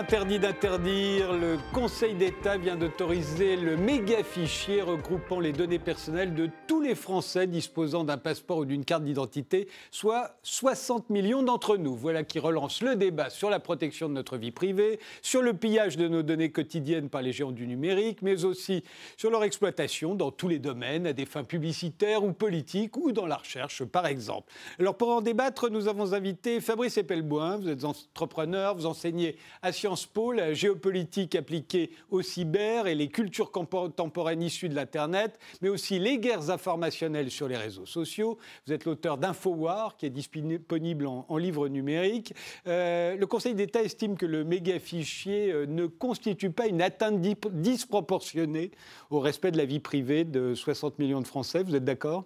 Interdit 0.00 0.38
d'interdire. 0.38 1.34
Le 1.34 1.58
Conseil 1.74 2.14
d'État 2.14 2.56
vient 2.56 2.76
d'autoriser 2.76 3.56
le 3.56 3.76
méga 3.76 4.22
fichier 4.24 4.80
regroupant 4.80 5.40
les 5.40 5.52
données 5.52 5.78
personnelles 5.78 6.34
de 6.34 6.48
tous 6.66 6.80
les 6.80 6.94
Français 6.94 7.46
disposant 7.46 8.02
d'un 8.02 8.16
passeport 8.16 8.56
ou 8.56 8.64
d'une 8.64 8.86
carte 8.86 9.04
d'identité, 9.04 9.68
soit 9.90 10.38
60 10.42 11.10
millions 11.10 11.42
d'entre 11.42 11.76
nous. 11.76 11.94
Voilà 11.94 12.24
qui 12.24 12.38
relance 12.38 12.80
le 12.80 12.96
débat 12.96 13.28
sur 13.28 13.50
la 13.50 13.60
protection 13.60 14.08
de 14.08 14.14
notre 14.14 14.38
vie 14.38 14.52
privée, 14.52 14.98
sur 15.20 15.42
le 15.42 15.52
pillage 15.52 15.98
de 15.98 16.08
nos 16.08 16.22
données 16.22 16.50
quotidiennes 16.50 17.10
par 17.10 17.20
les 17.20 17.34
géants 17.34 17.52
du 17.52 17.66
numérique, 17.66 18.22
mais 18.22 18.46
aussi 18.46 18.82
sur 19.18 19.30
leur 19.30 19.44
exploitation 19.44 20.14
dans 20.14 20.30
tous 20.30 20.48
les 20.48 20.58
domaines, 20.58 21.06
à 21.08 21.12
des 21.12 21.26
fins 21.26 21.44
publicitaires 21.44 22.24
ou 22.24 22.32
politiques 22.32 22.96
ou 22.96 23.12
dans 23.12 23.26
la 23.26 23.36
recherche, 23.36 23.84
par 23.84 24.06
exemple. 24.06 24.50
Alors 24.78 24.96
pour 24.96 25.10
en 25.10 25.20
débattre, 25.20 25.68
nous 25.68 25.88
avons 25.88 26.14
invité 26.14 26.62
Fabrice 26.62 26.96
Epelboin. 26.96 27.58
Vous 27.58 27.68
êtes 27.68 27.84
entrepreneur 27.84 28.74
vous 28.74 28.86
enseignez 28.86 29.36
à 29.60 29.72
Sciences 29.72 29.89
La 30.34 30.54
géopolitique 30.54 31.34
appliquée 31.34 31.90
au 32.10 32.22
cyber 32.22 32.86
et 32.86 32.94
les 32.94 33.08
cultures 33.08 33.50
contemporaines 33.50 34.42
issues 34.42 34.68
de 34.68 34.74
l'Internet, 34.74 35.38
mais 35.62 35.68
aussi 35.68 35.98
les 35.98 36.18
guerres 36.18 36.50
informationnelles 36.50 37.30
sur 37.30 37.48
les 37.48 37.56
réseaux 37.56 37.86
sociaux. 37.86 38.38
Vous 38.66 38.72
êtes 38.72 38.84
l'auteur 38.84 39.18
d'Infowar, 39.18 39.96
qui 39.96 40.06
est 40.06 40.10
disponible 40.10 41.06
en, 41.06 41.36
livre 41.36 41.68
numérique. 41.68 42.34
Euh, 42.66 43.16
le 43.16 43.26
Conseil 43.26 43.54
d'État 43.54 43.82
estime 43.82 44.16
que 44.16 44.26
le 44.26 44.44
méga 44.44 44.78
fichier 44.78 45.52
euh, 45.52 45.66
ne 45.66 45.86
constitue 45.86 46.50
pas 46.50 46.66
une 46.66 46.82
atteinte 46.82 47.20
disproportionnée 47.20 48.70
au 49.10 49.18
respect 49.20 49.50
de 49.50 49.56
la 49.56 49.64
vie 49.64 49.80
privée 49.80 50.24
de 50.24 50.54
60 50.54 50.98
millions 50.98 51.20
de 51.20 51.26
Français. 51.26 51.62
Vous 51.64 51.74
êtes 51.74 51.84
d'accord? 51.84 52.24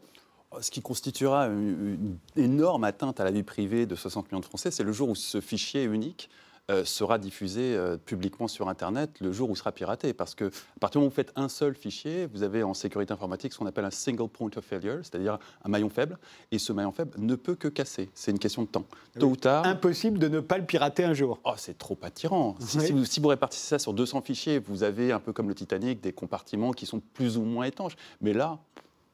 Ce 0.60 0.70
qui 0.70 0.82
constituera 0.82 1.46
une, 1.46 2.18
énorme 2.36 2.84
atteinte 2.84 3.20
à 3.20 3.24
la 3.24 3.30
vie 3.30 3.42
privée 3.42 3.86
de 3.86 3.94
60 3.94 4.30
millions 4.30 4.40
de 4.40 4.44
Français, 4.44 4.70
c'est 4.70 4.84
le 4.84 4.92
jour 4.92 5.08
où 5.08 5.14
ce 5.14 5.40
fichier 5.40 5.84
unique 5.84 6.28
euh, 6.70 6.82
sera 6.86 7.18
diffusé 7.18 7.76
euh, 7.76 7.98
publiquement 7.98 8.48
sur 8.48 8.70
Internet 8.70 9.20
le 9.20 9.32
jour 9.32 9.50
où 9.50 9.56
sera 9.56 9.70
piraté. 9.70 10.14
Parce 10.14 10.34
que 10.34 10.46
à 10.46 10.78
partir 10.80 10.98
du 10.98 11.02
moment 11.02 11.08
où 11.08 11.10
vous 11.10 11.14
faites 11.14 11.32
un 11.36 11.50
seul 11.50 11.74
fichier, 11.74 12.26
vous 12.26 12.42
avez 12.42 12.62
en 12.62 12.72
sécurité 12.72 13.12
informatique 13.12 13.52
ce 13.52 13.58
qu'on 13.58 13.66
appelle 13.66 13.84
un 13.84 13.90
single 13.90 14.28
point 14.28 14.48
of 14.56 14.64
failure, 14.64 15.00
c'est-à-dire 15.02 15.38
un 15.62 15.68
maillon 15.68 15.90
faible. 15.90 16.18
Et 16.52 16.58
ce 16.58 16.72
maillon 16.72 16.90
faible 16.90 17.12
ne 17.18 17.34
peut 17.34 17.54
que 17.54 17.68
casser. 17.68 18.08
C'est 18.14 18.30
une 18.30 18.38
question 18.38 18.62
de 18.62 18.68
temps. 18.68 18.86
Tôt 19.18 19.26
ou 19.26 19.36
tard. 19.36 19.66
Impossible 19.66 20.18
de 20.18 20.28
ne 20.28 20.40
pas 20.40 20.56
le 20.56 20.64
pirater 20.64 21.04
un 21.04 21.12
jour. 21.12 21.38
Oh, 21.44 21.52
c'est 21.58 21.76
trop 21.76 21.98
attirant. 22.00 22.56
Si, 22.60 22.92
vous, 22.92 23.04
si, 23.04 23.20
vous, 23.20 23.28
répartissez 23.28 23.68
ça 23.68 23.78
sur 23.78 23.92
200 23.92 24.22
fichiers, 24.22 24.58
vous 24.58 24.84
avez 24.84 25.12
un 25.12 25.20
peu 25.20 25.34
comme 25.34 25.48
le 25.48 25.54
Titanic 25.54 26.00
des 26.00 26.14
compartiments 26.14 26.72
qui 26.72 26.86
sont 26.86 27.00
plus 27.12 27.36
ou 27.36 27.42
moins 27.42 27.66
étanches. 27.66 27.96
Mais 28.22 28.32
là, 28.32 28.58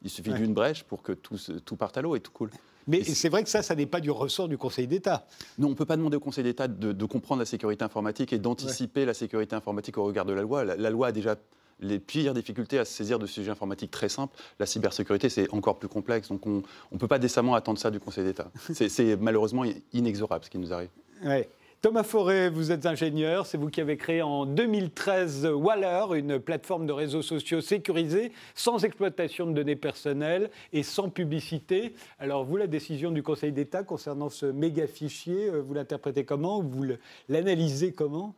il 0.03 0.09
suffit 0.09 0.31
d'une 0.31 0.53
brèche 0.53 0.83
pour 0.83 1.01
que 1.03 1.11
tout, 1.11 1.37
tout 1.65 1.75
parte 1.75 1.97
à 1.97 2.01
l'eau 2.01 2.15
et 2.15 2.21
tout 2.21 2.31
coule. 2.31 2.51
Mais 2.87 3.03
c'est 3.03 3.29
vrai 3.29 3.43
que 3.43 3.49
ça, 3.49 3.61
ça 3.61 3.75
n'est 3.75 3.85
pas 3.85 3.99
du 3.99 4.11
ressort 4.11 4.47
du 4.47 4.57
Conseil 4.57 4.87
d'État. 4.87 5.25
Non, 5.57 5.67
on 5.67 5.69
ne 5.71 5.75
peut 5.75 5.85
pas 5.85 5.97
demander 5.97 6.17
au 6.17 6.19
Conseil 6.19 6.43
d'État 6.43 6.67
de, 6.67 7.05
comprendre 7.05 7.39
la 7.39 7.45
sécurité 7.45 7.83
informatique 7.83 8.33
et 8.33 8.39
d'anticiper 8.39 9.05
la 9.05 9.13
sécurité 9.13 9.55
informatique 9.55 9.97
au 9.97 10.03
regard 10.03 10.25
de 10.25 10.33
la 10.33 10.41
loi. 10.41 10.63
La, 10.63 10.89
loi 10.89 11.07
a 11.07 11.11
déjà 11.11 11.35
les 11.79 11.99
pires 11.99 12.33
difficultés 12.33 12.79
à 12.79 12.85
se 12.85 12.93
saisir 12.93 13.19
de 13.19 13.25
sujets 13.25 13.51
informatiques 13.51 13.91
très 13.91 14.09
simples. 14.09 14.37
La 14.59 14.65
cybersécurité, 14.65 15.29
c'est 15.29 15.51
encore 15.53 15.79
plus 15.79 15.89
complexe. 15.89 16.29
Donc 16.29 16.45
on 16.45 16.63
ne 16.91 16.97
peut 16.97 17.07
pas 17.07 17.19
décemment 17.19 17.55
attendre 17.55 17.79
ça 17.79 17.91
du 17.91 17.99
Conseil 17.99 18.23
d'État. 18.23 18.51
C'est 18.73 19.15
malheureusement 19.17 19.63
inexorable 19.93 20.45
ce 20.45 20.49
qui 20.49 20.57
nous 20.57 20.71
arrive. 20.73 20.89
Ouais. 21.23 21.49
Thomas 21.81 22.03
Forêt, 22.03 22.51
vous 22.51 22.71
êtes 22.71 22.85
ingénieur, 22.85 23.47
c'est 23.47 23.57
vous 23.57 23.71
qui 23.71 23.81
avez 23.81 23.97
créé 23.97 24.21
en 24.21 24.45
2013 24.45 25.47
Waller, 25.47 26.15
une 26.15 26.37
plateforme 26.37 26.85
de 26.85 26.91
réseaux 26.91 27.23
sociaux 27.23 27.59
sécurisée, 27.59 28.31
sans 28.53 28.85
exploitation 28.85 29.47
de 29.47 29.53
données 29.53 29.75
personnelles 29.75 30.51
et 30.73 30.83
sans 30.83 31.09
publicité. 31.09 31.95
Alors 32.19 32.45
vous, 32.45 32.55
la 32.55 32.67
décision 32.67 33.09
du 33.09 33.23
Conseil 33.23 33.51
d'État 33.51 33.81
concernant 33.81 34.29
ce 34.29 34.45
méga 34.45 34.85
fichier, 34.85 35.49
euh, 35.49 35.61
vous 35.61 35.73
l'interprétez 35.73 36.23
comment 36.23 36.61
Vous 36.61 36.85
l'analysez 37.29 37.93
comment? 37.93 38.35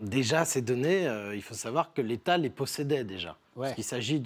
Déjà, 0.00 0.44
ces 0.44 0.60
données, 0.60 1.06
euh, 1.06 1.36
il 1.36 1.42
faut 1.42 1.54
savoir 1.54 1.94
que 1.94 2.02
l'État 2.02 2.38
les 2.38 2.50
possédait 2.50 3.04
déjà. 3.04 3.36
Il 3.78 3.84
s'agit 3.84 4.20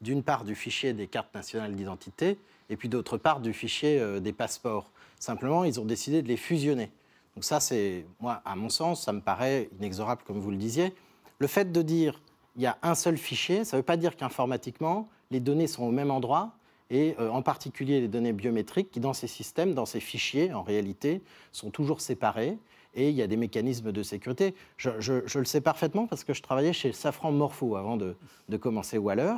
d'une 0.00 0.22
part 0.22 0.44
du 0.44 0.54
fichier 0.54 0.92
des 0.92 1.08
cartes 1.08 1.34
nationales 1.34 1.74
d'identité 1.74 2.38
et 2.70 2.76
puis 2.76 2.88
d'autre 2.88 3.18
part 3.18 3.40
du 3.40 3.52
fichier 3.52 3.98
euh, 3.98 4.20
des 4.20 4.32
passeports. 4.32 4.92
Simplement, 5.18 5.64
ils 5.64 5.80
ont 5.80 5.84
décidé 5.84 6.22
de 6.22 6.28
les 6.28 6.36
fusionner. 6.36 6.88
Donc 7.36 7.44
ça, 7.44 7.60
c'est, 7.60 8.06
moi, 8.18 8.40
à 8.46 8.56
mon 8.56 8.70
sens, 8.70 9.04
ça 9.04 9.12
me 9.12 9.20
paraît 9.20 9.68
inexorable, 9.78 10.22
comme 10.26 10.40
vous 10.40 10.50
le 10.50 10.56
disiez. 10.56 10.94
Le 11.38 11.46
fait 11.46 11.70
de 11.70 11.82
dire 11.82 12.20
il 12.56 12.62
y 12.62 12.66
a 12.66 12.78
un 12.82 12.94
seul 12.94 13.18
fichier, 13.18 13.64
ça 13.64 13.76
ne 13.76 13.80
veut 13.82 13.84
pas 13.84 13.98
dire 13.98 14.16
qu'informatiquement, 14.16 15.08
les 15.30 15.40
données 15.40 15.66
sont 15.66 15.84
au 15.84 15.90
même 15.90 16.10
endroit, 16.10 16.52
et 16.88 17.14
euh, 17.20 17.28
en 17.28 17.42
particulier 17.42 18.00
les 18.00 18.08
données 18.08 18.32
biométriques 18.32 18.90
qui, 18.90 19.00
dans 19.00 19.12
ces 19.12 19.26
systèmes, 19.26 19.74
dans 19.74 19.84
ces 19.84 20.00
fichiers, 20.00 20.54
en 20.54 20.62
réalité, 20.62 21.20
sont 21.52 21.70
toujours 21.70 22.00
séparées, 22.00 22.58
et 22.94 23.10
il 23.10 23.14
y 23.14 23.20
a 23.20 23.26
des 23.26 23.36
mécanismes 23.36 23.92
de 23.92 24.02
sécurité. 24.02 24.54
Je, 24.78 25.38
le 25.38 25.44
sais 25.44 25.60
parfaitement 25.60 26.06
parce 26.06 26.24
que 26.24 26.32
je 26.32 26.40
travaillais 26.40 26.72
chez 26.72 26.92
Safran 26.92 27.32
Morpho 27.32 27.76
avant 27.76 27.98
de, 27.98 28.16
de 28.48 28.56
commencer 28.56 28.96
Waller. 28.96 29.34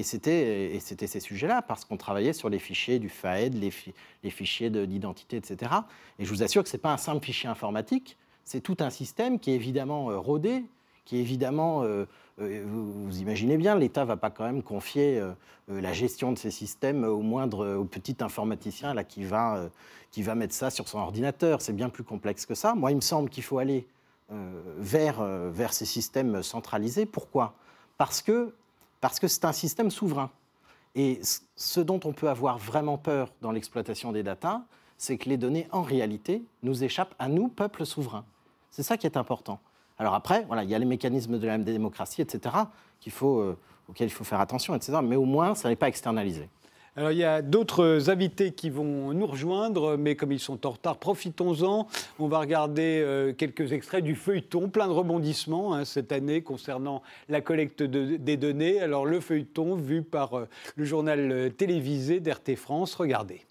Et 0.00 0.02
c'était, 0.02 1.06
ces 1.06 1.20
sujets-là, 1.20 1.60
parce 1.60 1.84
qu'on 1.84 1.98
travaillait 1.98 2.32
sur 2.32 2.48
les 2.48 2.58
fichiers 2.58 2.98
du 2.98 3.10
FAED, 3.10 3.54
les, 3.54 4.30
fichiers 4.30 4.70
d'identité, 4.70 5.36
etc. 5.36 5.72
Et 6.18 6.24
je 6.24 6.30
vous 6.30 6.42
assure 6.42 6.62
que 6.62 6.70
ce 6.70 6.76
n'est 6.76 6.80
pas 6.80 6.92
un 6.92 6.96
simple 6.96 7.22
fichier 7.22 7.50
informatique, 7.50 8.16
c'est 8.44 8.62
tout 8.62 8.78
un 8.80 8.88
système 8.88 9.38
qui 9.38 9.50
est 9.50 9.56
évidemment 9.56 10.10
euh, 10.10 10.18
rodé, 10.18 10.64
qui 11.04 11.18
est 11.18 11.20
évidemment, 11.20 11.82
euh, 11.82 12.06
euh, 12.40 12.64
vous, 12.66 13.18
imaginez 13.18 13.58
bien, 13.58 13.76
l'État 13.76 14.00
ne 14.00 14.06
va 14.06 14.16
pas 14.16 14.30
quand 14.30 14.44
même 14.44 14.62
confier 14.62 15.22
la 15.68 15.92
gestion 15.92 16.32
de 16.32 16.38
ces 16.38 16.50
systèmes 16.50 17.04
au 17.04 17.20
moindre, 17.20 17.76
au 17.76 17.84
petit 17.84 18.16
informaticien 18.20 18.94
là, 18.94 19.04
qui, 19.04 19.22
va, 19.24 19.68
qui 20.10 20.22
va 20.22 20.34
mettre 20.34 20.54
ça 20.54 20.70
sur 20.70 20.88
son 20.88 20.98
ordinateur. 20.98 21.60
C'est 21.60 21.74
bien 21.74 21.90
plus 21.90 22.04
complexe 22.04 22.46
que 22.46 22.54
ça. 22.54 22.74
Moi, 22.74 22.90
il 22.90 22.96
me 22.96 23.02
semble 23.02 23.28
qu'il 23.28 23.42
faut 23.42 23.58
aller 23.58 23.86
vers, 24.78 25.22
vers 25.22 25.74
ces 25.74 25.84
systèmes 25.84 26.42
centralisés. 26.42 27.06
Pourquoi? 27.06 27.54
Parce 27.98 28.22
que 28.22 28.54
parce 29.00 29.18
que 29.18 29.28
c'est 29.28 29.44
un 29.44 29.52
système 29.52 29.90
souverain. 29.90 30.30
Et 30.94 31.20
ce 31.56 31.80
dont 31.80 32.00
on 32.04 32.12
peut 32.12 32.28
avoir 32.28 32.58
vraiment 32.58 32.98
peur 32.98 33.32
dans 33.40 33.52
l'exploitation 33.52 34.12
des 34.12 34.22
datas, 34.22 34.62
c'est 34.98 35.16
que 35.16 35.28
les 35.28 35.36
données, 35.36 35.68
en 35.72 35.82
réalité, 35.82 36.42
nous 36.62 36.84
échappent 36.84 37.14
à 37.18 37.28
nous, 37.28 37.48
peuple 37.48 37.86
souverain. 37.86 38.24
C'est 38.70 38.82
ça 38.82 38.96
qui 38.96 39.06
est 39.06 39.16
important. 39.16 39.60
Alors 39.98 40.14
après, 40.14 40.44
voilà, 40.46 40.64
il 40.64 40.70
y 40.70 40.74
a 40.74 40.78
les 40.78 40.84
mécanismes 40.84 41.38
de 41.38 41.46
la 41.46 41.58
démocratie, 41.58 42.22
etc., 42.22 42.54
qu'il 43.00 43.12
faut, 43.12 43.40
euh, 43.40 43.58
auxquels 43.88 44.08
il 44.08 44.12
faut 44.12 44.24
faire 44.24 44.40
attention, 44.40 44.74
etc., 44.74 44.98
mais 45.02 45.16
au 45.16 45.24
moins, 45.24 45.54
ça 45.54 45.68
n'est 45.68 45.76
pas 45.76 45.88
externalisé. 45.88 46.48
Alors, 46.96 47.12
il 47.12 47.18
y 47.18 47.24
a 47.24 47.40
d'autres 47.40 48.10
invités 48.10 48.52
qui 48.52 48.68
vont 48.68 49.12
nous 49.14 49.26
rejoindre, 49.26 49.96
mais 49.96 50.16
comme 50.16 50.32
ils 50.32 50.40
sont 50.40 50.66
en 50.66 50.70
retard, 50.70 50.96
profitons-en. 50.96 51.86
On 52.18 52.28
va 52.28 52.40
regarder 52.40 53.00
euh, 53.04 53.32
quelques 53.32 53.72
extraits 53.72 54.02
du 54.02 54.16
feuilleton, 54.16 54.68
plein 54.68 54.88
de 54.88 54.92
rebondissements 54.92 55.74
hein, 55.74 55.84
cette 55.84 56.10
année 56.10 56.42
concernant 56.42 57.02
la 57.28 57.40
collecte 57.40 57.82
des 57.82 58.36
données. 58.36 58.80
Alors, 58.80 59.06
le 59.06 59.20
feuilleton 59.20 59.76
vu 59.76 60.02
par 60.02 60.36
euh, 60.36 60.48
le 60.74 60.84
journal 60.84 61.30
euh, 61.30 61.48
télévisé 61.48 62.18
d'RT 62.18 62.56
France, 62.56 62.96
regardez 62.96 63.42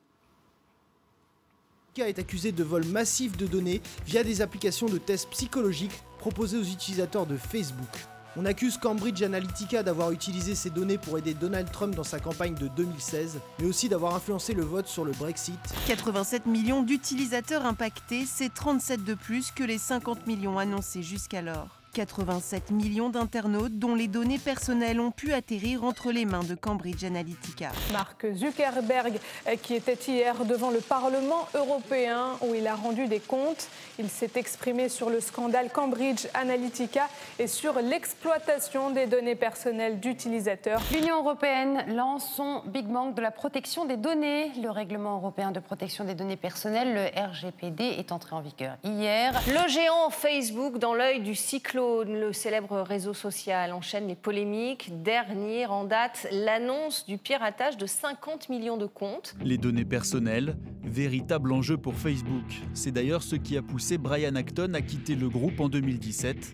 est 2.08 2.20
accusé 2.20 2.52
de 2.52 2.64
vol 2.64 2.86
massif 2.86 3.36
de 3.36 3.46
données 3.46 3.82
via 4.06 4.24
des 4.24 4.42
applications 4.42 4.88
de 4.88 4.98
tests 4.98 5.30
psychologiques 5.32 6.02
proposées 6.18 6.58
aux 6.58 6.64
utilisateurs 6.64 7.26
de 7.26 7.36
Facebook. 7.36 7.90
On 8.38 8.46
accuse 8.46 8.78
Cambridge 8.78 9.24
Analytica 9.24 9.82
d'avoir 9.82 10.12
utilisé 10.12 10.54
ces 10.54 10.70
données 10.70 11.00
pour 11.00 11.18
aider 11.18 11.34
Donald 11.34 11.70
Trump 11.72 11.96
dans 11.96 12.04
sa 12.04 12.20
campagne 12.20 12.54
de 12.54 12.68
2016, 12.68 13.40
mais 13.60 13.66
aussi 13.66 13.90
d'avoir 13.90 14.16
influencé 14.16 14.54
le 14.54 14.64
vote 14.64 14.88
sur 14.88 15.04
le 15.04 15.12
Brexit. 15.14 15.60
87 15.88 16.46
millions 16.46 16.84
d'utilisateurs 16.84 17.66
impactés, 17.66 18.26
c'est 18.28 18.54
37 18.54 19.04
de 19.04 19.16
plus 19.16 19.52
que 19.52 19.64
les 19.64 19.80
50 19.80 20.28
millions 20.28 20.60
annoncés 20.60 21.02
jusqu'alors. 21.02 21.79
87 21.94 22.72
millions 22.72 23.10
d'internautes 23.10 23.80
dont 23.80 23.96
les 23.96 24.08
données 24.08 24.38
personnelles 24.38 25.00
ont 25.00 25.12
pu 25.12 25.34
atterrir 25.34 25.84
entre 25.84 26.12
les 26.12 26.26
mains 26.26 26.44
de 26.44 26.56
Cambridge 26.56 27.04
Analytica. 27.04 27.72
Mark 27.92 28.26
Zuckerberg, 28.36 29.20
euh, 29.48 29.56
qui 29.56 29.76
était 29.76 29.98
hier 30.08 30.46
devant 30.46 30.70
le 30.70 30.80
Parlement 30.80 31.48
européen 31.54 32.38
où 32.42 32.54
il 32.54 32.68
a 32.68 32.76
rendu 32.76 33.08
des 33.08 33.20
comptes, 33.20 33.68
il 33.98 34.10
s'est 34.10 34.32
exprimé 34.36 34.90
sur 34.90 35.10
le 35.10 35.20
scandale 35.20 35.70
Cambridge 35.72 36.28
Analytica 36.34 37.08
et 37.40 37.48
sur 37.48 37.80
l'exploitation 37.82 38.92
des 38.92 39.08
données 39.08 39.36
personnelles 39.36 40.00
d'utilisateurs. 40.00 40.82
L'Union 40.92 41.20
européenne 41.20 41.86
lance 41.88 42.34
son 42.36 42.62
Big 42.68 42.86
Bang 42.86 43.16
de 43.16 43.22
la 43.22 43.32
protection 43.32 43.86
des 43.86 43.98
données. 43.98 44.52
Le 44.62 44.70
règlement 44.70 45.16
européen 45.16 45.52
de 45.52 45.60
protection 45.60 46.04
des 46.04 46.16
données 46.16 46.38
personnelles, 46.38 46.94
le 46.94 47.06
RGPD, 47.20 47.84
est 47.84 48.12
entré 48.12 48.36
en 48.36 48.42
vigueur 48.42 48.76
hier. 48.84 49.34
Le 49.48 49.68
géant 49.70 50.10
Facebook 50.12 50.78
dans 50.78 50.94
l'œil 50.94 51.22
du 51.22 51.36
cyclone 51.36 51.79
le 51.80 52.34
célèbre 52.34 52.82
réseau 52.82 53.14
social 53.14 53.74
enchaîne 53.74 54.08
les 54.08 54.16
polémiques. 54.16 54.92
Dernier 55.04 55.66
en 55.66 55.86
date, 55.86 56.28
l'annonce 56.32 57.06
du 57.06 57.18
piratage 57.18 57.78
de 57.78 57.86
50 57.86 58.50
millions 58.50 58.78
de 58.78 58.86
comptes. 58.86 59.36
Les 59.42 59.58
données 59.58 59.86
personnelles, 59.86 60.58
véritable 60.84 61.52
enjeu 61.52 61.78
pour 61.78 61.96
Facebook. 61.96 62.44
C'est 62.74 62.92
d'ailleurs 62.92 63.24
ce 63.24 63.36
qui 63.36 63.58
a 63.58 63.62
poussé 63.62 63.98
Brian 63.98 64.36
Acton 64.36 64.74
à 64.74 64.82
quitter 64.82 65.16
le 65.16 65.30
groupe 65.30 65.60
en 65.60 65.70
2017. 65.70 66.54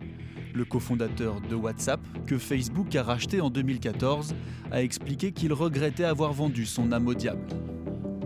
Le 0.54 0.64
cofondateur 0.64 1.42
de 1.42 1.56
WhatsApp, 1.56 2.00
que 2.28 2.38
Facebook 2.38 2.96
a 2.96 3.04
racheté 3.04 3.42
en 3.42 3.50
2014, 3.50 4.36
a 4.72 4.82
expliqué 4.82 5.32
qu'il 5.32 5.54
regrettait 5.54 6.06
avoir 6.06 6.32
vendu 6.34 6.66
son 6.66 6.92
âme 6.92 7.08
au 7.08 7.14
diable. 7.14 7.46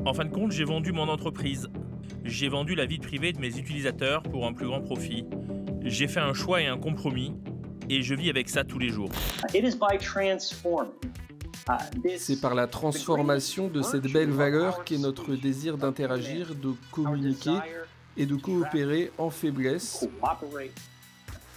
En 0.05 0.13
fin 0.13 0.25
de 0.25 0.31
compte, 0.31 0.51
j'ai 0.51 0.65
vendu 0.65 0.91
mon 0.91 1.07
entreprise. 1.07 1.69
J'ai 2.23 2.49
vendu 2.49 2.75
la 2.75 2.85
vie 2.85 2.99
privée 2.99 3.33
de 3.33 3.39
mes 3.39 3.57
utilisateurs 3.57 4.21
pour 4.23 4.45
un 4.45 4.53
plus 4.53 4.67
grand 4.67 4.81
profit. 4.81 5.25
J'ai 5.83 6.07
fait 6.07 6.19
un 6.19 6.33
choix 6.33 6.61
et 6.61 6.67
un 6.67 6.77
compromis, 6.77 7.33
et 7.89 8.01
je 8.01 8.13
vis 8.13 8.29
avec 8.29 8.49
ça 8.49 8.63
tous 8.63 8.79
les 8.79 8.89
jours. 8.89 9.09
C'est 12.17 12.41
par 12.41 12.55
la 12.55 12.67
transformation 12.67 13.67
de 13.67 13.81
cette 13.81 14.11
belle 14.11 14.31
valeur 14.31 14.83
qu'est 14.83 14.97
notre 14.97 15.35
désir 15.35 15.77
d'interagir, 15.77 16.55
de 16.55 16.73
communiquer 16.91 17.57
et 18.17 18.25
de 18.25 18.35
coopérer 18.35 19.11
en 19.17 19.29
faiblesse 19.29 20.07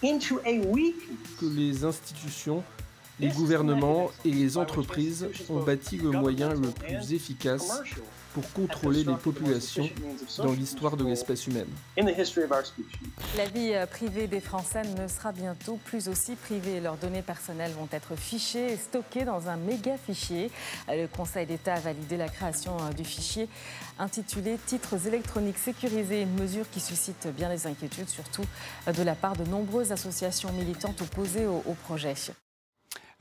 que 0.03 1.47
les 1.47 1.85
institutions, 1.85 2.63
les 3.21 3.29
gouvernements 3.29 4.11
et 4.25 4.31
les 4.31 4.57
entreprises 4.57 5.29
ont 5.49 5.63
bâti 5.63 5.97
le 5.97 6.11
moyen 6.11 6.51
le 6.51 6.69
plus 6.69 7.13
efficace 7.13 7.83
pour 8.35 8.51
contrôler 8.53 9.05
les 9.05 9.15
populations 9.15 9.89
dans 10.39 10.53
l'histoire 10.53 10.97
de 10.97 11.05
l'espèce 11.05 11.47
humaine. 11.47 11.69
La 13.37 13.47
vie 13.47 13.75
euh, 13.75 13.87
privée 13.87 14.27
des 14.27 14.41
Français 14.41 14.83
ne 14.83 15.09
sera 15.09 15.33
bientôt 15.33 15.79
plus 15.85 16.09
aussi 16.09 16.35
privée. 16.35 16.81
Leurs 16.81 16.97
données 16.97 17.23
personnelles 17.23 17.73
vont 17.73 17.89
être 17.93 18.17
fichées 18.17 18.73
et 18.73 18.77
stockées 18.77 19.25
dans 19.25 19.49
un 19.49 19.57
méga 19.57 19.97
fichier. 19.97 20.51
Euh, 20.89 21.03
le 21.03 21.09
Conseil 21.09 21.47
d'État 21.47 21.75
a 21.75 21.81
validé 21.81 22.17
la 22.17 22.29
création 22.29 22.77
euh, 22.79 22.93
du 22.93 23.05
fichier 23.05 23.49
intitulé 23.99 24.59
Titres 24.67 25.07
électroniques 25.07 25.59
sécurisés, 25.59 26.23
une 26.23 26.35
mesure 26.35 26.69
qui 26.71 26.81
suscite 26.81 27.29
bien 27.37 27.49
des 27.49 27.67
inquiétudes, 27.67 28.09
surtout 28.09 28.45
de 28.87 29.03
la 29.03 29.15
part 29.15 29.37
de 29.37 29.45
nombreuses 29.45 29.93
associations 29.93 30.53
militantes 30.53 31.01
opposées 31.01 31.47
au, 31.47 31.63
au 31.67 31.75
projet. 31.75 32.15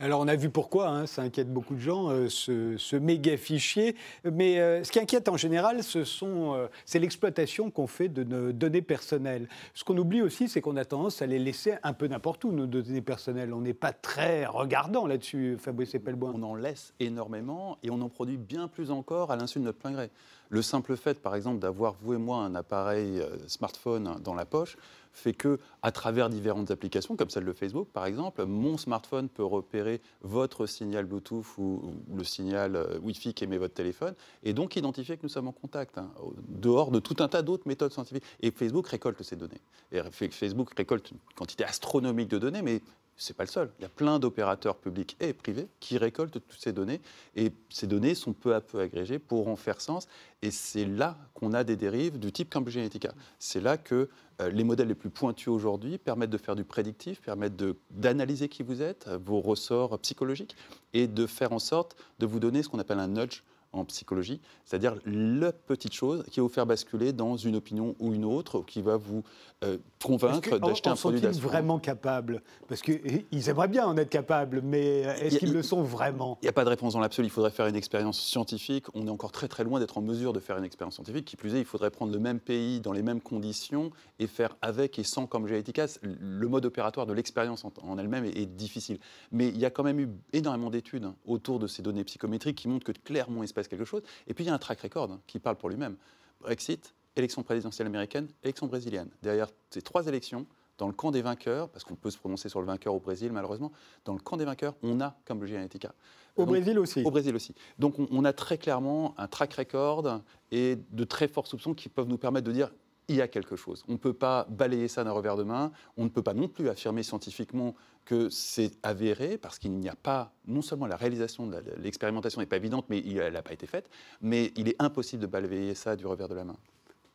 Alors 0.03 0.19
on 0.19 0.27
a 0.27 0.35
vu 0.35 0.49
pourquoi, 0.49 0.87
hein, 0.87 1.05
ça 1.05 1.21
inquiète 1.21 1.53
beaucoup 1.53 1.75
de 1.75 1.79
gens, 1.79 2.09
euh, 2.09 2.27
ce, 2.27 2.95
méga 2.95 3.37
fichier. 3.37 3.95
Mais 4.23 4.59
euh, 4.59 4.83
ce 4.83 4.91
qui 4.91 4.97
inquiète 4.97 5.29
en 5.29 5.37
général, 5.37 5.79
euh, 5.95 6.67
c'est 6.85 6.97
l'exploitation 6.97 7.69
qu'on 7.69 7.85
fait 7.85 8.09
de 8.09 8.23
nos 8.23 8.51
données 8.51 8.81
personnelles. 8.81 9.47
Ce 9.75 9.83
qu'on 9.83 9.95
oublie 9.95 10.23
aussi, 10.23 10.49
c'est 10.49 10.59
qu'on 10.59 10.75
a 10.75 10.85
tendance 10.85 11.21
à 11.21 11.27
les 11.27 11.37
laisser 11.37 11.75
un 11.83 11.93
peu 11.93 12.07
n'importe 12.07 12.43
où, 12.45 12.51
nos 12.51 12.65
données 12.65 13.01
personnelles. 13.01 13.53
On 13.53 13.61
n'est 13.61 13.75
pas 13.75 13.93
très 13.93 14.47
regardant 14.47 15.05
là-dessus, 15.05 15.57
Fabrice 15.59 15.93
Epelboin. 15.93 16.33
On 16.33 16.41
en 16.41 16.55
laisse 16.55 16.95
énormément 16.99 17.77
et 17.83 17.91
on 17.91 18.01
en 18.01 18.09
produit 18.09 18.37
bien 18.37 18.67
plus 18.67 18.89
encore 18.89 19.29
à 19.29 19.35
l'insu 19.35 19.59
de 19.59 19.65
notre 19.65 19.77
plein 19.77 19.91
gré. 19.91 20.09
Le 20.51 20.61
simple 20.61 20.95
fait, 20.95 21.19
par 21.19 21.35
exemple, 21.35 21.59
d'avoir, 21.59 21.95
vous 22.01 22.13
et 22.13 22.17
moi, 22.17 22.37
un 22.37 22.55
appareil 22.55 23.23
smartphone 23.47 24.19
dans 24.21 24.35
la 24.35 24.45
poche, 24.45 24.77
fait 25.13 25.33
que, 25.33 25.59
à 25.81 25.91
travers 25.91 26.29
différentes 26.29 26.71
applications, 26.71 27.15
comme 27.15 27.29
celle 27.29 27.45
de 27.45 27.53
Facebook 27.53 27.87
par 27.93 28.05
exemple, 28.05 28.45
mon 28.45 28.77
smartphone 28.77 29.29
peut 29.29 29.43
repérer 29.43 30.01
votre 30.21 30.65
signal 30.65 31.05
Bluetooth 31.05 31.45
ou, 31.57 31.93
le 32.15 32.23
signal 32.23 32.75
euh, 32.75 32.99
Wi-Fi 33.01 33.33
qu'émet 33.33 33.57
votre 33.57 33.73
téléphone, 33.73 34.13
et 34.43 34.53
donc 34.53 34.75
identifier 34.75 35.17
que 35.17 35.23
nous 35.23 35.29
sommes 35.29 35.47
en 35.47 35.51
contact, 35.51 35.97
hein, 35.97 36.09
dehors 36.47 36.91
de 36.91 36.99
tout 36.99 37.15
un 37.19 37.27
tas 37.27 37.41
d'autres 37.41 37.67
méthodes 37.67 37.91
scientifiques. 37.91 38.23
Et 38.41 38.51
Facebook 38.51 38.87
récolte 38.87 39.21
ces 39.23 39.35
données. 39.35 39.61
Et 39.91 40.01
Facebook 40.11 40.73
récolte 40.75 41.11
une 41.11 41.17
quantité 41.35 41.63
astronomique 41.63 42.29
de 42.29 42.37
données, 42.37 42.61
mais 42.61 42.81
c'est 43.17 43.35
pas 43.35 43.43
le 43.43 43.49
seul. 43.49 43.71
Il 43.79 43.83
y 43.83 43.85
a 43.85 43.89
plein 43.89 44.19
d'opérateurs 44.19 44.77
publics 44.77 45.15
et 45.19 45.33
privés 45.33 45.67
qui 45.79 45.97
récoltent 45.97 46.31
toutes 46.31 46.59
ces 46.59 46.73
données 46.73 47.01
et 47.35 47.51
ces 47.69 47.87
données 47.87 48.15
sont 48.15 48.33
peu 48.33 48.55
à 48.55 48.61
peu 48.61 48.79
agrégées 48.79 49.19
pour 49.19 49.47
en 49.47 49.55
faire 49.55 49.79
sens. 49.79 50.07
Et 50.41 50.49
c'est 50.49 50.85
là 50.85 51.17
qu'on 51.33 51.53
a 51.53 51.63
des 51.63 51.75
dérives 51.75 52.17
du 52.17 52.31
type 52.31 52.51
Cambridge 52.51 52.77
Analytica. 52.77 53.13
C'est 53.37 53.61
là 53.61 53.77
que 53.77 54.09
euh, 54.41 54.49
les 54.49 54.63
modèles 54.63 54.87
les 54.87 54.95
plus 54.95 55.09
pointus 55.09 55.49
aujourd'hui 55.49 55.97
permettent 55.97 56.31
de 56.31 56.37
faire 56.37 56.55
du 56.55 56.63
prédictif, 56.63 57.21
permettent 57.21 57.61
d'analyser 57.91 58.49
qui 58.49 58.63
vous 58.63 58.81
êtes, 58.81 59.07
vos 59.23 59.39
ressorts 59.39 59.99
psychologiques 59.99 60.55
et 60.93 61.07
de 61.07 61.27
faire 61.27 61.53
en 61.53 61.59
sorte 61.59 61.95
de 62.19 62.25
vous 62.25 62.39
donner 62.39 62.63
ce 62.63 62.69
qu'on 62.69 62.79
appelle 62.79 62.99
un 62.99 63.07
nudge 63.07 63.43
en 63.73 63.85
psychologie, 63.85 64.41
c'est-à-dire 64.65 64.95
la 65.05 65.51
petite 65.51 65.93
chose 65.93 66.23
qui 66.29 66.39
va 66.39 66.43
vous 66.43 66.51
faire 66.51 66.65
basculer 66.65 67.13
dans 67.13 67.37
une 67.37 67.55
opinion 67.55 67.95
ou 67.99 68.13
une 68.13 68.25
autre, 68.25 68.61
qui 68.61 68.81
va 68.81 68.97
vous 68.97 69.23
euh, 69.63 69.77
convaincre 70.03 70.57
d'acheter 70.57 70.89
un 70.89 70.95
produit 70.95 71.21
sont-ils 71.21 71.39
vraiment 71.39 71.79
capables? 71.79 72.41
Parce 72.67 72.81
qu'ils 72.81 73.49
aimeraient 73.49 73.67
bien 73.67 73.85
en 73.85 73.95
être 73.97 74.09
capables, 74.09 74.61
mais 74.63 75.01
est-ce 75.01 75.37
qu'ils 75.37 75.53
le 75.53 75.61
sont 75.61 75.83
vraiment? 75.83 76.37
Il 76.41 76.45
n'y 76.45 76.49
a 76.49 76.53
pas 76.53 76.63
de 76.63 76.69
réponse 76.69 76.93
dans 76.93 76.99
l'absolu. 76.99 77.27
Il 77.27 77.31
faudrait 77.31 77.51
faire 77.51 77.67
une 77.67 77.75
expérience 77.75 78.19
scientifique. 78.19 78.85
On 78.95 79.05
est 79.05 79.11
encore 79.11 79.31
très 79.31 79.47
très 79.47 79.63
loin 79.63 79.79
d'être 79.79 79.97
en 79.97 80.01
mesure 80.01 80.33
de 80.33 80.39
faire 80.39 80.57
une 80.57 80.63
expérience 80.63 80.95
scientifique. 80.95 81.25
Qui 81.25 81.35
plus 81.35 81.55
est, 81.55 81.59
il 81.59 81.65
faudrait 81.65 81.91
prendre 81.91 82.11
le 82.11 82.19
même 82.19 82.39
pays, 82.39 82.81
dans 82.81 82.91
les 82.91 83.03
mêmes 83.03 83.21
conditions, 83.21 83.91
et 84.19 84.27
faire 84.27 84.57
avec 84.61 84.97
et 84.97 85.03
sans 85.03 85.27
comme 85.27 85.47
efficace. 85.47 85.99
Le 86.01 86.47
mode 86.47 86.65
opératoire 86.65 87.05
de 87.05 87.13
l'expérience 87.13 87.63
en, 87.65 87.97
elle-même 87.97 88.25
est, 88.25 88.45
difficile. 88.45 88.99
Mais 89.31 89.47
il 89.49 89.57
y 89.57 89.65
a 89.65 89.69
quand 89.69 89.83
même 89.83 89.99
eu 89.99 90.09
énormément 90.33 90.69
d'études 90.69 91.07
autour 91.25 91.59
de 91.59 91.67
ces 91.67 91.81
données 91.81 92.03
psychométriques 92.03 92.57
qui 92.57 92.67
montrent 92.67 92.85
que 92.85 92.91
clairement 92.91 93.43
quelque 93.67 93.85
chose. 93.85 94.01
Et 94.27 94.33
puis 94.33 94.43
il 94.43 94.47
y 94.47 94.49
a 94.49 94.53
un 94.53 94.59
track 94.59 94.81
record 94.81 95.19
qui 95.27 95.39
parle 95.39 95.55
pour 95.55 95.69
lui-même. 95.69 95.97
Brexit, 96.39 96.93
élection 97.15 97.43
présidentielle 97.43 97.87
américaine, 97.87 98.27
élection 98.43 98.67
brésilienne. 98.67 99.09
Derrière 99.21 99.49
ces 99.69 99.81
trois 99.81 100.07
élections, 100.07 100.45
dans 100.77 100.87
le 100.87 100.93
camp 100.93 101.11
des 101.11 101.21
vainqueurs, 101.21 101.69
parce 101.69 101.83
qu'on 101.83 101.95
peut 101.95 102.09
se 102.09 102.17
prononcer 102.17 102.49
sur 102.49 102.59
le 102.59 102.65
vainqueur 102.65 102.95
au 102.95 102.99
Brésil 102.99 103.31
malheureusement, 103.31 103.71
dans 104.03 104.13
le 104.13 104.19
camp 104.19 104.35
des 104.37 104.45
vainqueurs, 104.45 104.73
on 104.81 104.99
a 104.99 105.15
Cambridge 105.25 105.51
Analytica. 105.51 105.93
Au 106.35 106.45
Brésil 106.45 106.79
aussi 106.79 107.03
Au 107.03 107.11
Brésil 107.11 107.35
aussi. 107.35 107.53
Donc 107.77 107.95
on, 107.99 108.25
a 108.25 108.33
très 108.33 108.57
clairement 108.57 109.13
un 109.19 109.27
track 109.27 109.53
record 109.53 110.21
et 110.51 110.77
de 110.89 111.03
très 111.03 111.27
forts 111.27 111.45
soupçons 111.45 111.73
qui 111.73 111.89
peuvent 111.89 112.07
nous 112.07 112.17
permettre 112.17 112.47
de 112.47 112.51
dire 112.51 112.71
il 113.11 113.17
y 113.17 113.21
a 113.21 113.27
quelque 113.27 113.55
chose. 113.55 113.83
On 113.87 113.93
ne 113.93 113.97
peut 113.97 114.13
pas 114.13 114.47
balayer 114.49 114.87
ça 114.87 115.03
d'un 115.03 115.11
revers 115.11 115.35
de 115.35 115.43
main. 115.43 115.71
On 115.97 116.05
ne 116.05 116.09
peut 116.09 116.23
pas 116.23 116.33
non 116.33 116.47
plus 116.47 116.69
affirmer 116.69 117.03
scientifiquement 117.03 117.75
que 118.05 118.29
c'est 118.29 118.71
avéré, 118.83 119.37
parce 119.37 119.59
qu'il 119.59 119.73
n'y 119.73 119.89
a 119.89 119.95
pas, 119.95 120.31
non 120.47 120.61
seulement 120.61 120.87
la 120.87 120.95
réalisation 120.95 121.45
de 121.45 121.61
l'expérimentation 121.77 122.41
n'est 122.41 122.47
pas 122.47 122.57
évidente, 122.57 122.85
mais 122.89 122.99
elle 122.99 123.33
n'a 123.33 123.41
pas 123.43 123.53
été 123.53 123.67
faite, 123.67 123.89
mais 124.21 124.51
il 124.55 124.67
est 124.67 124.81
impossible 124.81 125.21
de 125.21 125.27
balayer 125.27 125.75
ça 125.75 125.95
du 125.95 126.07
revers 126.07 126.27
de 126.27 126.33
la 126.33 126.43
main. 126.43 126.55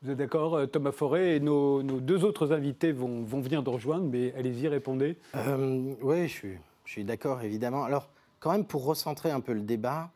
Vous 0.02 0.10
êtes 0.10 0.19
d'accord, 0.19 0.54
euh, 0.54 0.66
Thomas 0.66 0.93
Forêt 0.93 1.37
et 1.37 1.40
nos, 1.40 1.82
deux 1.82 2.25
autres 2.25 2.52
invités 2.52 2.92
vont, 2.92 3.25
venir 3.25 3.62
nous 3.62 3.72
rejoindre, 3.72 4.04
mais 4.04 4.32
allez-y, 4.34 4.69
répondez. 4.69 5.16
Euh, 5.34 5.94
oui, 6.02 6.28
je 6.28 6.32
suis, 6.32 6.58
je 6.84 6.92
suis 6.92 7.04
d'accord, 7.04 7.42
évidemment. 7.42 7.82
Alors, 7.82 8.08
quand 8.38 8.52
même, 8.52 8.66
pour 8.66 8.84
recentrer 8.84 9.31
un 9.31 9.40
peu 9.40 9.54
le 9.54 9.62
débat, 9.62 10.10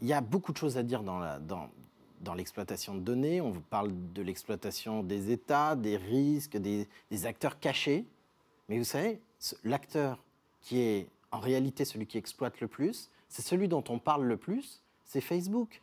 il 0.00 0.06
y 0.06 0.12
a 0.12 0.20
beaucoup 0.20 0.52
de 0.52 0.58
choses 0.58 0.76
à 0.76 0.82
dire 0.82 1.02
dans, 1.02 1.18
la, 1.18 1.38
dans, 1.38 1.70
dans 2.20 2.34
l'exploitation 2.34 2.94
de 2.94 3.00
données. 3.00 3.40
On 3.40 3.50
vous 3.50 3.60
parle 3.60 3.90
de 4.12 4.22
l'exploitation 4.22 5.02
des 5.02 5.30
États, 5.30 5.76
des 5.76 5.96
risques, 5.96 6.56
des, 6.56 6.88
des 7.10 7.26
acteurs 7.26 7.58
cachés. 7.58 8.04
Mais 8.68 8.78
vous 8.78 8.84
savez, 8.84 9.20
l'acteur 9.64 10.22
qui 10.60 10.80
est 10.80 11.08
en 11.30 11.40
réalité 11.40 11.84
celui 11.84 12.06
qui 12.06 12.18
exploite 12.18 12.60
le 12.60 12.68
plus, 12.68 13.10
c'est 13.28 13.42
celui 13.42 13.68
dont 13.68 13.84
on 13.88 13.98
parle 13.98 14.24
le 14.24 14.36
plus, 14.36 14.82
c'est 15.04 15.20
Facebook. 15.20 15.82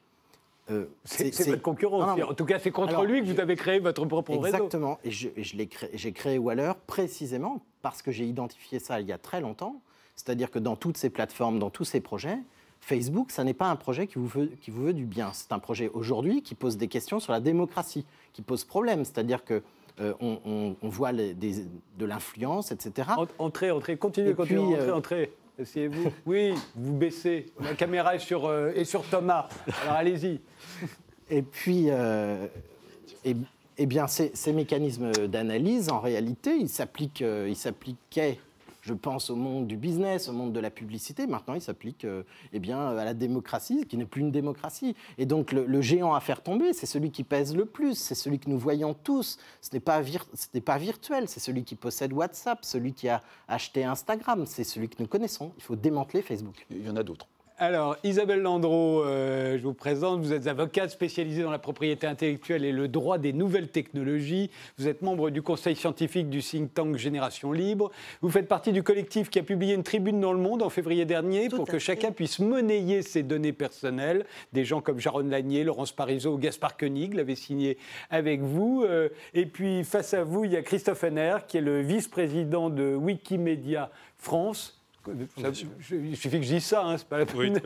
Euh, 0.72 0.86
c'est 1.04 1.48
votre 1.48 1.62
concurrent. 1.62 2.20
en 2.20 2.34
tout 2.34 2.46
cas, 2.46 2.60
c'est 2.60 2.72
contre 2.72 3.04
lui 3.04 3.22
que 3.22 3.32
vous 3.32 3.40
avez 3.40 3.56
créé 3.56 3.80
votre 3.80 4.06
propre 4.06 4.32
réseau. 4.32 4.46
Exactement. 4.46 5.00
Et 5.04 5.12
j'ai 5.12 5.68
créé, 5.68 6.12
créé 6.12 6.38
Waller 6.38 6.74
précisément 6.88 7.62
parce 7.82 8.02
que 8.02 8.12
j'ai 8.12 8.26
identifié 8.26 8.80
ça 8.80 9.00
il 9.00 9.08
y 9.08 9.12
a 9.12 9.18
très 9.18 9.42
longtemps. 9.42 9.82
C'est-à-dire 10.16 10.50
que 10.50 10.60
dans 10.60 10.76
toutes 10.76 10.98
ces 10.98 11.10
plateformes, 11.10 11.60
dans 11.60 11.70
tous 11.70 11.84
ces 11.84 12.00
projets, 12.00 12.40
Facebook, 12.86 13.32
ça 13.32 13.44
n'est 13.44 13.56
pas 13.56 13.68
un 13.68 13.76
projet 13.76 14.06
qui 14.06 14.20
vous 14.20 14.28
veut, 14.28 14.52
qui 14.62 14.70
vous 14.70 14.84
veut 14.84 14.94
du 14.94 15.06
bien. 15.06 15.32
C'est 15.34 15.52
un 15.52 15.58
projet 15.58 15.90
aujourd'hui 15.96 16.44
qui 16.44 16.54
pose 16.54 16.78
des 16.78 16.88
questions 16.88 17.20
sur 17.20 17.34
la 17.34 17.40
démocratie, 17.40 18.06
qui 18.32 18.44
pose 18.44 18.64
problème. 18.64 19.04
C'est-à-dire 19.04 19.44
que 19.44 19.64
euh, 20.00 20.14
on, 20.20 20.76
voit 20.84 21.12
de 21.12 22.06
l'influence, 22.06 22.72
etc. 22.72 23.10
Entrez, 23.40 23.72
entrez, 23.72 23.98
continuez, 23.98 24.36
continuez, 24.36 24.76
entrez, 24.76 24.88
euh, 24.88 24.96
entrez. 24.96 25.34
Essayez-vous. 25.58 26.12
Oui, 26.28 26.54
vous 26.76 26.94
baissez. 26.94 27.48
La 27.60 27.74
caméra 27.74 28.14
est 28.14 28.20
sur, 28.20 28.46
euh, 28.46 28.84
sur 28.84 29.04
Thomas. 29.04 29.50
Alors 29.82 29.96
allez-y. 29.96 30.40
Et 31.32 31.42
puis, 31.42 31.88
eh 33.26 33.86
bien, 33.88 34.06
ces, 34.06 34.30
ces 34.36 34.54
mécanismes 34.54 35.12
d'analyse, 35.28 35.90
en 35.90 36.02
réalité, 36.02 36.56
ils 36.56 36.70
s'appliquaient 36.70 38.40
je 38.86 38.94
pense 38.94 39.32
au 39.32 39.36
monde 39.36 39.66
du 39.66 39.78
business, 39.78 40.30
au 40.30 40.34
monde 40.34 40.54
de 40.54 40.60
la 40.60 40.70
publicité. 40.70 41.26
Maintenant, 41.26 41.56
il 41.56 41.62
s'applique 41.62 42.06
euh, 42.06 42.22
eh 42.54 42.60
bien, 42.60 42.80
à 42.80 43.04
la 43.04 43.16
démocratie, 43.16 43.86
qui 43.88 43.98
n'est 43.98 44.06
plus 44.06 44.22
une 44.22 44.32
démocratie. 44.32 44.96
Et 45.18 45.26
donc, 45.26 45.52
le, 45.52 45.82
géant 45.82 46.14
à 46.14 46.20
faire 46.20 46.44
tomber, 46.44 46.72
c'est 46.72 46.86
celui 46.86 47.10
qui 47.10 47.24
pèse 47.24 47.56
le 47.56 47.66
plus, 47.66 47.96
c'est 47.96 48.14
celui 48.14 48.38
que 48.38 48.48
nous 48.48 48.60
voyons 48.60 48.94
tous. 48.94 49.40
Ce 49.62 49.72
n'est 49.74 49.80
pas, 49.80 50.02
pas 50.64 50.78
virtuel, 50.78 51.28
c'est 51.28 51.40
celui 51.40 51.64
qui 51.64 51.76
possède 51.76 52.14
WhatsApp, 52.14 52.64
celui 52.64 52.94
qui 52.94 53.10
a 53.10 53.22
acheté 53.48 53.84
Instagram, 53.84 54.46
c'est 54.46 54.64
celui 54.64 54.88
que 54.88 55.02
nous 55.02 55.08
connaissons. 55.08 55.52
Il 55.58 55.64
faut 55.64 55.76
démanteler 55.76 56.22
Facebook. 56.22 56.68
Il 56.70 56.86
y 56.86 56.90
en 56.90 56.96
a 56.96 57.04
d'autres. 57.04 57.28
Alors, 57.58 57.96
Isabelle 58.04 58.42
Landreau, 58.42 59.02
euh, 59.06 59.58
je 59.58 59.64
vous 59.64 59.74
présente. 59.74 60.20
Vous 60.20 60.34
êtes 60.34 60.48
avocate 60.48 60.90
spécialisée 60.90 61.42
dans 61.42 61.52
la 61.52 61.58
propriété 61.60 62.06
intellectuelle 62.06 62.66
et 62.66 62.74
le 62.74 62.90
droit 62.90 63.18
des 63.18 63.32
nouvelles 63.32 63.70
technologies. 63.70 64.52
Vous 64.78 64.90
êtes 64.90 65.02
membre 65.02 65.30
du 65.30 65.42
conseil 65.42 65.78
scientifique 65.78 66.30
du 66.30 66.42
think 66.42 66.74
tank 66.74 66.98
Génération 66.98 67.54
Libre. 67.54 67.92
Vous 68.20 68.30
faites 68.30 68.50
partie 68.50 68.74
du 68.74 68.84
collectif 68.84 69.30
qui 69.30 69.40
a 69.40 69.44
publié 69.44 69.74
une 69.74 69.84
tribune 69.84 70.20
dans 70.20 70.34
le 70.34 70.40
monde 70.40 70.64
en 70.64 70.70
février 70.70 71.06
dernier 71.06 71.48
pour 71.48 71.66
que 71.66 71.80
chacun 71.80 72.12
puisse 72.12 72.40
monnayer 72.40 73.02
ses 73.02 73.24
données 73.24 73.54
personnelles. 73.54 74.26
Des 74.52 74.66
gens 74.66 74.82
comme 74.82 75.00
Jaron 75.00 75.20
Lanier, 75.30 75.64
Laurence 75.64 75.94
Parisot 75.94 76.34
ou 76.34 76.38
Gaspard 76.38 76.76
Koenig 76.76 77.14
l'avaient 77.14 77.36
signé 77.36 77.78
avec 78.10 78.42
vous. 78.42 78.84
Euh, 78.84 79.08
et 79.34 79.46
puis, 79.46 79.86
face 79.86 80.14
à 80.14 80.26
vous, 80.26 80.44
il 80.44 80.52
y 80.52 80.58
a 80.58 80.62
Christophe 80.62 81.06
Henner, 81.06 81.38
qui 81.48 81.56
est 81.56 81.62
le 81.62 81.80
vice-président 81.80 82.70
de 82.70 82.96
Wikimedia 82.96 83.92
France 84.18 84.85
il 85.92 86.18
suffit 86.18 86.40
que 86.40 86.46
je 86.46 86.54
dise 86.54 86.64
ça, 86.64 86.86
hein, 86.86 86.98
c'est 86.98 87.08
pas 87.08 87.20
la 87.20 87.26
peine 87.26 87.60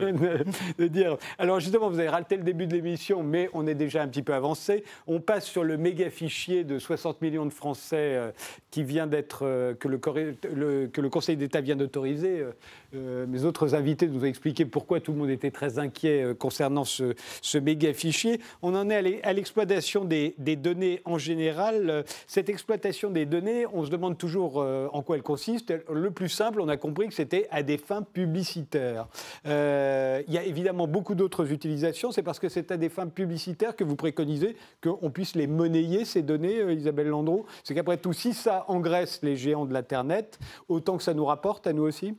de, 0.78 0.86
dire. 0.86 1.16
Alors 1.38 1.60
justement, 1.60 1.88
vous 1.90 1.98
avez 1.98 2.08
raté 2.08 2.36
le 2.36 2.42
début 2.42 2.66
de 2.66 2.74
l'émission, 2.74 3.22
mais 3.22 3.48
on 3.52 3.66
est 3.66 3.74
déjà 3.74 4.02
un 4.02 4.08
petit 4.08 4.22
peu 4.22 4.34
avancé. 4.34 4.84
On 5.06 5.20
passe 5.20 5.46
sur 5.46 5.64
le 5.64 5.76
méga 5.76 6.10
fichier 6.10 6.64
de 6.64 6.78
60 6.78 7.22
millions 7.22 7.46
de 7.46 7.52
Français 7.52 7.96
euh, 8.16 8.30
qui 8.70 8.82
vient 8.82 9.06
d'être 9.06 9.40
euh, 9.44 9.74
que, 9.74 9.88
le, 9.88 9.98
que, 9.98 11.00
le, 11.00 11.08
Conseil 11.08 11.36
d'État 11.36 11.60
vient 11.60 11.76
d'autoriser. 11.76 12.40
Euh, 12.40 12.52
mes 12.92 13.44
autres 13.44 13.74
invités 13.74 14.06
nous 14.08 14.22
ont 14.22 14.26
expliqué 14.26 14.64
pourquoi 14.64 15.00
tout 15.00 15.12
le 15.12 15.18
monde 15.18 15.30
était 15.30 15.50
très 15.50 15.78
inquiet 15.78 16.34
concernant 16.38 16.84
ce, 16.84 17.14
méga 17.58 17.92
fichier. 17.92 18.40
On 18.62 18.74
en 18.74 18.88
est 18.90 19.22
à 19.22 19.32
l'exploitation 19.32 20.04
des, 20.04 20.34
données 20.56 21.00
en 21.04 21.18
général. 21.18 22.04
Cette 22.26 22.48
exploitation 22.48 23.10
des 23.10 23.26
données, 23.26 23.66
on 23.72 23.84
se 23.84 23.90
demande 23.90 24.18
toujours 24.18 24.56
en 24.58 25.02
quoi 25.02 25.16
elle 25.16 25.22
consiste. 25.22 25.72
Le 25.92 26.10
plus 26.10 26.28
simple, 26.28 26.60
on 26.60 26.68
a 26.68 26.76
compris 26.76 27.08
que 27.08 27.14
c'était 27.14 27.46
à 27.50 27.62
des 27.62 27.78
fins 27.78 28.02
publicitaires. 28.02 29.08
Euh, 29.46 30.22
il 30.28 30.34
y 30.34 30.38
a 30.38 30.44
évidemment 30.44 30.86
beaucoup 30.86 31.14
d'autres 31.14 31.52
utilisations. 31.52 32.12
C'est 32.12 32.22
parce 32.22 32.38
que 32.38 32.48
c'est 32.48 32.70
à 32.70 32.76
des 32.76 32.88
fins 32.88 33.06
publicitaires 33.06 33.76
que 33.76 33.84
vous 33.84 33.96
préconisez 33.96 34.56
qu'on 34.82 35.10
puisse 35.10 35.34
les 35.34 35.46
monnayer, 35.46 36.04
ces 36.04 36.22
données, 36.22 36.60
euh, 36.60 36.72
Isabelle 36.72 37.08
Landreau. 37.08 37.46
C'est 37.64 37.74
qu'après 37.74 37.96
tout, 37.96 38.12
si 38.12 38.32
ça 38.32 38.64
engraisse 38.68 39.20
les 39.22 39.36
géants 39.36 39.66
de 39.66 39.72
l'Internet, 39.72 40.38
autant 40.68 40.96
que 40.96 41.02
ça 41.02 41.14
nous 41.14 41.24
rapporte 41.24 41.66
à 41.66 41.72
nous 41.72 41.82
aussi 41.82 42.14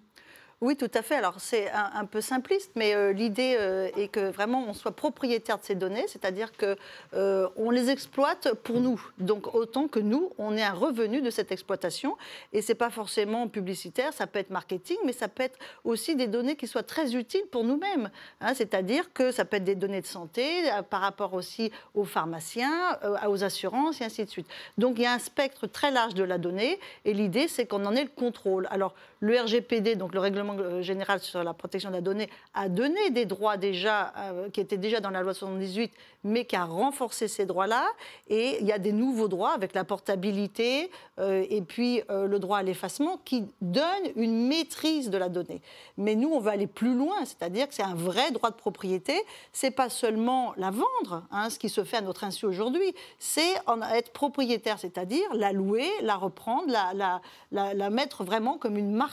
oui, 0.61 0.75
tout 0.77 0.91
à 0.93 1.01
fait. 1.01 1.15
Alors 1.15 1.39
c'est 1.39 1.71
un, 1.71 2.05
peu 2.05 2.21
simpliste, 2.21 2.73
mais 2.75 2.93
euh, 2.93 3.13
l'idée 3.13 3.57
euh, 3.59 3.89
est 3.97 4.09
que 4.09 4.29
vraiment 4.29 4.63
on 4.67 4.73
soit 4.73 4.91
propriétaire 4.91 5.57
de 5.57 5.63
ces 5.63 5.73
données, 5.73 6.05
c'est-à-dire 6.07 6.51
que 6.51 6.75
euh, 7.15 7.47
les 7.71 7.89
exploite 7.89 8.53
pour 8.63 8.79
nous. 8.79 9.01
Donc 9.17 9.55
autant 9.55 9.87
que 9.87 9.99
nous, 9.99 10.31
on 10.37 10.55
ait 10.55 10.61
un 10.61 10.73
revenu 10.73 11.23
de 11.23 11.31
cette 11.31 11.51
exploitation. 11.51 12.15
Et 12.53 12.61
c'est 12.61 12.75
pas 12.75 12.91
forcément 12.91 13.47
publicitaire, 13.47 14.13
ça 14.13 14.27
peut 14.27 14.37
être 14.37 14.51
marketing, 14.51 14.97
mais 15.03 15.13
ça 15.13 15.27
peut 15.27 15.41
être 15.41 15.57
aussi 15.83 16.15
des 16.15 16.27
données 16.27 16.55
qui 16.55 16.67
soient 16.67 16.83
très 16.83 17.15
utiles 17.15 17.45
pour 17.51 17.63
nous-mêmes. 17.63 18.11
Hein. 18.39 18.53
c'est-à-dire 18.53 19.11
que 19.13 19.31
ça 19.31 19.45
peut 19.45 19.57
être 19.57 19.63
des 19.63 19.73
données 19.73 20.01
de 20.01 20.05
santé 20.05 20.69
par 20.91 21.01
rapport 21.01 21.33
aussi 21.33 21.71
aux 21.95 22.05
pharmaciens, 22.05 22.99
aux 23.27 23.43
assurances 23.43 23.99
et 24.01 24.03
ainsi 24.03 24.25
de 24.25 24.29
suite. 24.29 24.47
Donc 24.77 24.99
il 24.99 25.03
y 25.03 25.07
a 25.07 25.13
un 25.13 25.19
spectre 25.19 25.65
très 25.65 25.89
large 25.89 26.13
de 26.13 26.23
la 26.23 26.37
donnée, 26.37 26.79
et 27.05 27.13
l'idée 27.13 27.47
c'est 27.47 27.65
qu'on 27.65 27.83
en 27.85 27.95
ait 27.95 28.03
le 28.03 28.09
contrôle. 28.09 28.67
Alors 28.69 28.93
le 29.21 29.39
RGPD, 29.39 29.95
donc 29.95 30.13
le 30.13 30.19
règlement 30.19 30.50
euh, 30.59 30.81
général 30.81 31.19
sur 31.19 31.43
la 31.43 31.53
protection 31.53 31.89
de 31.89 31.95
la 31.95 32.01
donnée, 32.01 32.29
a 32.53 32.69
donné 32.69 33.09
des 33.11 33.25
droits 33.25 33.57
déjà, 33.57 34.13
euh, 34.17 34.49
qui 34.49 34.59
étaient 34.59 34.77
déjà 34.77 34.99
dans 34.99 35.09
la 35.09 35.21
loi 35.21 35.33
78, 35.33 35.91
mais 36.23 36.45
qui 36.45 36.55
a 36.55 36.65
renforcé 36.65 37.27
ces 37.27 37.45
droits-là. 37.45 37.85
Et 38.29 38.57
il 38.59 38.67
y 38.67 38.71
a 38.71 38.79
des 38.79 38.91
nouveaux 38.91 39.27
droits 39.27 39.51
avec 39.51 39.73
la 39.73 39.83
portabilité 39.83 40.89
euh, 41.19 41.45
et 41.49 41.61
puis 41.61 42.01
le 42.09 42.39
droit 42.39 42.59
à 42.59 42.63
l'effacement 42.63 43.19
qui 43.23 43.45
donnent 43.61 43.85
une 44.15 44.47
maîtrise 44.47 45.09
de 45.09 45.17
la 45.17 45.29
donnée. 45.29 45.61
Mais 45.97 46.15
nous, 46.15 46.29
on 46.29 46.39
va 46.39 46.51
aller 46.51 46.67
plus 46.67 46.95
loin, 46.95 47.25
c'est-à-dire 47.25 47.67
que 47.67 47.73
c'est 47.73 47.83
un 47.83 47.95
vrai 47.95 48.31
droit 48.31 48.49
de 48.49 48.55
propriété. 48.55 49.13
C'est 49.53 49.71
pas 49.71 49.89
seulement 49.89 50.53
la 50.57 50.71
vendre, 50.71 51.23
hein, 51.31 51.49
ce 51.49 51.59
qui 51.59 51.69
se 51.69 51.83
fait 51.83 51.97
à 51.97 52.01
notre 52.01 52.23
insu 52.23 52.45
aujourd'hui, 52.45 52.93
c'est 53.19 53.55
être 53.93 54.11
propriétaire, 54.11 54.79
c'est-à-dire 54.79 55.23
la 55.33 55.51
louer, 55.51 55.87
la 56.01 56.15
reprendre, 56.15 56.71
la, 56.71 57.89
mettre 57.89 58.23
vraiment 58.23 58.57
comme 58.57 58.77
une 58.77 58.91
marque 58.91 59.11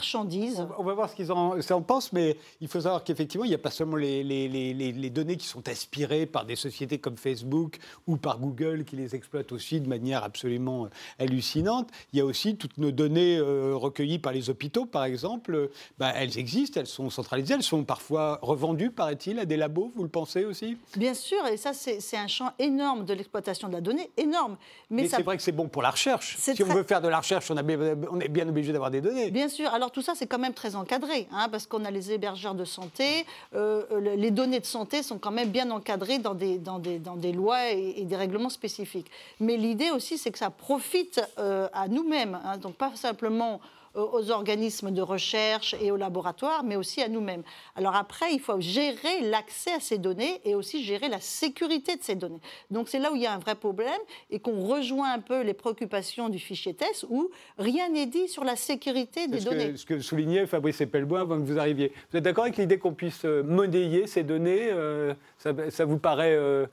on 0.79 0.85
va 0.85 0.95
voir 0.95 1.11
ce 1.11 1.17
qu'ils 1.17 1.33
en, 1.33 1.83
pensent, 1.83 2.13
mais 2.13 2.37
il 2.61 2.69
faut 2.69 2.81
savoir 2.81 3.05
qu'effectivement, 3.05 3.45
il 3.45 3.49
n'y 3.49 3.55
a 3.55 3.59
pas 3.59 3.71
seulement 3.71 3.97
les, 3.97 4.23
les, 4.23 5.11
données 5.11 5.37
qui 5.37 5.47
sont 5.47 5.69
aspirées 5.69 6.27
par 6.27 6.45
des 6.45 6.57
sociétés 6.57 6.98
comme 6.99 7.17
Facebook 7.17 7.79
ou 8.07 8.17
par 8.17 8.39
Google 8.39 8.85
qui 8.85 8.97
les 8.97 9.15
exploitent 9.15 9.53
aussi 9.53 9.81
de 9.81 9.89
manière 9.89 10.25
absolument 10.25 10.87
euh, 10.87 10.89
hallucinante. 11.19 11.91
Il 12.13 12.19
y 12.19 12.23
a 12.23 12.25
aussi 12.25 12.57
toutes 12.57 12.79
nos 12.79 12.91
données 12.91 13.39
euh, 13.39 13.75
recueillies 13.75 14.19
par 14.19 14.33
les 14.33 14.51
hôpitaux, 14.51 14.87
par 14.87 15.05
exemple. 15.05 15.71
Bah, 15.99 16.13
elles 16.15 16.39
existent, 16.39 16.81
elles 16.81 16.87
sont 16.87 17.11
centralisées, 17.11 17.55
elles 17.55 17.63
sont 17.63 17.85
parfois 17.85 18.39
revendues, 18.43 18.91
paraît-il, 18.91 19.39
à 19.39 19.45
des 19.45 19.57
labos, 19.57 19.93
vous 19.95 20.03
le 20.03 20.09
pensez 20.09 20.45
aussi? 20.45 20.77
Bien 20.97 21.15
sûr, 21.15 21.47
et 21.47 21.57
ça, 21.57 21.73
c'est 21.73 22.17
un 22.17 22.29
champ 22.29 22.53
énorme 22.59 23.05
de 23.05 23.15
l'exploitation 23.15 23.69
de 23.69 23.75
la 23.75 23.81
donnée, 23.81 24.11
énorme. 24.17 24.57
Mais, 24.91 25.09
c'est 25.09 25.23
vrai 25.23 25.37
que 25.37 25.43
c'est 25.43 25.53
bon 25.53 25.69
pour 25.69 25.83
la 25.83 25.91
recherche. 25.91 26.37
Si 26.39 26.63
on 26.63 26.67
veut 26.67 26.83
faire 26.83 27.01
de 27.01 27.09
la 27.09 27.19
recherche, 27.19 27.51
on, 27.51 27.57
on 27.57 28.21
est 28.21 28.29
bien 28.29 28.49
obligé 28.49 28.73
d'avoir 28.73 28.91
des 28.91 29.01
données. 29.01 29.31
Bien 29.31 29.49
sûr. 29.49 29.73
Alors, 29.73 29.91
tout 29.91 30.03
ça, 30.03 30.13
c'est 30.15 30.27
quand 30.27 30.39
même 30.39 30.55
très 30.55 30.77
encadré, 30.77 31.29
hein, 31.33 31.49
parce 31.51 31.67
qu'on 31.67 31.85
a 31.85 31.91
les 31.91 32.13
hébergeurs 32.13 32.55
de 32.55 32.65
santé, 32.65 33.27
euh, 33.55 33.85
euh, 33.93 34.17
les 34.17 34.31
données 34.31 34.61
de 34.61 34.67
santé 34.67 35.03
sont 35.03 35.19
quand 35.19 35.31
même 35.31 35.51
bien 35.51 35.71
encadrées 35.71 36.19
dans 36.19 36.35
des, 36.35 36.59
dans 36.59 36.79
des, 36.79 36.88
dans 36.97 37.17
des 37.17 37.33
lois 37.33 37.71
et, 37.71 38.05
des 38.05 38.17
règlements 38.17 38.49
spécifiques. 38.49 39.11
Mais 39.41 39.57
l'idée 39.57 39.91
aussi, 39.91 40.17
c'est 40.17 40.31
que 40.31 40.39
ça 40.39 40.51
profite 40.51 41.21
euh, 41.39 41.69
à 41.73 41.89
nous-mêmes, 41.89 42.39
hein, 42.45 42.57
donc 42.57 42.75
pas 42.77 42.93
simplement 42.95 43.61
aux 43.99 44.31
organismes 44.31 44.91
de 44.91 45.03
recherche 45.03 45.75
et 45.81 45.91
aux 45.91 45.97
laboratoires, 45.97 46.65
mais 46.65 46.77
aussi 46.77 47.03
à 47.03 47.09
nous-mêmes. 47.09 47.43
Alors 47.77 47.97
après, 47.97 48.33
il 48.33 48.41
faut 48.41 48.61
gérer 48.61 49.21
l'accès 49.23 49.73
à 49.73 49.81
ces 49.81 49.99
données 49.99 50.41
et 50.45 50.55
aussi 50.55 50.83
gérer 50.83 51.09
la 51.09 51.21
sécurité 51.21 51.97
de 51.97 52.03
ces 52.03 52.15
données. 52.15 52.41
Donc 52.71 52.89
c'est 52.89 52.99
là 52.99 53.13
où 53.13 53.17
il 53.17 53.23
y 53.23 53.27
a 53.27 53.33
un 53.33 53.39
vrai 53.39 53.55
problème 53.55 54.01
et 54.31 54.41
qu'on 54.41 54.67
rejoint 54.67 55.13
un 55.13 55.21
peu 55.21 55.43
les 55.43 55.55
préoccupations 55.55 56.29
du 56.29 56.39
fichier 56.39 56.75
test 56.75 57.07
où 57.09 57.31
rien 57.59 57.89
n'est 57.89 58.07
dit 58.07 58.29
sur 58.29 58.45
la 58.45 58.57
sécurité 58.57 59.29
des 59.29 59.41
données. 59.41 59.77
ce 59.77 59.87
que 59.87 60.01
soulignait 60.01 60.47
Fabrice 60.47 60.81
Epelboin 60.81 61.23
avant 61.23 61.37
que 61.39 61.45
vous 61.45 61.59
arriviez. 61.59 61.93
Vous 62.11 62.19
êtes 62.19 62.25
d'accord 62.25 62.45
avec 62.45 62.57
l'idée 62.57 62.79
qu'on 62.79 62.95
puisse 62.95 63.25
euh, 63.25 63.43
monnayer 63.43 64.07
ces 64.07 64.23
données 64.23 64.69
euh, 64.71 65.15
ça, 65.39 65.85
vous 65.85 65.99
paraît 65.99 66.35
euh, 66.35 66.67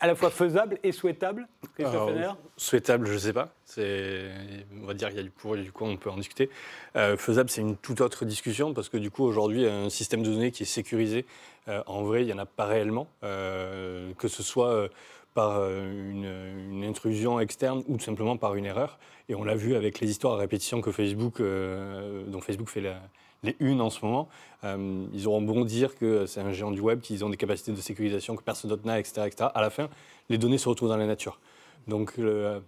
à 0.00 0.06
la 0.06 0.14
fois 0.14 0.30
faisable 0.30 0.78
et 0.82 0.92
souhaitable, 0.92 1.48
Souhaitable, 2.56 3.06
je 3.06 3.12
ne 3.12 3.18
sais 3.18 3.32
pas. 3.32 3.52
On 3.78 4.86
va 4.86 4.94
dire 4.94 5.08
qu'il 5.08 5.18
y 5.18 5.20
a 5.20 5.22
du 5.22 5.30
pour 5.30 5.56
et 5.56 5.62
du 5.62 5.72
coup, 5.72 5.84
on 5.84 5.96
peut 5.96 6.10
en 6.10 6.16
discuter. 6.16 6.48
Euh, 6.96 7.16
faisable, 7.16 7.50
c'est 7.50 7.60
une 7.60 7.76
toute 7.76 8.00
autre 8.00 8.24
discussion 8.24 8.72
parce 8.72 8.88
que 8.88 8.96
du 8.96 9.10
coup, 9.10 9.24
aujourd'hui, 9.24 9.66
un 9.66 9.90
système 9.90 10.22
de 10.22 10.30
données 10.30 10.50
qui 10.50 10.62
est 10.62 10.66
sécurisé, 10.66 11.26
euh, 11.68 11.82
en 11.86 12.02
vrai, 12.02 12.22
il 12.22 12.26
n'y 12.26 12.32
en 12.32 12.38
a 12.38 12.46
pas 12.46 12.64
réellement. 12.64 13.08
Euh, 13.24 14.12
que 14.14 14.28
ce 14.28 14.42
soit 14.42 14.88
par 15.34 15.62
une, 15.68 16.82
intrusion 16.84 17.40
externe 17.40 17.82
ou 17.88 17.98
tout 17.98 18.04
simplement 18.04 18.38
par 18.38 18.54
une 18.54 18.64
erreur. 18.64 18.98
Et 19.28 19.34
on 19.34 19.44
l'a 19.44 19.54
vu 19.54 19.74
avec 19.74 20.00
les 20.00 20.10
histoires 20.10 20.34
à 20.34 20.38
répétition 20.38 20.80
que 20.80 20.90
Facebook, 20.92 21.42
dont 21.42 22.40
Facebook 22.40 22.68
fait 22.68 22.80
les 23.42 23.56
unes 23.60 23.80
en 23.80 23.90
ce 23.90 24.04
moment. 24.04 24.28
ils 24.64 25.26
auront 25.26 25.42
bon 25.42 25.64
dire 25.64 25.94
que 25.96 26.26
c'est 26.26 26.40
un 26.40 26.52
géant 26.52 26.70
du 26.70 26.80
web, 26.80 27.00
qu'ils 27.00 27.24
ont 27.24 27.30
des 27.30 27.36
capacités 27.36 27.72
de 27.72 27.80
sécurisation 27.80 28.36
que 28.36 28.42
personne 28.42 28.70
d'autre 28.70 28.86
n'a, 28.86 28.98
etc., 28.98 29.22
etc. 29.26 29.50
À 29.54 29.60
la 29.60 29.70
fin, 29.70 29.88
les 30.28 30.38
données 30.38 30.58
se 30.58 30.68
retrouvent 30.68 30.88
dans 30.88 30.96
la 30.96 31.06
nature. 31.06 31.38
Donc 31.86 32.16
le, 32.16 32.62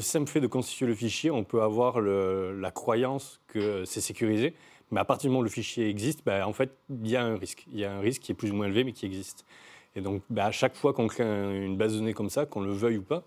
simple 0.00 0.30
fait 0.30 0.40
de 0.40 0.46
constituer 0.46 0.86
le 0.86 0.94
fichier, 0.94 1.30
on 1.30 1.44
peut 1.44 1.62
avoir 1.62 2.00
la 2.00 2.70
croyance 2.70 3.40
que 3.48 3.84
c'est 3.84 4.00
sécurisé, 4.00 4.54
mais 4.90 5.00
à 5.00 5.04
partir 5.04 5.28
du 5.28 5.30
moment 5.30 5.40
où 5.40 5.44
le 5.44 5.50
fichier 5.50 5.88
existe, 5.88 6.24
ben, 6.24 6.44
en 6.44 6.52
fait, 6.52 6.70
il 6.90 7.08
y 7.08 7.16
a 7.16 7.24
un 7.24 7.36
risque. 7.36 7.66
Il 7.72 7.78
y 7.78 7.84
a 7.84 7.92
un 7.92 8.00
risque 8.00 8.22
qui 8.22 8.32
est 8.32 8.34
plus 8.34 8.50
ou 8.50 8.54
moins 8.54 8.66
élevé, 8.66 8.84
mais 8.84 8.92
qui 8.92 9.06
existe. 9.06 9.44
Et 9.94 10.00
donc, 10.00 10.22
ben, 10.30 10.46
à 10.46 10.50
chaque 10.50 10.74
fois 10.74 10.92
qu'on 10.92 11.06
crée 11.06 11.24
une 11.24 11.76
base 11.76 11.94
de 11.94 11.98
données 11.98 12.14
comme 12.14 12.30
ça, 12.30 12.46
qu'on 12.46 12.60
le 12.60 12.72
veuille 12.72 12.98
ou 12.98 13.02
pas, 13.02 13.22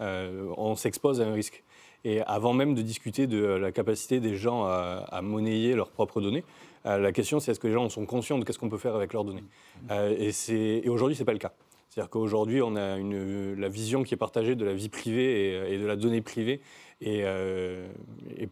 euh, 0.00 0.52
on 0.56 0.74
s'expose 0.74 1.20
à 1.20 1.26
un 1.26 1.32
risque. 1.32 1.62
Et 2.04 2.20
avant 2.22 2.52
même 2.52 2.74
de 2.74 2.82
discuter 2.82 3.26
de 3.26 3.44
la 3.44 3.72
capacité 3.72 4.20
des 4.20 4.36
gens 4.36 4.64
à, 4.64 5.20
monnayer 5.22 5.74
leurs 5.74 5.90
propres 5.90 6.20
données, 6.20 6.44
euh, 6.86 6.98
la 6.98 7.12
question 7.12 7.40
c'est 7.40 7.50
est-ce 7.50 7.60
que 7.60 7.66
les 7.66 7.72
gens 7.72 7.88
sont 7.88 8.06
conscients 8.06 8.38
de 8.38 8.52
ce 8.52 8.58
qu'on 8.58 8.68
peut 8.68 8.78
faire 8.78 8.94
avec 8.94 9.12
leurs 9.12 9.24
données? 9.24 9.44
Euh, 9.90 10.14
et, 10.16 10.88
aujourd'hui, 10.88 11.16
ce 11.16 11.22
n'est 11.22 11.26
pas 11.26 11.32
le 11.32 11.38
cas. 11.38 11.52
C'est-à-dire 11.88 12.10
qu'aujourd'hui, 12.10 12.62
on 12.62 12.76
a 12.76 12.98
la 12.98 13.68
vision 13.68 14.02
qui 14.02 14.14
est 14.14 14.18
partagée 14.18 14.54
de 14.54 14.64
la 14.64 14.74
vie 14.74 14.88
privée 14.88 15.72
et, 15.72 15.78
de 15.78 15.86
la 15.86 15.96
donnée 15.96 16.20
privée 16.20 16.60
est, 17.00 17.22
euh, 17.24 17.88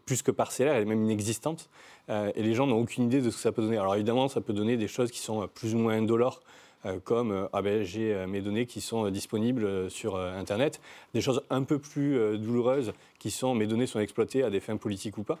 plus 0.05 0.21
que 0.21 0.31
parcellaire, 0.31 0.75
elle 0.75 0.83
est 0.83 0.85
même 0.85 1.03
inexistante. 1.03 1.69
Euh, 2.09 2.31
et 2.35 2.43
les 2.43 2.53
gens 2.53 2.67
n'ont 2.67 2.79
aucune 2.79 3.05
idée 3.05 3.21
de 3.21 3.29
ce 3.29 3.35
que 3.35 3.41
ça 3.41 3.51
peut 3.51 3.61
donner. 3.61 3.77
Alors 3.77 3.95
évidemment, 3.95 4.27
ça 4.27 4.41
peut 4.41 4.53
donner 4.53 4.77
des 4.77 4.87
choses 4.87 5.11
qui 5.11 5.19
sont 5.19 5.47
plus 5.53 5.75
ou 5.75 5.77
moins 5.77 5.93
indolores, 5.93 6.41
euh, 6.41 6.66
comme 7.03 7.49
ah 7.53 7.61
ben, 7.61 7.83
j'ai 7.83 8.25
mes 8.27 8.41
données 8.41 8.65
qui 8.65 8.81
sont 8.81 9.09
disponibles 9.09 9.89
sur 9.89 10.17
Internet. 10.17 10.79
Des 11.13 11.21
choses 11.21 11.41
un 11.49 11.63
peu 11.63 11.79
plus 11.79 12.37
douloureuses 12.37 12.93
qui 13.19 13.31
sont 13.31 13.55
mes 13.55 13.67
données 13.67 13.87
sont 13.87 13.99
exploitées 13.99 14.43
à 14.43 14.49
des 14.49 14.59
fins 14.59 14.77
politiques 14.77 15.17
ou 15.17 15.23
pas. 15.23 15.39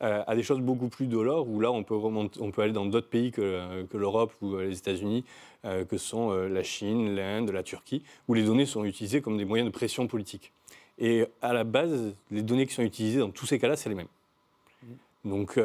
Euh, 0.00 0.22
à 0.28 0.36
des 0.36 0.44
choses 0.44 0.60
beaucoup 0.60 0.88
plus 0.88 1.08
dolores, 1.08 1.48
où 1.48 1.58
là, 1.58 1.72
on 1.72 1.82
peut, 1.82 1.96
on 1.96 2.50
peut 2.52 2.62
aller 2.62 2.72
dans 2.72 2.86
d'autres 2.86 3.08
pays 3.08 3.32
que, 3.32 3.82
que 3.90 3.96
l'Europe 3.96 4.32
ou 4.40 4.54
euh, 4.54 4.66
les 4.66 4.78
États-Unis, 4.78 5.24
euh, 5.64 5.84
que 5.84 5.98
sont 5.98 6.30
la 6.30 6.62
Chine, 6.62 7.16
l'Inde, 7.16 7.50
la 7.50 7.64
Turquie, 7.64 8.04
où 8.28 8.34
les 8.34 8.44
données 8.44 8.66
sont 8.66 8.84
utilisées 8.84 9.20
comme 9.20 9.36
des 9.36 9.44
moyens 9.44 9.68
de 9.68 9.72
pression 9.74 10.06
politique. 10.06 10.52
Et 11.00 11.26
à 11.42 11.52
la 11.52 11.64
base, 11.64 12.14
les 12.30 12.42
données 12.42 12.66
qui 12.66 12.74
sont 12.74 12.82
utilisées 12.82 13.18
dans 13.18 13.30
tous 13.30 13.46
ces 13.46 13.58
cas-là, 13.58 13.74
c'est 13.74 13.88
les 13.88 13.96
mêmes. 13.96 14.06
Donc, 15.24 15.58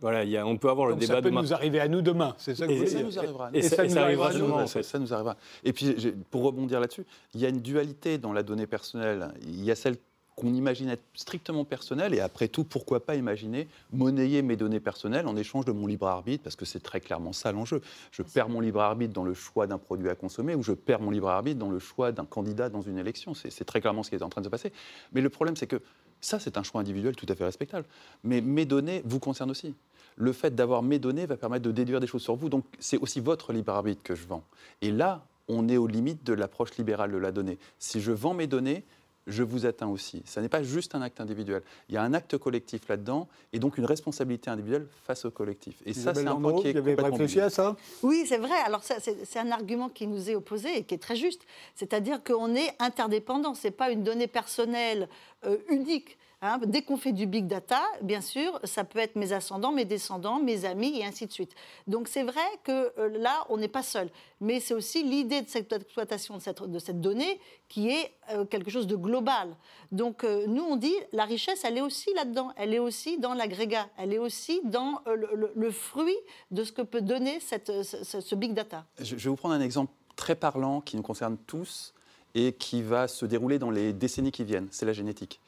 voilà, 0.00 0.24
y 0.24 0.36
a, 0.36 0.46
on 0.46 0.56
peut 0.56 0.70
avoir 0.70 0.88
le 0.88 0.94
débat 0.94 1.14
ça 1.14 1.22
peut 1.22 1.30
demain. 1.30 1.42
nous 1.42 1.52
arriver 1.52 1.80
à 1.80 1.88
nous 1.88 2.02
demain, 2.02 2.34
c'est 2.38 2.54
ça 2.54 2.66
que 2.66 2.72
vous 2.72 2.86
ça 2.86 3.02
nous 3.02 3.18
arrivera. 3.18 3.50
Et, 3.52 3.62
ça, 3.62 3.84
nous 3.84 3.98
arrivera, 3.98 4.32
nous, 4.32 4.66
ça, 4.66 4.98
nous 4.98 5.12
arrivera. 5.12 5.36
Et 5.64 5.72
puis, 5.72 5.94
pour 6.30 6.42
rebondir 6.42 6.80
là-dessus, 6.80 7.04
il 7.34 7.40
y 7.40 7.46
a 7.46 7.48
une 7.48 7.60
dualité 7.60 8.18
dans 8.18 8.32
la 8.32 8.42
donnée 8.42 8.66
personnelle. 8.66 9.32
Il 9.42 9.62
y 9.64 9.70
a 9.70 9.74
celle 9.74 9.96
qu'on 10.40 10.54
imagine 10.54 10.88
être 10.88 11.02
strictement 11.14 11.64
personnel. 11.64 12.14
Et 12.14 12.20
après 12.20 12.48
tout, 12.48 12.64
pourquoi 12.64 13.04
pas 13.04 13.14
imaginer 13.14 13.68
monnayer 13.92 14.42
mes 14.42 14.56
données 14.56 14.80
personnelles 14.80 15.26
en 15.26 15.36
échange 15.36 15.66
de 15.66 15.72
mon 15.72 15.86
libre 15.86 16.06
arbitre, 16.06 16.42
parce 16.42 16.56
que 16.56 16.64
c'est 16.64 16.80
très 16.80 17.00
clairement 17.00 17.32
ça 17.32 17.52
l'enjeu. 17.52 17.82
Je 18.10 18.22
perds 18.22 18.48
mon 18.48 18.60
libre 18.60 18.80
arbitre 18.80 19.12
dans 19.12 19.24
le 19.24 19.34
choix 19.34 19.66
d'un 19.66 19.78
produit 19.78 20.08
à 20.08 20.14
consommer 20.14 20.54
ou 20.54 20.62
je 20.62 20.72
perds 20.72 21.00
mon 21.00 21.10
libre 21.10 21.28
arbitre 21.28 21.58
dans 21.58 21.70
le 21.70 21.78
choix 21.78 22.10
d'un 22.10 22.24
candidat 22.24 22.70
dans 22.70 22.80
une 22.80 22.98
élection. 22.98 23.34
C'est 23.34 23.64
très 23.64 23.80
clairement 23.80 24.02
ce 24.02 24.10
qui 24.10 24.16
est 24.16 24.22
en 24.22 24.30
train 24.30 24.40
de 24.40 24.46
se 24.46 24.50
passer. 24.50 24.72
Mais 25.12 25.20
le 25.20 25.28
problème, 25.28 25.56
c'est 25.56 25.66
que 25.66 25.82
ça, 26.22 26.38
c'est 26.38 26.56
un 26.56 26.62
choix 26.62 26.80
individuel 26.80 27.16
tout 27.16 27.26
à 27.28 27.34
fait 27.34 27.44
respectable. 27.44 27.86
Mais 28.24 28.40
mes 28.40 28.64
données 28.64 29.02
vous 29.04 29.20
concernent 29.20 29.50
aussi 29.50 29.74
le 30.20 30.32
fait 30.32 30.54
d'avoir 30.54 30.82
mes 30.82 30.98
données 30.98 31.26
va 31.26 31.36
permettre 31.36 31.64
de 31.64 31.72
déduire 31.72 31.98
des 31.98 32.06
choses 32.06 32.22
sur 32.22 32.36
vous. 32.36 32.48
Donc 32.48 32.64
c'est 32.78 32.98
aussi 32.98 33.20
votre 33.20 33.52
libre 33.52 33.72
arbitre 33.72 34.02
que 34.02 34.14
je 34.14 34.26
vends. 34.26 34.44
Et 34.82 34.90
là, 34.90 35.24
on 35.48 35.68
est 35.68 35.78
aux 35.78 35.86
limites 35.86 36.24
de 36.24 36.34
l'approche 36.34 36.76
libérale 36.76 37.10
de 37.10 37.16
la 37.16 37.32
donnée. 37.32 37.58
Si 37.78 38.00
je 38.00 38.12
vends 38.12 38.34
mes 38.34 38.46
données, 38.46 38.84
je 39.26 39.42
vous 39.42 39.66
atteins 39.66 39.88
aussi. 39.88 40.22
Ce 40.26 40.40
n'est 40.40 40.48
pas 40.48 40.62
juste 40.62 40.94
un 40.94 41.02
acte 41.02 41.20
individuel. 41.20 41.62
Il 41.88 41.94
y 41.94 41.98
a 41.98 42.02
un 42.02 42.14
acte 42.14 42.36
collectif 42.36 42.88
là-dedans 42.88 43.28
et 43.52 43.58
donc 43.58 43.78
une 43.78 43.84
responsabilité 43.84 44.50
individuelle 44.50 44.86
face 45.04 45.24
au 45.24 45.30
collectif. 45.30 45.76
Et 45.86 45.92
ça, 45.92 46.14
c'est 46.14 46.26
un 46.26 46.36
point 46.36 46.60
qui 46.60 46.68
est 46.68 46.72
vous 46.72 46.78
avez 46.78 46.94
réfléchi 46.94 47.40
à 47.40 47.50
ça? 47.50 47.76
Oui, 48.02 48.24
c'est 48.26 48.38
vrai. 48.38 48.56
Alors, 48.64 48.82
c'est 48.82 49.38
un 49.38 49.50
argument 49.50 49.88
qui 49.88 50.06
nous 50.06 50.30
est 50.30 50.34
opposé 50.34 50.78
et 50.78 50.84
qui 50.84 50.94
est 50.94 50.98
très 50.98 51.16
juste. 51.16 51.42
C'est-à-dire 51.74 52.22
qu'on 52.22 52.54
est 52.54 52.74
interdépendant. 52.78 53.54
Ce 53.54 53.68
n'est 53.68 53.72
pas 53.72 53.90
une 53.90 54.02
donnée 54.02 54.26
personnelle 54.26 55.08
euh, 55.46 55.56
unique. 55.68 56.18
Hein, 56.42 56.58
dès 56.64 56.80
qu'on 56.80 56.96
fait 56.96 57.12
du 57.12 57.26
big 57.26 57.46
data, 57.46 57.82
bien 58.00 58.22
sûr, 58.22 58.58
ça 58.64 58.84
peut 58.84 58.98
être 58.98 59.14
mes 59.14 59.34
ascendants, 59.34 59.72
mes 59.72 59.84
descendants, 59.84 60.40
mes 60.40 60.64
amis 60.64 60.98
et 60.98 61.04
ainsi 61.04 61.26
de 61.26 61.32
suite. 61.32 61.54
Donc 61.86 62.08
c'est 62.08 62.22
vrai 62.22 62.40
que 62.64 62.92
euh, 62.98 63.18
là, 63.18 63.44
on 63.50 63.58
n'est 63.58 63.68
pas 63.68 63.82
seul. 63.82 64.08
Mais 64.40 64.58
c'est 64.58 64.72
aussi 64.72 65.02
l'idée 65.02 65.42
de 65.42 65.48
cette 65.50 65.70
exploitation 65.70 66.38
de 66.38 66.78
cette, 66.78 67.00
donnée 67.02 67.38
qui 67.68 67.90
est 67.90 68.14
euh, 68.30 68.46
quelque 68.46 68.70
chose 68.70 68.86
de 68.86 68.96
global. 68.96 69.54
Donc 69.92 70.24
euh, 70.24 70.46
nous, 70.46 70.62
on 70.62 70.76
dit, 70.76 70.94
la 71.12 71.26
richesse, 71.26 71.62
elle 71.64 71.76
est 71.76 71.82
aussi 71.82 72.08
là-dedans. 72.14 72.52
Elle 72.56 72.72
est 72.72 72.78
aussi 72.78 73.18
dans 73.18 73.34
l'agrégat. 73.34 73.90
Elle 73.98 74.14
est 74.14 74.18
aussi 74.18 74.62
dans 74.64 75.02
le, 75.06 75.70
fruit 75.70 76.16
de 76.50 76.64
ce 76.64 76.72
que 76.72 76.82
peut 76.82 77.02
donner 77.02 77.38
cette, 77.40 77.70
ce, 77.82 78.34
big 78.34 78.54
data. 78.54 78.86
Je 78.98 79.14
vais 79.14 79.28
vous 79.28 79.36
prendre 79.36 79.54
un 79.54 79.60
exemple 79.60 79.92
très 80.16 80.34
parlant 80.34 80.80
qui 80.80 80.96
nous 80.96 81.02
concerne 81.02 81.36
tous 81.36 81.92
et 82.34 82.54
qui 82.54 82.80
va 82.80 83.08
se 83.08 83.26
dérouler 83.26 83.58
dans 83.58 83.70
les 83.70 83.92
décennies 83.92 84.32
qui 84.32 84.44
viennent. 84.44 84.68
C'est 84.70 84.86
la 84.86 84.92
génétique. 84.94 85.40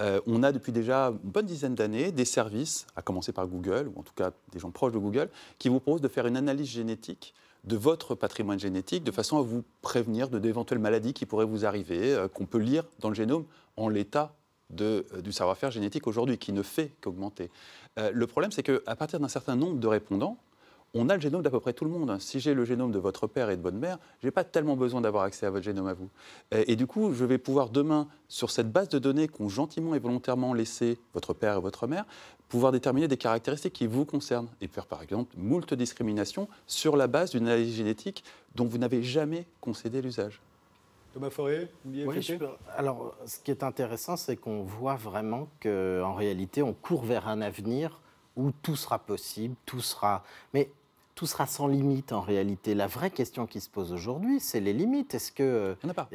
Euh, 0.00 0.20
on 0.26 0.42
a 0.42 0.52
depuis 0.52 0.72
déjà 0.72 1.06
une 1.08 1.30
bonne 1.30 1.46
dizaine 1.46 1.74
d'années 1.74 2.12
des 2.12 2.24
services, 2.24 2.86
à 2.94 3.02
commencer 3.02 3.32
par 3.32 3.46
Google, 3.46 3.90
ou 3.94 4.00
en 4.00 4.02
tout 4.02 4.14
cas 4.14 4.30
des 4.52 4.58
gens 4.58 4.70
proches 4.70 4.92
de 4.92 4.98
Google, 4.98 5.28
qui 5.58 5.68
vous 5.68 5.80
proposent 5.80 6.00
de 6.00 6.08
faire 6.08 6.26
une 6.26 6.36
analyse 6.36 6.68
génétique 6.68 7.34
de 7.64 7.76
votre 7.76 8.14
patrimoine 8.14 8.60
génétique 8.60 9.02
de 9.02 9.10
façon 9.10 9.38
à 9.38 9.42
vous 9.42 9.64
prévenir 9.82 10.28
de 10.28 10.38
d'éventuelles 10.38 10.78
maladies 10.78 11.12
qui 11.12 11.26
pourraient 11.26 11.44
vous 11.44 11.66
arriver, 11.66 12.14
euh, 12.14 12.28
qu'on 12.28 12.46
peut 12.46 12.58
lire 12.58 12.84
dans 13.00 13.08
le 13.08 13.14
génome 13.14 13.44
en 13.76 13.88
l'état 13.88 14.34
euh, 14.80 15.02
du 15.22 15.32
savoir-faire 15.32 15.70
génétique 15.70 16.06
aujourd'hui, 16.06 16.38
qui 16.38 16.52
ne 16.52 16.62
fait 16.62 16.92
qu'augmenter. 17.00 17.50
le 17.96 18.26
problème, 18.28 18.52
c'est 18.52 18.62
qu'à 18.62 18.94
partir 18.96 19.18
d'un 19.18 19.28
certain 19.28 19.56
nombre 19.56 19.80
de 19.80 19.86
répondants, 19.88 20.38
on 20.94 21.08
a 21.08 21.14
le 21.14 21.20
génome 21.20 21.42
d'à 21.42 21.50
peu 21.50 21.60
près 21.60 21.72
tout 21.72 21.84
le 21.84 21.90
monde. 21.90 22.16
Si 22.20 22.40
j'ai 22.40 22.54
le 22.54 22.64
génome 22.64 22.92
de 22.92 22.98
votre 22.98 23.26
père 23.26 23.50
et 23.50 23.56
de 23.56 23.62
votre 23.62 23.76
mère, 23.76 23.98
je 24.20 24.26
n'ai 24.26 24.30
pas 24.30 24.44
tellement 24.44 24.76
besoin 24.76 25.00
d'avoir 25.00 25.24
accès 25.24 25.46
à 25.46 25.50
votre 25.50 25.64
génome 25.64 25.86
à 25.86 25.94
vous. 25.94 26.08
Et, 26.52 26.76
du 26.76 26.86
coup, 26.86 27.12
je 27.12 27.24
vais 27.24 27.38
pouvoir 27.38 27.70
demain, 27.70 28.08
sur 28.28 28.50
cette 28.50 28.70
base 28.70 28.88
de 28.88 28.98
données 28.98 29.28
qu'ont 29.28 29.48
gentiment 29.48 29.94
et 29.94 29.98
volontairement 29.98 30.54
laissé 30.54 30.98
votre 31.14 31.34
père 31.34 31.58
et 31.58 31.60
votre 31.60 31.86
mère, 31.86 32.04
pouvoir 32.48 32.72
déterminer 32.72 33.08
des 33.08 33.16
caractéristiques 33.16 33.74
qui 33.74 33.86
vous 33.86 34.04
concernent 34.04 34.48
et 34.60 34.68
faire 34.68 34.86
par 34.86 35.02
exemple 35.02 35.34
moult 35.36 35.74
discriminations 35.74 36.48
sur 36.66 36.96
la 36.96 37.06
base 37.06 37.30
d'une 37.30 37.46
analyse 37.46 37.74
génétique 37.74 38.24
dont 38.54 38.64
vous 38.64 38.78
n'avez 38.78 39.02
jamais 39.02 39.46
concédé 39.60 40.00
l'usage. 40.00 40.40
Thomas 41.12 41.30
Forêt, 41.30 41.70
oui, 41.86 42.38
Alors, 42.76 43.14
ce 43.26 43.38
qui 43.40 43.50
est 43.50 43.62
intéressant, 43.62 44.16
c'est 44.16 44.36
qu'on 44.36 44.62
voit 44.62 44.96
vraiment 44.96 45.48
qu'en 45.60 46.14
réalité, 46.14 46.62
on 46.62 46.74
court 46.74 47.04
vers 47.04 47.28
un 47.28 47.40
avenir 47.40 48.00
où 48.38 48.52
tout 48.62 48.76
sera 48.76 48.98
possible, 48.98 49.54
tout 49.66 49.80
sera. 49.80 50.24
Mais 50.54 50.70
tout 51.14 51.26
sera 51.26 51.46
sans 51.46 51.66
limite 51.66 52.12
en 52.12 52.20
réalité. 52.20 52.74
La 52.74 52.86
vraie 52.86 53.10
question 53.10 53.46
qui 53.46 53.60
se 53.60 53.68
pose 53.68 53.92
aujourd'hui, 53.92 54.40
c'est 54.40 54.60
les 54.60 54.72
limites. 54.72 55.14
Est-ce 55.14 55.32
que. 55.32 55.76
Il 55.82 55.86
n'y 55.86 55.90
en 55.90 55.92
a 55.92 55.94
pas. 55.94 56.08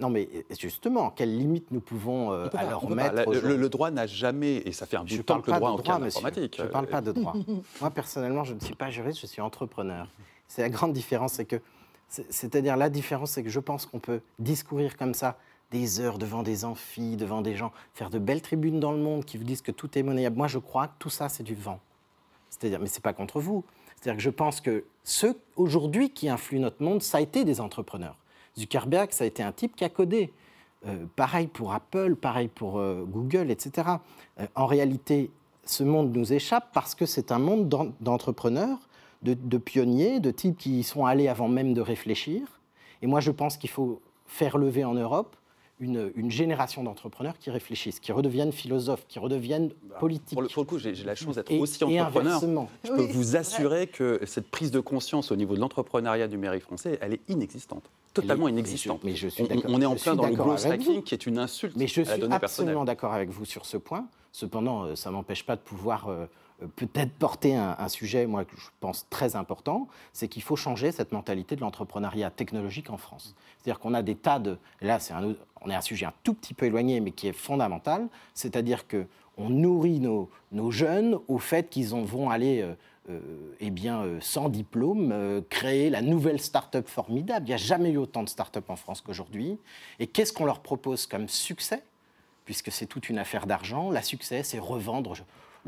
Non, 0.00 0.10
mais 0.10 0.28
justement, 0.58 1.10
quelles 1.10 1.36
limites 1.36 1.70
nous 1.72 1.80
pouvons 1.80 2.32
euh, 2.32 2.48
alors 2.54 2.88
mettre 2.88 3.28
le, 3.32 3.68
droit 3.68 3.90
n'a 3.90 4.06
jamais, 4.06 4.58
et 4.58 4.70
ça 4.70 4.86
fait 4.86 4.96
un 4.96 5.02
bout 5.02 5.16
de 5.16 5.22
temps 5.22 5.40
que 5.40 5.50
le 5.50 5.56
droit 5.56 5.70
en 5.70 6.02
informatique. 6.02 6.54
Je 6.56 6.62
ne 6.62 6.68
parle 6.68 6.86
pas 6.86 7.00
de 7.00 7.10
droit. 7.10 7.34
Moi, 7.80 7.90
personnellement, 7.90 8.44
je 8.44 8.54
ne 8.54 8.60
suis 8.60 8.76
pas 8.76 8.90
juriste, 8.90 9.20
je 9.20 9.26
suis 9.26 9.40
entrepreneur. 9.40 10.06
C'est 10.46 10.62
la 10.62 10.68
grande 10.68 10.92
différence, 10.92 11.32
c'est 11.32 11.44
que, 11.44 11.60
c'est-à-dire 12.08 12.76
la 12.76 12.90
différence, 12.90 13.32
c'est 13.32 13.42
que 13.42 13.50
je 13.50 13.60
pense 13.60 13.86
qu'on 13.86 13.98
peut 13.98 14.20
discourir 14.38 14.96
comme 14.96 15.14
ça 15.14 15.36
des 15.70 16.00
heures 16.00 16.18
devant 16.18 16.42
des 16.42 16.64
amphis, 16.64 17.16
devant 17.16 17.42
des 17.42 17.54
gens, 17.54 17.72
faire 17.94 18.10
de 18.10 18.18
belles 18.18 18.42
tribunes 18.42 18.80
dans 18.80 18.92
le 18.92 18.98
monde 18.98 19.24
qui 19.24 19.36
vous 19.36 19.44
disent 19.44 19.62
que 19.62 19.72
tout 19.72 19.98
est 19.98 20.02
monnayable. 20.02 20.36
Moi, 20.36 20.48
je 20.48 20.58
crois 20.58 20.88
que 20.88 20.94
tout 20.98 21.10
ça, 21.10 21.28
c'est 21.28 21.42
du 21.42 21.54
vent. 21.54 21.80
C'est-à-dire, 22.48 22.80
mais 22.80 22.86
c'est 22.86 23.02
pas 23.02 23.12
contre 23.12 23.40
vous. 23.40 23.64
C'est-à-dire 23.96 24.16
que 24.16 24.22
je 24.22 24.30
pense 24.30 24.60
que 24.60 24.84
ceux 25.04 25.38
aujourd'hui 25.56 26.10
qui 26.10 26.28
influent 26.28 26.60
notre 26.60 26.82
monde, 26.82 27.02
ça 27.02 27.18
a 27.18 27.20
été 27.20 27.44
des 27.44 27.60
entrepreneurs. 27.60 28.16
Zuckerberg, 28.56 29.12
ça 29.12 29.24
a 29.24 29.26
été 29.26 29.42
un 29.42 29.52
type 29.52 29.76
qui 29.76 29.84
a 29.84 29.88
codé. 29.88 30.32
Euh, 30.86 31.06
pareil 31.16 31.48
pour 31.48 31.72
Apple, 31.72 32.14
pareil 32.14 32.48
pour 32.48 32.78
euh, 32.78 33.04
Google, 33.04 33.50
etc. 33.50 33.88
Euh, 34.38 34.46
en 34.54 34.66
réalité, 34.66 35.30
ce 35.64 35.82
monde 35.82 36.16
nous 36.16 36.32
échappe 36.32 36.68
parce 36.72 36.94
que 36.94 37.04
c'est 37.04 37.32
un 37.32 37.38
monde 37.38 37.68
d'entrepreneurs, 38.00 38.78
de, 39.22 39.34
de, 39.34 39.58
pionniers, 39.58 40.20
de 40.20 40.30
types 40.30 40.56
qui 40.56 40.78
y 40.78 40.82
sont 40.84 41.04
allés 41.04 41.28
avant 41.28 41.48
même 41.48 41.74
de 41.74 41.80
réfléchir. 41.80 42.60
Et 43.02 43.06
moi, 43.06 43.20
je 43.20 43.32
pense 43.32 43.56
qu'il 43.56 43.70
faut 43.70 44.00
faire 44.26 44.56
lever 44.56 44.84
en 44.84 44.94
Europe 44.94 45.36
une, 45.80 46.30
génération 46.30 46.82
d'entrepreneurs 46.82 47.38
qui 47.38 47.50
réfléchissent, 47.50 48.00
qui 48.00 48.12
redeviennent 48.12 48.52
philosophes, 48.52 49.04
qui 49.08 49.18
redeviennent 49.18 49.70
bah, 49.88 49.96
politiques. 50.00 50.34
Pour 50.34 50.42
le, 50.42 50.68
coup, 50.68 50.78
j'ai 50.78 50.92
la 50.92 51.14
chance 51.14 51.36
d'être 51.36 51.52
aussi 51.52 51.82
entrepreneur. 51.84 52.40
Je 52.84 52.90
peux 52.90 53.02
vous 53.02 53.36
assurer 53.36 53.86
que 53.86 54.20
cette 54.26 54.50
prise 54.50 54.70
de 54.70 54.80
conscience 54.80 55.30
au 55.30 55.36
niveau 55.36 55.54
de 55.54 55.60
l'entrepreneuriat 55.60 56.28
numérique 56.28 56.62
français, 56.62 56.98
elle 57.00 57.14
est 57.14 57.20
inexistante. 57.28 57.90
Totalement 58.14 58.48
inexistante. 58.48 59.04
Mais 59.04 59.14
je 59.14 59.28
suis 59.28 59.44
on, 59.66 59.80
est 59.80 59.86
en 59.86 59.94
plein 59.94 60.16
dans 60.16 60.26
le 60.26 60.34
growth 60.34 60.64
hacking 60.64 61.02
qui 61.02 61.14
est 61.14 61.26
une 61.26 61.38
insulte 61.38 61.76
mais 61.76 61.86
je 61.86 62.00
à 62.00 62.04
la 62.04 62.18
donnée 62.18 62.38
personnelle. 62.38 62.40
Je 62.40 62.46
suis 62.48 62.62
absolument 62.62 62.84
d'accord 62.84 63.12
avec 63.12 63.30
vous 63.30 63.44
sur 63.44 63.66
ce 63.66 63.76
point. 63.76 64.06
Cependant, 64.32 64.84
euh, 64.84 64.96
ça 64.96 65.10
ne 65.10 65.14
m'empêche 65.14 65.44
pas 65.44 65.56
de 65.56 65.60
pouvoir 65.60 66.08
euh, 66.08 66.26
peut-être 66.76 67.12
porter 67.12 67.54
un, 67.54 67.88
sujet, 67.88 68.26
moi, 68.26 68.44
que 68.44 68.56
je 68.56 68.66
pense 68.80 69.06
très 69.10 69.36
important, 69.36 69.88
c'est 70.12 70.28
qu'il 70.28 70.42
faut 70.42 70.56
changer 70.56 70.90
cette 70.90 71.12
mentalité 71.12 71.54
de 71.54 71.60
l'entrepreneuriat 71.60 72.30
technologique 72.30 72.90
en 72.90 72.96
France. 72.96 73.34
C'est-à-dire 73.58 73.78
qu'on 73.78 73.94
a 73.94 74.02
des 74.02 74.16
tas 74.16 74.38
de... 74.40 74.58
Là, 74.80 74.98
c'est 74.98 75.14
un, 75.14 75.34
on 75.60 75.70
est 75.70 75.74
un 75.74 75.80
sujet 75.80 76.06
un 76.06 76.12
tout 76.24 76.34
petit 76.34 76.54
peu 76.54 76.66
éloigné, 76.66 77.00
mais 77.00 77.12
qui 77.12 77.28
est 77.28 77.32
fondamental. 77.32 78.08
C'est-à-dire 78.34 78.86
qu'on 78.88 79.50
nourrit 79.50 80.00
nos, 80.00 80.70
jeunes 80.70 81.18
au 81.28 81.38
fait 81.38 81.68
qu'ils 81.68 81.88
vont 81.88 82.30
aller... 82.30 82.62
Euh, 82.62 82.74
euh, 83.10 83.20
eh 83.60 83.70
bien, 83.70 84.04
sans 84.20 84.50
diplôme, 84.50 85.42
créer 85.48 85.88
la 85.88 86.02
nouvelle 86.02 86.38
start-up 86.38 86.86
formidable. 86.88 87.46
Il 87.46 87.48
n'y 87.48 87.54
a 87.54 87.56
jamais 87.56 87.88
eu 87.88 87.96
autant 87.96 88.22
de 88.22 88.28
start-up 88.28 88.68
en 88.68 88.76
France 88.76 89.00
qu'aujourd'hui. 89.00 89.58
Et 89.98 90.06
qu'est-ce 90.06 90.30
qu'on 90.30 90.44
leur 90.44 90.60
propose 90.60 91.06
comme 91.06 91.26
succès? 91.26 91.82
Puisque 92.44 92.70
c'est 92.70 92.84
toute 92.84 93.08
une 93.08 93.18
affaire 93.18 93.46
d'argent, 93.46 93.90
la 93.90 94.02
succès, 94.02 94.42
c'est 94.42 94.58
revendre 94.58 95.14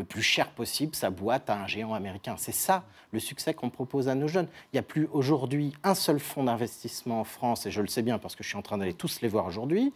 le 0.01 0.05
plus 0.05 0.23
cher 0.23 0.51
possible 0.51 0.95
sa 0.95 1.11
boîte 1.11 1.49
à 1.49 1.63
un 1.63 1.67
géant 1.67 1.95
américain. 1.95 2.35
C'est 2.37 2.53
ça 2.53 2.85
le 3.13 3.21
succès 3.21 3.55
qu'on 3.55 3.71
propose 3.71 4.09
à 4.09 4.15
nos 4.15 4.29
jeunes. 4.29 4.49
Il 4.73 4.77
n'y 4.77 4.81
a 4.81 4.83
plus 4.83 5.09
aujourd'hui 5.13 5.73
un 5.85 5.95
seul 5.95 6.19
fonds 6.19 6.45
d'investissement 6.45 7.21
en 7.21 7.25
France, 7.25 7.67
et 7.67 7.71
je 7.71 7.81
le 7.81 7.87
sais 7.87 8.03
bien 8.03 8.19
parce 8.19 8.35
que 8.35 8.43
je 8.43 8.49
suis 8.49 8.59
en 8.59 8.63
train 8.63 8.79
d'aller 8.79 8.95
tous 8.95 9.21
les 9.21 9.29
voir 9.29 9.47
aujourd'hui, 9.47 9.93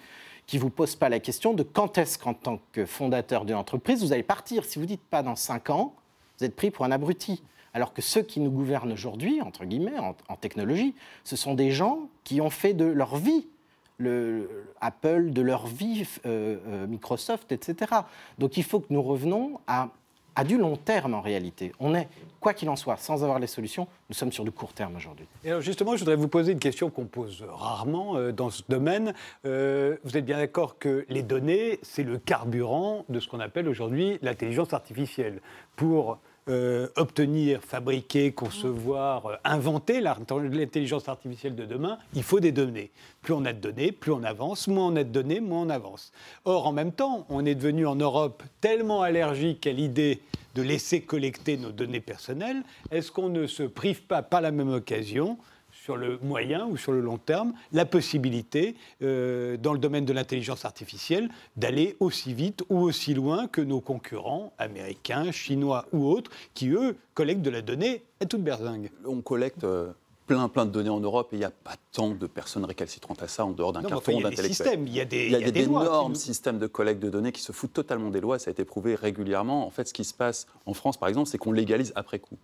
qui 0.47 0.57
ne 0.57 0.63
vous 0.63 0.71
pose 0.71 0.95
pas 0.95 1.09
la 1.09 1.21
question 1.21 1.55
de 1.55 1.63
quand 1.63 1.99
est-ce 1.99 2.19
qu'en 2.19 2.35
tant 2.35 2.61
que 2.73 2.87
fondateur 2.87 3.45
d'une 3.45 3.57
entreprise, 3.57 4.03
vous 4.03 4.13
allez 4.13 4.23
partir. 4.23 4.65
Si 4.65 4.79
vous 4.79 4.87
dites 4.87 5.03
pas 5.03 5.23
dans 5.23 5.37
cinq 5.37 5.71
ans, 5.71 5.95
vous 6.39 6.45
êtes 6.45 6.55
pris 6.55 6.71
pour 6.71 6.85
un 6.85 6.93
abruti. 6.93 7.43
Alors 7.73 7.93
que 7.93 8.03
ceux 8.03 8.23
qui 8.23 8.41
nous 8.41 8.51
gouvernent 8.51 8.93
aujourd'hui, 8.93 9.41
entre 9.41 9.65
guillemets, 9.65 9.99
en 9.99 10.37
technologie, 10.37 10.95
ce 11.25 11.35
sont 11.35 11.55
des 11.55 11.73
gens 11.73 12.09
qui 12.23 12.41
ont 12.41 12.51
fait 12.51 12.73
de 12.73 12.85
leur 12.85 13.17
vie 13.17 13.49
le, 13.99 14.67
Apple 14.81 15.31
de 15.31 15.43
leur 15.43 15.67
vie, 15.67 16.07
euh, 16.27 16.57
euh, 16.67 16.87
Microsoft, 16.87 17.53
etc. 17.53 17.93
Donc 18.39 18.57
il 18.57 18.65
faut 18.65 18.81
que 18.81 18.93
nous 18.93 19.03
revenons 19.03 19.61
à, 19.67 19.89
à 20.35 20.45
du 20.45 20.59
long 20.59 20.77
terme 20.77 21.15
en 21.15 21.21
réalité. 21.21 21.73
On 21.81 21.95
est, 21.95 22.09
quoi 22.41 22.55
qu'il 22.55 22.69
en 22.69 22.77
soit, 22.77 22.97
sans 22.97 23.23
avoir 23.23 23.39
les 23.39 23.47
solutions, 23.47 23.87
nous 24.09 24.15
sommes 24.15 24.33
sur 24.33 24.45
du 24.45 24.51
court 24.51 24.73
terme 24.73 24.97
aujourd'hui. 24.97 25.27
Et 25.45 25.51
alors 25.51 25.61
justement, 25.61 25.95
je 25.95 26.01
voudrais 26.01 26.17
vous 26.17 26.29
poser 26.29 26.53
une 26.53 26.59
question 26.59 26.91
qu'on 26.91 27.07
pose 27.07 27.45
rarement 27.49 28.17
euh, 28.17 28.33
dans 28.33 28.51
ce 28.51 28.63
domaine. 28.69 29.15
vous 29.45 30.17
êtes 30.17 30.25
bien 30.25 30.39
d'accord 30.39 30.79
que 30.79 31.07
les 31.09 31.23
données, 31.23 31.79
c'est 31.83 32.03
le 32.03 32.19
carburant 32.19 33.05
de 33.09 33.21
ce 33.21 33.29
qu'on 33.29 33.41
appelle 33.41 33.69
aujourd'hui 33.69 34.19
l'intelligence 34.23 34.73
artificielle. 34.73 35.41
Pour 35.77 36.19
euh, 36.49 36.89
obtenir, 36.97 37.63
fabriquer, 37.63 38.33
concevoir, 38.33 39.27
euh, 39.27 39.37
inventer 39.45 40.01
l'intelligence 40.01 41.09
artificielle 41.09 41.55
de 41.55 41.65
demain, 41.65 41.99
il 42.15 42.23
faut 42.23 42.41
des 42.41 42.53
données. 42.53 42.91
Plus 43.23 43.33
on 43.33 43.45
a 43.47 43.53
de 43.53 43.61
données, 43.61 43.93
plus 43.93 44.13
on 44.13 44.23
avance, 44.23 44.69
moins 44.69 44.89
on 44.89 44.97
a 44.97 45.05
de 45.05 45.09
données, 45.09 45.41
moins 45.41 45.63
on 45.63 45.71
avance. 45.71 46.13
Or, 46.45 46.67
en 46.67 46.73
même 46.73 46.93
temps, 46.93 47.27
on 47.31 47.47
est 47.47 47.55
devenu 47.55 47.87
en 47.87 47.97
Europe 47.97 48.43
tellement 48.61 49.01
allergique 49.01 49.67
à 49.67 49.73
l'idée 49.73 50.21
de 50.55 50.63
laisser 50.63 51.01
collecter 51.01 51.57
nos 51.57 51.73
données 51.73 52.01
personnelles, 52.01 52.63
est-ce 52.91 53.11
qu'on 53.11 53.29
ne 53.29 53.47
se 53.47 53.63
prive 53.63 54.03
pas 54.03 54.23
par 54.23 54.41
la 54.41 54.51
même 54.51 54.71
occasion 54.71 55.39
sur 55.85 55.99
le 55.99 56.19
moyen 56.23 56.67
ou 56.67 56.79
sur 56.79 56.93
le 56.93 57.01
long 57.01 57.19
terme 57.19 57.53
la 57.73 57.85
possibilité, 57.85 58.75
euh, 59.03 59.59
dans 59.59 59.75
le 59.75 59.79
domaine 59.79 60.07
de 60.07 60.15
l'intelligence 60.15 60.65
artificielle, 60.65 61.29
d'aller 61.57 61.97
aussi 62.01 62.33
vite 62.33 62.65
ou 62.71 62.79
aussi 62.81 63.13
loin 63.13 63.49
que 63.49 63.61
nos 63.61 63.81
concurrents 63.81 64.55
américains, 64.59 65.31
chinois 65.31 65.87
ou 65.93 66.07
autres, 66.07 66.31
qui, 66.55 66.71
eux, 66.71 66.97
collectent 67.13 67.43
de 67.43 67.51
la 67.51 67.61
donnée 67.61 68.03
à 68.21 68.27
toute 68.27 68.43
berzingue. 68.43 68.91
On 69.05 69.21
collecte... 69.21 69.65
Euh, 69.65 69.93
plein, 70.27 70.49
plein 70.49 70.67
de 70.67 70.71
données 70.71 70.91
en 70.91 71.01
Europe 71.01 71.29
et 71.33 71.37
il 71.37 71.39
n'y 71.39 71.45
a 71.45 71.51
pas 71.51 71.77
tant 71.93 72.11
de 72.11 72.27
personnes 72.27 72.65
récalcitrantes 72.65 73.23
à 73.23 73.29
ça 73.29 73.45
en 73.45 73.51
dehors 73.51 73.73
d'un 73.73 73.83
carton 73.83 74.21
d'intellectuels. 74.21 74.81
Il 74.87 74.95
y 74.95 75.01
a 75.01 75.05
des, 75.05 75.27
il 75.27 75.33
y 75.33 75.37
a, 75.37 75.41
des, 75.41 75.53
des 75.53 75.63
énormes 75.63 76.15
systèmes 76.15 76.59
de 76.59 76.67
collecte 76.67 77.03
de 77.03 77.11
données 77.11 77.33
qui 77.33 77.43
se 77.43 77.53
foutent 77.53 77.73
totalement 77.73 78.11
des 78.11 78.21
lois. 78.21 78.39
Ça 78.39 78.51
a 78.51 78.53
été 78.53 78.65
prouvé 78.65 78.95
régulièrement. 78.95 79.67
En 79.67 79.71
fait, 79.71 79.89
ce 79.89 79.95
qui 79.95 80.05
se 80.05 80.15
passe 80.15 80.47
en 80.67 80.75
France, 80.75 80.97
par 80.97 81.09
exemple, 81.09 81.29
c'est 81.29 81.39
qu'on 81.39 81.53
légalise 81.53 81.93
après 81.95 82.19
coup. 82.19 82.39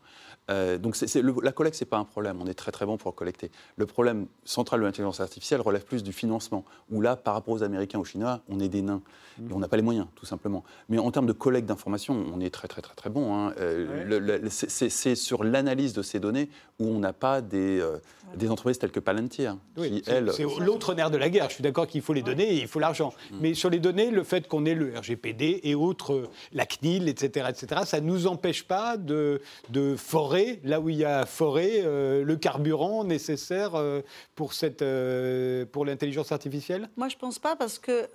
Euh, 0.51 0.79
donc 0.79 0.97
la 1.43 1.53
collecte, 1.53 1.77
ce 1.77 1.85
n'est 1.85 1.89
pas 1.89 1.99
un 1.99 2.05
problème. 2.05 2.39
On 2.41 2.47
est 2.47 2.55
très 2.55 2.73
très 2.73 2.87
bon 2.87 2.97
pour 2.97 3.15
collecter. 3.15 3.51
Le 3.77 3.87
problème 3.87 4.27
central 4.45 4.81
de 4.81 4.85
l'intelligence 4.85 5.21
artificielle 5.21 5.61
relève 5.61 5.85
plus 5.85 6.03
du 6.03 6.13
financement, 6.13 6.65
où 6.91 7.01
là, 7.01 7.17
par 7.17 7.35
rapport 7.35 7.55
aux 7.55 7.63
Américains, 7.63 7.99
aux 7.99 8.05
Chinois, 8.05 8.41
on 8.49 8.61
est 8.61 8.69
des 8.69 8.83
nains. 8.83 9.03
Mmh. 9.39 9.51
Et 9.51 9.53
on 9.55 9.59
n'a 9.59 9.69
pas 9.69 9.77
les 9.77 9.83
moyens, 9.83 10.07
tout 10.17 10.27
simplement. 10.27 10.65
Mais 10.89 10.99
en 10.99 11.11
termes 11.11 11.27
de 11.27 11.33
collecte 11.33 11.69
d'informations, 11.69 12.25
on 12.35 12.41
est 12.41 12.51
très 12.51 12.69
très 12.69 12.83
très 12.83 12.95
très 12.95 13.11
bon. 13.11 13.35
Hein. 13.35 13.55
Euh, 13.59 14.49
c'est 14.49 15.15
sur 15.15 15.45
l'analyse 15.45 15.93
de 15.93 16.03
ces 16.03 16.21
données 16.21 16.51
où 16.79 16.87
on 16.87 16.99
n'a 16.99 17.13
pas 17.13 17.41
des, 17.41 17.70
euh, 17.79 17.99
des 18.35 18.49
entreprises 18.51 18.79
telles 18.79 18.91
que 18.91 19.01
Palantir. 19.01 19.57
c'est 19.77 20.45
l'autre 20.61 20.95
nerf 20.95 21.11
de 21.11 21.17
la 21.17 21.29
guerre. 21.29 21.49
Je 21.49 21.55
suis 21.55 21.63
d'accord 21.63 21.87
qu'il 21.87 22.03
faut 22.03 22.13
les 22.13 22.23
données 22.23 22.55
et 22.55 22.61
il 22.63 22.69
faut 22.69 22.81
l'argent. 22.81 23.13
Mmh. 23.31 23.37
Mais 23.41 23.55
sur 23.55 23.71
les 23.71 23.79
données, 23.79 24.11
le 24.11 24.25
fait 24.25 24.49
qu'on 24.49 24.65
ait 24.65 24.75
le 24.75 24.97
RGPD 24.99 25.61
et 25.65 25.75
autres, 25.75 26.31
la 26.53 26.67
CNIL, 26.67 27.09
etc., 27.09 27.47
etc., 27.49 27.83
ça 27.85 28.01
ne 28.01 28.07
nous 28.07 28.27
empêche 28.27 28.65
pas 28.65 28.97
de, 28.97 29.41
de 29.69 29.97
forer 29.97 30.61
là 30.65 30.81
où 30.81 30.89
il 30.89 30.97
y 30.97 31.05
a 31.05 31.27
forêt, 31.27 31.83
euh, 31.85 32.25
le 32.25 32.37
carburant 32.37 33.05
nécessaire 33.05 33.75
euh, 33.75 34.01
pour, 34.35 34.53
cette, 34.53 34.83
euh, 34.83 35.65
pour 35.71 35.85
l'intelligence 35.85 36.33
artificielle? 36.33 36.89
Moi, 36.97 37.09
je 37.09 37.17
ne 37.17 37.21
pense 37.21 37.39
pas 37.39 37.57
parce 37.57 37.79
que, 37.79 38.09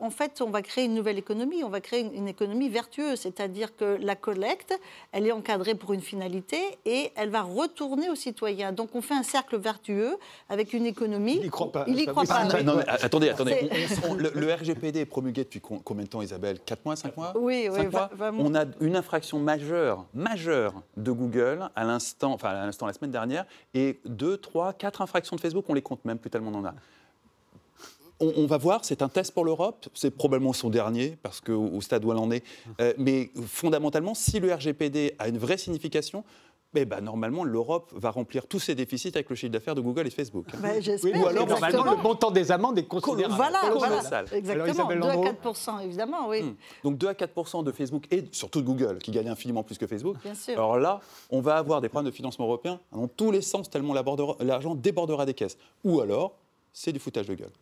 en 0.00 0.10
fait, 0.10 0.40
on 0.40 0.50
va 0.50 0.62
créer 0.62 0.84
une 0.84 0.94
nouvelle 0.94 1.18
économie. 1.18 1.62
On 1.64 1.68
va 1.68 1.80
créer 1.80 2.00
une, 2.00 2.28
économie 2.28 2.68
vertueuse, 2.68 3.20
c'est-à-dire 3.20 3.76
que 3.76 3.98
la 4.00 4.16
collecte, 4.16 4.78
elle 5.12 5.26
est 5.26 5.32
encadrée 5.32 5.74
pour 5.74 5.92
une 5.92 6.00
finalité 6.00 6.58
et 6.84 7.12
elle 7.14 7.30
va 7.30 7.42
retourner 7.42 8.10
aux 8.10 8.14
citoyens. 8.16 8.72
Donc, 8.72 8.94
on 8.96 9.02
fait 9.02 9.14
un 9.14 9.22
cercle 9.22 9.58
vertueux 9.58 10.16
avec 10.48 10.72
une 10.72 10.86
économie. 10.86 11.36
Il 11.36 11.42
n'y 11.42 11.50
croit 11.50 11.70
pas. 11.70 11.84
Il 11.86 11.94
n'y 11.94 12.06
croit 12.06 12.24
pas. 12.24 12.46
attendez, 12.88 13.28
attendez. 13.28 13.70
le, 14.18 14.54
RGPD 14.54 15.00
est 15.00 15.06
promulgué 15.06 15.44
depuis 15.44 15.60
combien 15.60 16.04
de 16.04 16.08
temps, 16.08 16.22
Isabelle? 16.22 16.58
4 16.64 16.84
mois, 16.84 16.96
5 16.96 17.16
mois? 17.16 17.32
Oui, 17.38 17.68
oui. 17.70 17.86
On 18.38 18.54
a 18.54 18.64
une 18.80 18.96
infraction 18.96 19.38
majeure, 19.38 20.06
majeure 20.14 20.82
de 20.96 21.12
Google 21.12 21.68
à 21.76 21.84
l'instant, 21.84 22.32
enfin 22.32 22.50
à 22.50 22.66
l'instant 22.66 22.86
la 22.86 22.94
semaine 22.94 23.10
dernière, 23.10 23.44
et 23.74 24.00
deux, 24.06 24.38
trois, 24.38 24.72
quatre 24.72 25.02
infractions 25.02 25.36
de 25.36 25.40
Facebook, 25.40 25.64
on 25.68 25.74
les 25.74 25.82
compte 25.82 26.04
même, 26.04 26.18
plus 26.18 26.30
tellement 26.30 26.50
on 26.54 26.58
en 26.60 26.64
a. 26.64 26.74
On, 28.18 28.46
va 28.46 28.56
voir, 28.56 28.82
c'est 28.86 29.02
un 29.02 29.10
test 29.10 29.34
pour 29.34 29.44
l'Europe, 29.44 29.88
c'est 29.92 30.10
probablement 30.10 30.54
son 30.54 30.70
dernier, 30.70 31.18
parce 31.22 31.42
qu'au 31.42 31.78
stade 31.82 32.02
où 32.02 32.12
elle 32.12 32.18
en 32.18 32.30
est. 32.30 32.42
Euh, 32.80 32.94
mais 32.96 33.30
fondamentalement, 33.46 34.14
si 34.14 34.40
le 34.40 34.54
RGPD 34.54 35.16
a 35.18 35.28
une 35.28 35.36
vraie 35.36 35.58
signification, 35.58 36.24
eh 36.82 36.84
ben, 36.84 37.00
normalement, 37.00 37.44
l'Europe 37.44 37.92
va 37.94 38.10
remplir 38.10 38.46
tous 38.46 38.58
ses 38.58 38.74
déficits 38.74 39.12
avec 39.14 39.30
le 39.30 39.36
chiffre 39.36 39.52
d'affaires 39.52 39.74
de 39.74 39.80
Google 39.80 40.06
et 40.06 40.10
Facebook. 40.10 40.46
Bah, 40.60 40.68
ou 41.02 41.26
alors, 41.26 41.46
normalement, 41.46 41.92
le 41.92 42.02
montant 42.02 42.30
des 42.30 42.52
amendes 42.52 42.78
est 42.78 42.84
considérable. 42.84 43.34
Voilà, 43.34 43.60
voilà 43.74 44.24
exactement. 44.32 44.88
2 44.88 45.08
à 45.08 45.16
4% 45.16 45.84
évidemment, 45.84 46.28
oui. 46.28 46.42
Hmm. 46.42 46.54
Donc 46.84 46.98
2 46.98 47.08
à 47.08 47.12
4% 47.12 47.64
de 47.64 47.72
Facebook 47.72 48.04
et 48.10 48.24
surtout 48.32 48.60
de 48.60 48.66
Google, 48.66 48.98
qui 48.98 49.10
gagne 49.10 49.28
infiniment 49.28 49.62
plus 49.62 49.78
que 49.78 49.86
Facebook. 49.86 50.16
Bien 50.22 50.34
sûr. 50.34 50.54
Alors 50.54 50.78
là, 50.78 51.00
on 51.30 51.40
va 51.40 51.56
avoir 51.56 51.80
des 51.80 51.88
problèmes 51.88 52.10
de 52.10 52.14
financement 52.14 52.46
européen 52.46 52.80
dans 52.92 53.08
tous 53.08 53.30
les 53.30 53.42
sens, 53.42 53.68
tellement 53.70 53.94
l'argent 54.40 54.74
débordera 54.74 55.26
des 55.26 55.34
caisses. 55.34 55.56
Ou 55.84 56.00
alors, 56.00 56.36
c'est 56.72 56.92
du 56.92 56.98
foutage 56.98 57.26
de 57.26 57.34
gueule. 57.34 57.52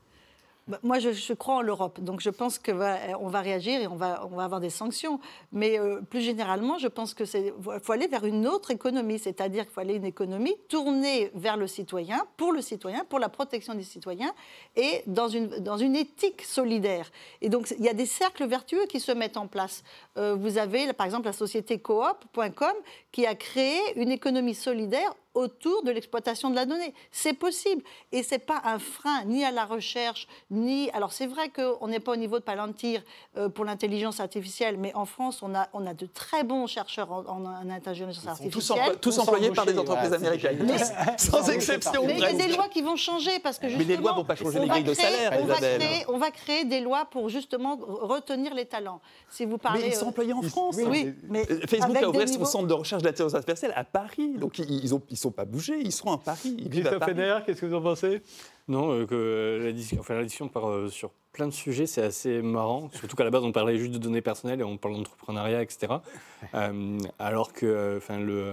Bah, 0.67 0.79
moi, 0.83 0.99
je, 0.99 1.33
crois 1.35 1.57
en 1.57 1.61
l'Europe, 1.61 2.01
donc 2.01 2.21
je 2.23 2.31
pense 2.31 2.59
qu'on 2.59 2.75
va, 2.75 2.97
on 3.21 3.29
va 3.29 3.43
réagir 3.43 3.83
et 3.83 3.87
on 3.87 3.97
va, 3.97 4.27
on 4.31 4.35
va 4.35 4.45
avoir 4.45 4.61
des 4.61 4.71
sanctions. 4.71 5.21
Mais 5.53 5.79
euh, 5.79 6.01
plus 6.01 6.23
généralement, 6.23 6.79
je 6.79 6.89
pense 6.89 7.13
qu'il 7.13 7.53
faut 7.83 7.93
aller 7.93 8.07
vers 8.07 8.25
une 8.25 8.47
autre 8.47 8.71
économie, 8.71 9.19
c'est-à-dire 9.19 9.65
qu'il 9.65 9.73
faut 9.73 9.81
aller 9.81 9.97
une 9.97 10.07
économie 10.07 10.55
tournée 10.71 11.31
vers 11.35 11.59
le 11.59 11.67
citoyen, 11.67 12.25
pour 12.39 12.51
le 12.51 12.63
citoyen, 12.63 13.05
pour 13.05 13.19
la 13.19 13.29
protection 13.29 13.75
des 13.75 13.83
citoyens 13.83 14.33
et 14.75 15.03
dans 15.07 15.29
une, 15.29 15.49
dans 15.59 15.77
une 15.77 15.97
éthique 15.97 16.41
solidaire. 16.41 17.11
Et 17.43 17.51
donc, 17.51 17.75
il 17.79 17.85
y 17.85 17.89
a 17.91 17.95
des 17.95 18.07
cercles 18.07 18.47
vertueux 18.47 18.87
qui 18.87 19.01
se 19.01 19.13
mettent 19.13 19.37
en 19.37 19.47
place. 19.47 19.85
Euh, 20.17 20.35
vous 20.35 20.57
avez, 20.57 20.95
par 20.95 21.05
exemple, 21.05 21.27
la 21.27 21.35
société 21.35 21.79
coop.com 21.79 22.73
qui 23.13 23.27
a 23.27 23.35
créé 23.35 23.79
une 23.97 24.11
économie 24.11 24.55
solidaire 24.55 25.15
autour 25.35 25.83
de 25.83 25.91
l'exploitation 25.91 26.51
de 26.51 26.55
la 26.55 26.65
donnée. 26.65 26.95
C'est 27.11 27.33
possible. 27.33 27.83
Et 28.13 28.23
ce 28.23 28.33
n'est 28.33 28.39
pas 28.39 28.61
un 28.65 28.79
frein 28.79 29.25
ni 29.25 29.45
à 29.45 29.51
la 29.51 29.65
recherche, 29.65 30.29
ni... 30.51 30.91
Alors 30.91 31.13
c'est 31.13 31.27
vrai 31.27 31.51
qu'on 31.51 31.89
n'est 31.89 32.01
pas 32.01 32.13
au 32.13 32.17
niveau 32.17 32.39
de 32.39 32.45
Palantir 32.45 33.03
euh, 33.37 33.49
pour 33.49 33.65
l'intelligence 33.65 34.21
artificielle, 34.21 34.77
mais 34.79 34.95
en 34.95 35.07
France, 35.07 35.43
on 35.43 35.55
a, 35.55 35.69
on 35.73 35.87
a 35.87 35.95
de 35.95 36.07
très 36.07 36.45
bons 36.45 36.67
chercheurs 36.67 37.11
en, 37.11 37.45
intelligence 37.71 38.27
artificielle. 38.27 38.97
Tous, 39.01 39.19
employés 39.19 39.51
par 39.51 39.67
des 39.67 39.79
entreprises 39.79 40.13
américaines. 40.13 40.67
sans 41.19 41.49
exception. 41.51 42.07
Mais 42.07 42.15
il 42.15 42.21
y 42.21 42.25
a 42.25 42.33
des 42.33 42.49
lois 42.49 42.69
qui 42.69 42.83
vont 42.83 42.97
changer 42.97 43.39
parce 43.41 43.59
que 43.59 43.69
justement... 43.69 43.89
Mais 43.89 43.95
les 43.97 44.01
lois 44.01 44.13
ne 44.13 44.17
vont 44.19 44.25
pas 44.25 44.37
changer 44.37 44.61
les 44.61 44.69
grilles 44.69 44.85
de 44.85 44.95
salaire, 44.95 45.39
on 45.41 45.47
va, 45.47 45.57
créer, 45.57 46.05
on 46.09 46.19
va 46.19 46.31
créer 46.31 46.65
des 46.65 46.81
lois 46.81 47.07
pour 47.07 47.29
justement 47.29 47.79
retenir 47.81 48.55
les 48.55 48.67
talents. 48.67 49.01
Si 49.29 49.45
vous 49.45 49.59
parlez, 49.59 49.83
mais 49.83 49.89
ils 49.89 49.95
sont 49.95 50.09
employés 50.09 50.33
en 50.33 50.43
France. 50.43 50.77
Oui, 50.79 51.13
mais 51.29 51.45
euh, 51.51 51.61
Facebook 51.67 51.97
a 51.97 52.09
ouvert 52.09 52.29
son 52.29 52.45
centre 52.45 52.67
de 52.67 52.75
recherche 52.75 53.03
d'intelligence 53.03 53.35
artificielle 53.35 53.73
à 53.75 53.85
Paris. 53.85 54.35
Donc 54.39 54.59
ils 54.59 54.95
ont 54.95 55.03
sont 55.24 55.24
pas 55.31 55.45
bougés, 55.45 55.79
ils 55.81 55.93
seront 55.93 56.13
à 56.13 56.19
Paris. 56.19 56.57
Christophe 56.71 57.05
Fener, 57.05 57.39
qu'est-ce 57.45 57.61
que 57.61 57.67
vous 57.67 57.75
en 57.75 57.83
pensez? 57.83 58.23
Non, 58.69 58.93
euh, 58.93 59.07
que 59.07 59.61
la, 59.63 59.73
discussion, 59.73 60.01
enfin, 60.01 60.15
la 60.15 60.23
discussion 60.23 60.49
part 60.49 60.69
euh, 60.69 60.89
sur 60.89 61.11
plein 61.33 61.47
de 61.47 61.53
sujets, 61.53 61.87
c'est 61.87 62.03
assez 62.03 62.41
marrant. 62.41 62.91
Surtout 62.95 63.17
qu'à 63.17 63.25
la 63.25 63.31
base, 63.31 63.45
on 63.45 63.53
parlait 63.53 63.77
juste 63.77 63.93
de 63.93 63.99
données 63.99 64.23
personnelles 64.23 64.61
et 64.61 64.65
on 64.65 64.79
parle 64.79 64.97
d'entrepreneuriat, 64.97 65.63
etc. 65.63 65.95
Euh, 66.53 66.99
alors 67.19 67.55
que 67.55 67.97
enfin, 67.97 68.21
le, 68.21 68.53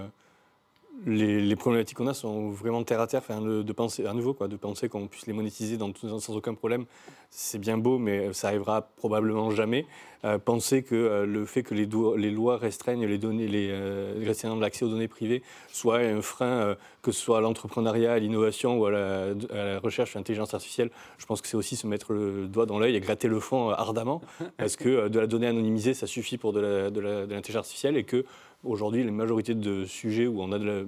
les, 1.06 1.56
problématiques 1.56 1.96
qu'on 1.96 2.06
a 2.06 2.14
sont 2.14 2.50
vraiment 2.50 2.82
terre 2.84 3.00
à 3.00 3.06
terre, 3.06 3.20
enfin, 3.20 3.40
de 3.40 3.72
penser 3.72 4.06
à 4.06 4.14
nouveau, 4.14 4.34
quoi, 4.34 4.48
de 4.48 4.56
penser 4.56 4.88
qu'on 4.88 5.06
puisse 5.08 5.26
les 5.26 5.32
monétiser 5.32 5.78
sans 5.78 6.36
aucun 6.36 6.54
problème. 6.54 6.84
C'est 7.30 7.58
bien 7.58 7.78
beau, 7.78 7.98
mais 7.98 8.32
ça 8.32 8.48
arrivera 8.48 8.82
probablement 8.82 9.50
jamais. 9.50 9.86
Euh, 10.24 10.38
penser 10.38 10.84
que 10.84 10.94
euh, 10.94 11.26
le 11.26 11.44
fait 11.46 11.64
que 11.64 11.74
les, 11.74 12.30
lois 12.30 12.56
restreignent 12.56 13.04
euh, 13.04 14.60
l'accès 14.60 14.84
aux 14.84 14.88
données 14.88 15.08
privées, 15.08 15.42
soit 15.72 15.98
un 15.98 16.22
frein, 16.22 16.76
que 17.02 17.10
ce 17.10 17.20
soit 17.20 17.38
à 17.38 17.40
l'entrepreneuriat, 17.40 18.12
à 18.12 18.18
l'innovation 18.20 18.78
ou 18.78 18.86
à 18.86 18.90
la, 18.92 19.78
recherche 19.82 20.14
l'intelligence 20.14 20.54
artificielle, 20.54 20.90
je 21.18 21.26
pense 21.26 21.40
que 21.40 21.48
c'est 21.48 21.56
aussi 21.56 21.74
se 21.74 21.88
mettre 21.88 22.12
le 22.12 22.46
doigt 22.46 22.66
dans 22.66 22.78
l'œil 22.78 22.94
et 22.94 23.00
gratter 23.00 23.26
le 23.26 23.40
fond 23.40 23.70
ardemment, 23.70 24.20
parce 24.58 24.76
que 24.76 25.08
de 25.08 25.18
la 25.18 25.26
donnée 25.26 25.48
anonymisée, 25.48 25.94
ça 25.94 26.06
suffit 26.06 26.38
pour 26.38 26.52
de 26.52 26.60
l'intelligence 26.60 27.66
artificielle 27.66 27.96
et 27.96 28.04
que 28.04 28.24
Aujourd'hui, 28.64 29.02
la 29.02 29.10
majorité 29.10 29.54
de 29.54 29.84
sujets 29.84 30.26
où 30.26 30.40
on 30.42 30.52
a 30.52 30.58
de 30.58 30.86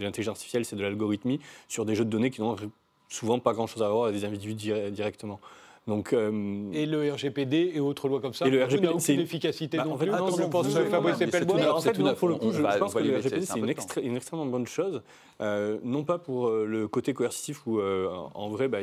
l'intelligence 0.00 0.36
artificielle, 0.36 0.64
c'est 0.64 0.76
de 0.76 0.82
l'algorithmie 0.82 1.40
sur 1.68 1.84
des 1.84 1.94
jeux 1.94 2.04
de 2.04 2.10
données 2.10 2.30
qui 2.30 2.40
n'ont 2.40 2.56
souvent 3.08 3.38
pas 3.38 3.52
grand-chose 3.52 3.82
à 3.82 3.88
voir 3.88 4.06
avec 4.06 4.20
des 4.20 4.24
individus 4.24 4.72
directement. 4.90 5.40
Donc, 5.86 6.14
euh, 6.14 6.70
et 6.72 6.86
le 6.86 7.12
RGPD 7.12 7.72
et 7.74 7.80
autres 7.80 8.08
lois 8.08 8.20
comme 8.20 8.32
ça, 8.32 8.46
et 8.46 8.50
le 8.50 8.64
RGPD, 8.64 8.86
n'a 8.86 8.94
aucune 8.94 9.20
efficacité 9.20 9.76
bah, 9.76 9.84
non 9.84 9.98
plus. 9.98 10.08
Non, 10.08 10.30
je 10.30 10.42
pense 10.44 10.68
Fabrice 10.68 11.14
En 11.16 11.80
fait, 11.80 12.14
pour 12.14 12.28
le 12.28 12.36
coup, 12.36 12.52
je, 12.52 12.62
pense 12.78 12.94
que 12.94 13.00
le 13.00 13.18
RGPD, 13.18 13.44
c'est 13.44 13.58
une, 14.02 14.16
extrêmement 14.16 14.46
bonne 14.46 14.66
chose. 14.66 15.02
Euh, 15.42 15.78
non 15.84 16.02
pas 16.04 16.18
pour 16.18 16.48
euh, 16.48 16.64
le 16.64 16.88
côté 16.88 17.12
coercitif 17.12 17.66
où, 17.66 17.80
en 17.80 18.48
vrai, 18.48 18.68
bah, 18.68 18.78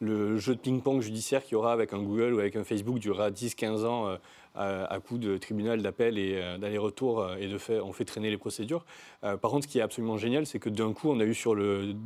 le 0.00 0.36
jeu 0.36 0.56
de 0.56 0.60
ping-pong 0.60 1.00
judiciaire 1.00 1.44
qu'il 1.44 1.52
y 1.52 1.56
aura 1.56 1.72
avec 1.72 1.92
un 1.92 2.02
Google 2.02 2.34
ou 2.34 2.40
avec 2.40 2.56
un 2.56 2.64
Facebook 2.64 2.98
durera 2.98 3.30
10-15 3.30 3.84
ans 3.84 4.18
à, 4.56 4.98
coup 5.00 5.18
de 5.18 5.36
tribunal 5.36 5.82
d'appel 5.82 6.18
et 6.18 6.34
euh, 6.36 6.58
d'aller-retour 6.58 7.20
euh, 7.20 7.36
et 7.36 7.48
de 7.48 7.58
fait, 7.58 7.80
on 7.80 7.92
fait 7.92 8.04
traîner 8.04 8.30
les 8.30 8.38
procédures. 8.38 8.84
Euh, 9.24 9.36
par 9.36 9.50
contre, 9.50 9.64
ce 9.64 9.68
qui 9.68 9.78
est 9.78 9.82
absolument 9.82 10.16
génial, 10.16 10.46
c'est 10.46 10.58
que 10.58 10.68
d'un 10.68 10.92
coup, 10.92 11.10
on 11.10 11.20
a 11.20 11.24
eu 11.24 11.36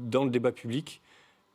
dans 0.09 0.25
le 0.25 0.31
débat 0.31 0.53
public, 0.53 1.01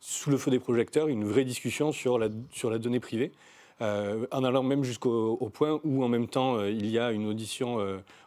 sous 0.00 0.30
le 0.30 0.38
feu 0.38 0.50
des 0.50 0.58
projecteurs, 0.58 1.08
une 1.08 1.24
vraie 1.24 1.44
discussion 1.44 1.92
sur 1.92 2.18
sur 2.52 2.70
la 2.70 2.78
donnée 2.78 3.00
privée. 3.00 3.32
En 3.80 4.44
allant 4.44 4.62
même 4.62 4.84
jusqu'au 4.84 5.50
point 5.52 5.80
où 5.84 6.02
en 6.02 6.08
même 6.08 6.28
temps 6.28 6.64
il 6.64 6.86
y 6.86 6.98
a 6.98 7.12
une 7.12 7.26
audition 7.26 7.78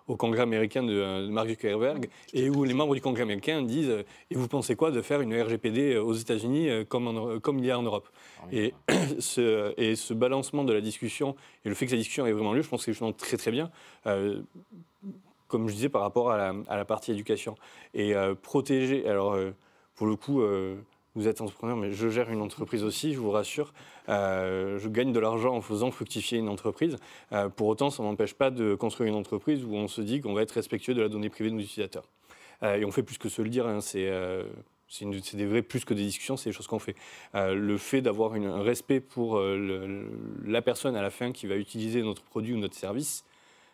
au 0.08 0.16
Congrès 0.16 0.42
américain 0.42 0.84
de, 0.84 1.28
Mark 1.30 1.50
Zuckerberg 1.50 2.10
et 2.34 2.50
où 2.50 2.64
les 2.64 2.74
membres 2.74 2.94
du 2.94 3.02
Congrès 3.02 3.24
américain 3.24 3.62
disent 3.62 4.06
Et 4.30 4.36
vous 4.36 4.48
pensez 4.48 4.76
quoi 4.76 4.92
de 4.92 5.02
faire 5.02 5.22
une 5.22 5.40
RGPD 5.40 5.98
aux 5.98 6.14
États-Unis 6.14 6.86
comme, 6.88 7.40
comme 7.40 7.60
il 7.60 7.66
y 7.66 7.72
a 7.72 7.80
en 7.80 7.84
Europe? 7.84 8.08
Et 8.52 8.74
ce, 9.20 9.74
et 9.78 9.96
ce 9.96 10.14
balancement 10.14 10.64
de 10.64 10.74
la 10.74 10.82
discussion 10.82 11.36
et 11.66 11.70
le 11.70 11.76
fait 11.76 11.86
que 11.86 11.92
cette 11.92 12.00
discussion 12.00 12.26
ait 12.26 12.32
vraiment 12.32 12.54
lieu, 12.54 12.62
je 12.62 12.70
pense 12.70 12.82
que 12.82 12.86
c'est 12.86 12.92
justement 12.92 13.14
très 13.14 13.38
très 13.38 13.52
bien. 13.52 13.70
Euh, 14.08 14.42
comme 15.48 15.68
je 15.68 15.74
disais, 15.74 15.90
par 15.90 16.02
rapport 16.02 16.32
à 16.32 16.54
la, 16.70 16.86
partie 16.86 17.12
éducation. 17.12 17.56
Et 17.94 18.16
euh, 18.16 18.36
protéger, 18.36 19.08
alors 19.08 19.34
euh, 19.34 19.52
pour 19.96 20.06
le 20.06 20.16
coup, 20.16 20.42
vous 21.16 21.28
êtes 21.28 21.42
entrepreneur, 21.42 21.76
mais 21.76 21.92
je 21.92 22.10
gère 22.10 22.30
une 22.30 22.42
entreprise 22.42 22.84
aussi, 22.84 23.14
je 23.14 23.20
vous 23.20 23.32
rassure. 23.32 23.74
je 24.08 24.88
gagne 24.88 25.12
de 25.12 25.20
l'argent 25.20 25.56
en 25.56 25.62
faisant 25.62 25.92
fructifier 25.92 26.38
une 26.38 26.50
entreprise. 26.50 26.98
pour 27.56 27.68
autant, 27.68 27.90
ça 27.90 28.04
n'empêche 28.04 28.34
pas 28.34 28.52
de 28.52 28.76
construire 28.76 29.10
une 29.10 29.16
entreprise 29.16 29.66
où 29.66 29.74
on 29.74 29.88
se 29.88 30.02
dit 30.02 30.22
qu'on 30.22 30.34
va 30.34 30.44
être 30.44 30.52
respectueux 30.52 30.94
de 30.94 31.02
la 31.02 31.10
donnée 31.10 31.30
privée 31.30 31.50
de 31.50 31.56
nos 31.56 31.62
utilisateurs. 31.62 32.06
et 32.64 32.86
on 32.86 32.92
fait 32.92 33.04
plus 33.04 33.18
que 33.18 33.28
se 33.28 33.42
le 33.42 33.50
dire, 33.50 33.68
hein, 33.68 33.82
c'est 33.82 34.08
des 35.36 35.46
vrais 35.46 35.62
plus 35.62 35.86
que 35.86 35.94
des 35.94 36.04
discussions, 36.04 36.38
c'est 36.38 36.50
des 36.50 36.56
choses 36.56 36.68
qu'on 36.68 36.80
fait. 36.80 36.96
Euh, 37.36 37.54
le 37.54 37.78
fait 37.78 38.02
d'avoir 38.02 38.34
un 38.34 38.62
respect 38.62 39.00
pour 39.00 39.38
euh, 39.38 40.06
la 40.46 40.62
personne 40.62 40.96
à 40.96 41.02
la 41.02 41.10
fin 41.10 41.32
qui 41.32 41.48
va 41.48 41.56
utiliser 41.56 42.02
notre 42.02 42.24
produit 42.24 42.54
ou 42.54 42.58
notre 42.58 42.76
service, 42.76 43.24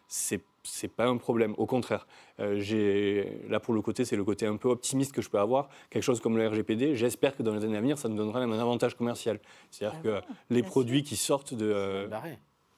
c'est 0.08 0.42
c'est 0.68 0.88
pas 0.88 1.06
un 1.06 1.18
problème. 1.18 1.54
Au 1.58 1.66
contraire, 1.66 2.08
euh, 2.40 3.24
là 3.50 3.60
pour 3.60 3.74
le 3.74 3.82
côté, 3.82 4.06
c'est 4.06 4.16
le 4.16 4.24
côté 4.24 4.46
un 4.46 4.58
peu 4.58 4.70
optimiste 4.70 5.12
que 5.12 5.22
je 5.22 5.30
peux 5.30 5.40
avoir. 5.40 5.70
Quelque 5.90 6.04
chose 6.04 6.20
comme 6.20 6.38
le 6.38 6.48
RGPD, 6.48 6.96
j'espère 6.96 7.36
que 7.38 7.44
dans 7.44 7.54
les 7.54 7.64
années 7.64 7.78
à 7.78 7.82
venir, 7.82 7.98
ça 7.98 8.10
nous 8.10 8.18
donnera 8.18 8.40
même 8.40 8.52
un 8.52 8.60
avantage 8.60 8.96
commercial. 8.96 9.40
C'est-à-dire 9.72 10.00
ah 10.00 10.04
que 10.04 10.54
les 10.54 10.64
produits 10.64 11.04
qui 11.04 11.16
sortent 11.16 11.54
de. 11.54 11.72
Euh, 11.72 12.08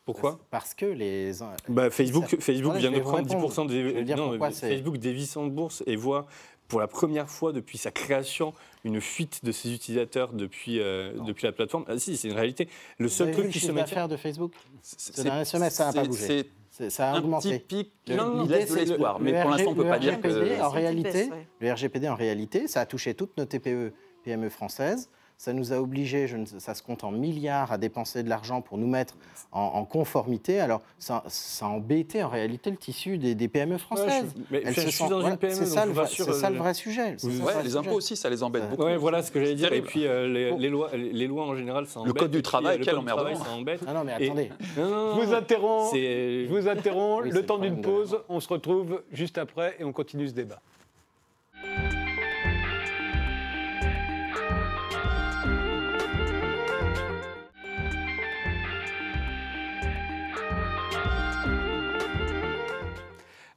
pourquoi 0.05 0.39
Parce 0.51 0.73
que 0.73 0.85
les. 0.85 1.31
Bah, 1.69 1.89
Facebook, 1.89 2.37
Facebook 2.39 2.75
vient 2.75 2.91
de 2.91 2.99
prendre 2.99 3.27
10% 3.27 3.67
des. 3.67 4.03
Non, 4.15 4.37
Facebook 4.51 4.97
dévisse 4.97 5.37
en 5.37 5.47
bourse 5.47 5.83
et 5.85 5.95
voit 5.95 6.27
pour 6.67 6.79
la 6.79 6.87
première 6.87 7.29
fois 7.29 7.53
depuis 7.53 7.77
sa 7.77 7.91
création 7.91 8.53
une 8.83 9.01
fuite 9.01 9.43
de 9.43 9.51
ses 9.51 9.73
utilisateurs 9.73 10.33
depuis, 10.33 10.79
euh, 10.79 11.13
depuis 11.25 11.45
la 11.45 11.51
plateforme. 11.51 11.85
Ah 11.87 11.97
si, 11.97 12.17
c'est 12.17 12.27
une 12.27 12.35
réalité. 12.35 12.67
Le 12.97 13.07
seul 13.07 13.31
truc 13.31 13.49
qui 13.49 13.59
se 13.59 13.71
met. 13.71 13.85
faire 13.85 14.07
de 14.07 14.17
Facebook 14.17 14.53
C'est 14.81 15.23
dernier 15.23 15.45
semestre, 15.45 15.77
ça 15.77 15.85
n'a 15.85 15.93
pas 15.93 16.03
bougé. 16.07 16.49
Ça 16.89 17.11
a 17.11 17.17
augmenté. 17.17 17.55
Un 17.55 17.57
petit 17.57 17.83
pic, 17.83 17.93
il 18.07 18.15
laisse 18.49 18.71
de 18.71 18.75
l'espoir, 18.75 19.19
mais 19.19 19.41
pour 19.41 19.51
l'instant, 19.51 19.71
on 19.71 19.75
ne 19.75 19.81
peut 19.81 19.89
pas 19.89 19.99
dire 19.99 20.21
que... 20.21 20.61
En 20.61 20.69
réalité, 20.69 21.29
le 21.59 21.73
RGPD, 21.73 22.07
en 22.07 22.15
réalité, 22.15 22.67
ça 22.67 22.81
a 22.81 22.85
touché 22.85 23.13
toutes 23.13 23.37
nos 23.37 23.45
TPE, 23.45 23.93
PME 24.23 24.49
françaises. 24.49 25.09
Ça 25.37 25.53
nous 25.53 25.71
a 25.71 25.79
obligés, 25.79 26.27
ça 26.57 26.73
se 26.73 26.81
compte 26.81 27.03
en 27.03 27.11
milliards, 27.11 27.71
à 27.71 27.77
dépenser 27.77 28.23
de 28.23 28.29
l'argent 28.29 28.61
pour 28.61 28.79
nous 28.79 28.87
mettre 28.87 29.15
en, 29.51 29.85
conformité. 29.85 30.59
Alors, 30.59 30.81
ça, 30.97 31.23
ça, 31.27 31.67
a 31.67 31.69
embêté 31.69 32.23
en 32.23 32.29
réalité 32.29 32.71
le 32.71 32.77
tissu 32.77 33.19
des, 33.19 33.47
PME 33.47 33.77
françaises. 33.77 34.33
mais 34.49 34.63
je, 34.65 34.89
suis 34.89 35.07
dans 35.07 35.21
une 35.21 35.37
PME, 35.37 35.53
c'est 35.53 35.65
ça, 35.67 35.85
le, 35.85 35.93
ça 36.33 36.49
le 36.49 36.57
vrai 36.57 36.73
sujet. 36.73 37.17
les 37.63 37.75
impôts 37.75 37.91
aussi, 37.91 38.15
ça 38.15 38.31
les 38.31 38.41
embête 38.41 38.67
beaucoup. 38.67 38.83
Ouais, 38.83 38.97
voilà 38.97 39.21
ce 39.21 39.31
que 39.31 39.39
j'allais 39.39 39.53
dire. 39.53 39.71
Et 39.73 39.83
puis, 39.83 40.07
euh, 40.07 40.27
les, 40.57 40.69
lois, 40.69 40.89
les 40.95 41.27
lois 41.27 41.45
en 41.45 41.55
général, 41.55 41.85
ça 41.85 41.99
embête. 41.99 42.15
Le 42.15 42.19
code 42.19 42.31
du 42.31 42.41
travail, 42.41 42.79
quel 42.81 42.97
emmerdement. 42.97 43.35
Ça 43.35 43.51
embête. 43.51 43.81
Ah 43.85 43.93
non, 43.93 44.03
mais 44.03 44.13
attendez. 44.13 44.49
Je 44.75 44.81
vous 44.81 45.33
interromps. 45.35 45.93
Je 45.93 46.47
vous 46.47 46.67
interromps. 46.67 47.29
Le 47.29 47.45
temps 47.45 47.59
d'une 47.59 47.81
pause. 47.81 48.19
On 48.27 48.39
se 48.39 48.49
retrouve 48.49 49.03
juste 49.11 49.37
après 49.37 49.75
et 49.79 49.83
on 49.83 49.91
continue 49.91 50.27
ce 50.27 50.33
débat. 50.33 50.61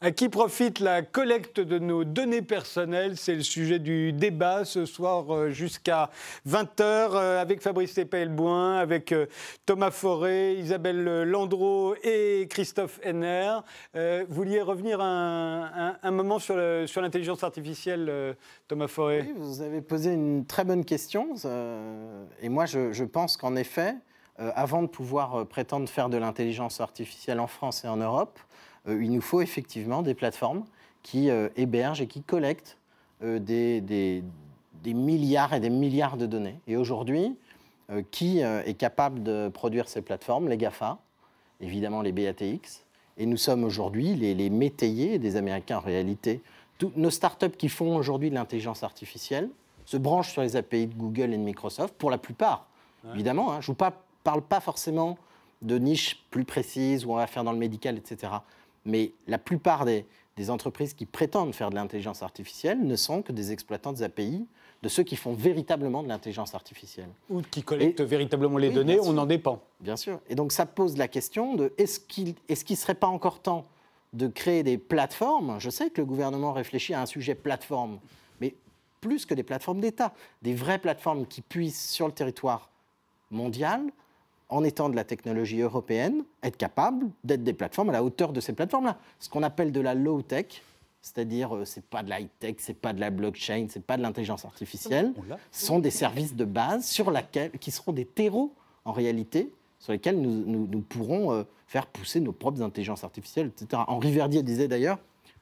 À 0.02 0.12
qui 0.12 0.30
profite 0.30 0.80
la 0.80 1.02
collecte 1.02 1.60
de 1.60 1.78
nos 1.78 2.04
données 2.04 2.40
personnelles 2.40 3.18
C'est 3.18 3.34
le 3.34 3.42
sujet 3.42 3.78
du 3.78 4.14
débat 4.14 4.64
ce 4.64 4.86
soir 4.86 5.26
euh, 5.28 5.50
jusqu'à 5.50 6.08
20h 6.48 6.70
euh, 6.80 7.38
avec 7.38 7.60
Fabrice 7.60 7.98
Lepelboin, 7.98 8.76
avec 8.78 9.12
euh, 9.12 9.26
Thomas 9.66 9.90
Forêt, 9.90 10.54
Isabelle 10.54 11.24
Landreau 11.24 11.96
et 12.02 12.46
Christophe 12.48 12.98
Henner. 13.04 13.58
Vous 13.92 14.34
vouliez 14.34 14.62
revenir 14.62 15.02
un, 15.02 16.10
moment 16.10 16.38
sur 16.38 16.56
l'intelligence 16.56 17.44
artificielle, 17.44 18.36
Thomas 18.68 18.88
Forêt? 18.88 19.26
Oui, 19.26 19.34
vous 19.36 19.60
avez 19.60 19.82
posé 19.82 20.14
une 20.14 20.46
très 20.46 20.64
bonne 20.64 20.86
question. 20.86 21.34
et 22.40 22.48
moi, 22.48 22.64
je, 22.64 23.04
pense 23.04 23.36
qu'en 23.36 23.54
effet, 23.54 23.96
avant 24.38 24.80
de 24.80 24.88
pouvoir 24.88 25.46
prétendre 25.46 25.90
faire 25.90 26.08
de 26.08 26.16
l'intelligence 26.16 26.80
artificielle 26.80 27.38
en 27.38 27.46
France 27.46 27.84
et 27.84 27.88
en 27.88 27.98
Europe, 27.98 28.38
euh, 28.38 28.69
il 28.88 29.10
nous 29.10 29.20
faut 29.20 29.40
effectivement 29.40 30.02
des 30.02 30.14
plateformes 30.14 30.64
qui 31.02 31.30
euh, 31.30 31.48
hébergent 31.56 32.00
et 32.00 32.06
qui 32.06 32.22
collectent 32.22 32.78
euh, 33.22 33.38
des, 33.38 33.80
des, 33.80 34.22
milliards 34.94 35.54
et 35.54 35.60
des 35.60 35.70
milliards 35.70 36.16
de 36.16 36.26
données. 36.26 36.58
Et 36.66 36.76
aujourd'hui, 36.76 37.36
qui 38.12 38.38
est 38.38 38.78
capable 38.78 39.24
de 39.24 39.48
produire 39.48 39.88
ces 39.88 40.00
plateformes? 40.00 40.48
Les 40.48 40.56
GAFA, 40.56 40.98
évidemment 41.60 42.02
les 42.02 42.12
BATX. 42.12 42.84
Et 43.18 43.26
nous 43.26 43.36
sommes 43.36 43.64
aujourd'hui 43.64 44.14
les, 44.14 44.32
les, 44.32 44.48
métayers 44.48 45.18
des 45.18 45.34
Américains 45.34 45.78
en 45.78 45.80
réalité. 45.80 46.40
Toutes 46.78 46.96
nos 46.96 47.10
startups 47.10 47.50
qui 47.58 47.68
font 47.68 47.96
aujourd'hui 47.96 48.30
de 48.30 48.36
l'intelligence 48.36 48.84
artificielle 48.84 49.50
se 49.84 49.96
branchent 49.96 50.30
sur 50.30 50.42
les 50.42 50.54
API 50.54 50.86
de 50.86 50.94
Google 50.94 51.34
et 51.34 51.36
de 51.36 51.42
Microsoft, 51.42 51.94
pour 51.98 52.12
la 52.12 52.18
plupart, 52.18 52.68
évidemment. 53.12 53.52
Hein. 53.52 53.60
je 53.60 53.72
ne 53.72 53.76
vous 53.76 53.92
parle 54.22 54.42
pas 54.42 54.60
forcément 54.60 55.18
de 55.62 55.76
niches 55.78 56.24
plus 56.30 56.44
précises 56.44 57.04
où 57.04 57.12
on 57.12 57.16
va 57.16 57.26
faire 57.26 57.42
dans 57.42 57.52
le 57.52 57.58
médical, 57.58 57.98
etc 57.98 58.28
mais 58.84 59.12
la 59.26 59.38
plupart 59.38 59.84
des, 59.84 60.06
entreprises 60.48 60.94
qui 60.94 61.04
prétendent 61.04 61.54
faire 61.54 61.68
de 61.68 61.74
l'intelligence 61.74 62.22
artificielle 62.22 62.82
ne 62.82 62.96
sont 62.96 63.20
que 63.20 63.30
des 63.30 63.52
exploitants 63.52 63.92
des 63.92 64.02
API 64.02 64.46
de 64.82 64.88
ceux 64.88 65.02
qui 65.02 65.16
font 65.16 65.34
véritablement 65.34 66.02
de 66.02 66.08
l'intelligence 66.08 66.54
artificielle. 66.54 67.10
Ou 67.28 67.42
qui 67.42 67.62
collectent 67.62 68.00
véritablement 68.00 68.56
les 68.56 68.70
données, 68.70 68.98
on 69.02 69.18
en 69.18 69.26
dépend. 69.26 69.60
Bien 69.80 69.96
sûr. 69.96 70.18
Et 70.30 70.34
donc 70.34 70.52
ça 70.52 70.64
pose 70.64 70.96
la 70.96 71.08
question 71.08 71.56
de 71.56 71.74
est-ce 71.76 72.00
qu'il 72.00 72.34
ne 72.48 72.74
serait 72.74 72.94
pas 72.94 73.06
encore 73.06 73.40
temps 73.40 73.66
de 74.14 74.28
créer 74.28 74.62
des 74.62 74.78
plateformes? 74.78 75.60
Je 75.60 75.68
sais 75.68 75.90
que 75.90 76.00
le 76.00 76.06
gouvernement 76.06 76.54
réfléchit 76.54 76.94
à 76.94 77.02
un 77.02 77.06
sujet 77.06 77.34
plateforme, 77.34 77.98
mais 78.40 78.54
plus 79.02 79.26
que 79.26 79.34
des 79.34 79.42
plateformes 79.42 79.82
d'État, 79.82 80.14
des 80.40 80.54
vraies 80.54 80.78
plateformes 80.78 81.26
qui 81.26 81.42
puissent 81.42 81.90
sur 81.90 82.06
le 82.06 82.14
territoire 82.14 82.70
mondial 83.30 83.82
en 84.50 84.64
étant 84.64 84.88
de 84.88 84.96
la 84.96 85.04
technologie 85.04 85.60
européenne, 85.60 86.24
être 86.42 86.56
capable 86.56 87.06
d'être 87.24 87.42
des 87.42 87.52
plateformes 87.52 87.90
à 87.90 87.92
la 87.92 88.04
hauteur 88.04 88.32
de 88.32 88.40
ces 88.40 88.52
plateformes-là. 88.52 88.98
Ce 89.18 89.28
qu'on 89.28 89.42
appelle 89.42 89.72
de 89.72 89.80
la 89.80 89.94
low-tech, 89.94 90.62
c'est-à-dire 91.02 91.56
euh, 91.56 91.64
c'est 91.64 91.84
pas 91.84 92.02
de 92.02 92.10
l'high-tech, 92.10 92.56
c'est 92.58 92.74
pas 92.74 92.92
de 92.92 93.00
la 93.00 93.10
blockchain, 93.10 93.66
c'est 93.70 93.84
pas 93.84 93.96
de 93.96 94.02
l'intelligence 94.02 94.44
artificielle, 94.44 95.12
ce 95.50 95.66
sont 95.66 95.78
des 95.78 95.90
services 95.90 96.34
de 96.34 96.44
base 96.44 96.84
sur 96.86 97.10
laquelle, 97.10 97.52
qui 97.52 97.70
seront 97.70 97.92
des 97.92 98.04
terreaux 98.04 98.52
en 98.84 98.92
réalité 98.92 99.52
sur 99.78 99.92
lesquels 99.92 100.20
nous, 100.20 100.66
nous, 100.66 100.80
pourrons 100.80 101.32
euh, 101.32 101.44
faire 101.66 101.86
pousser 101.86 102.20
nos 102.20 102.32
propres 102.32 102.60
intelligences 102.60 103.02
artificielles, 103.02 103.46
etc. 103.48 103.82
Henri 103.86 104.12
Verdier 104.12 104.42
disait 104.42 104.68
d'ailleurs, 104.68 104.98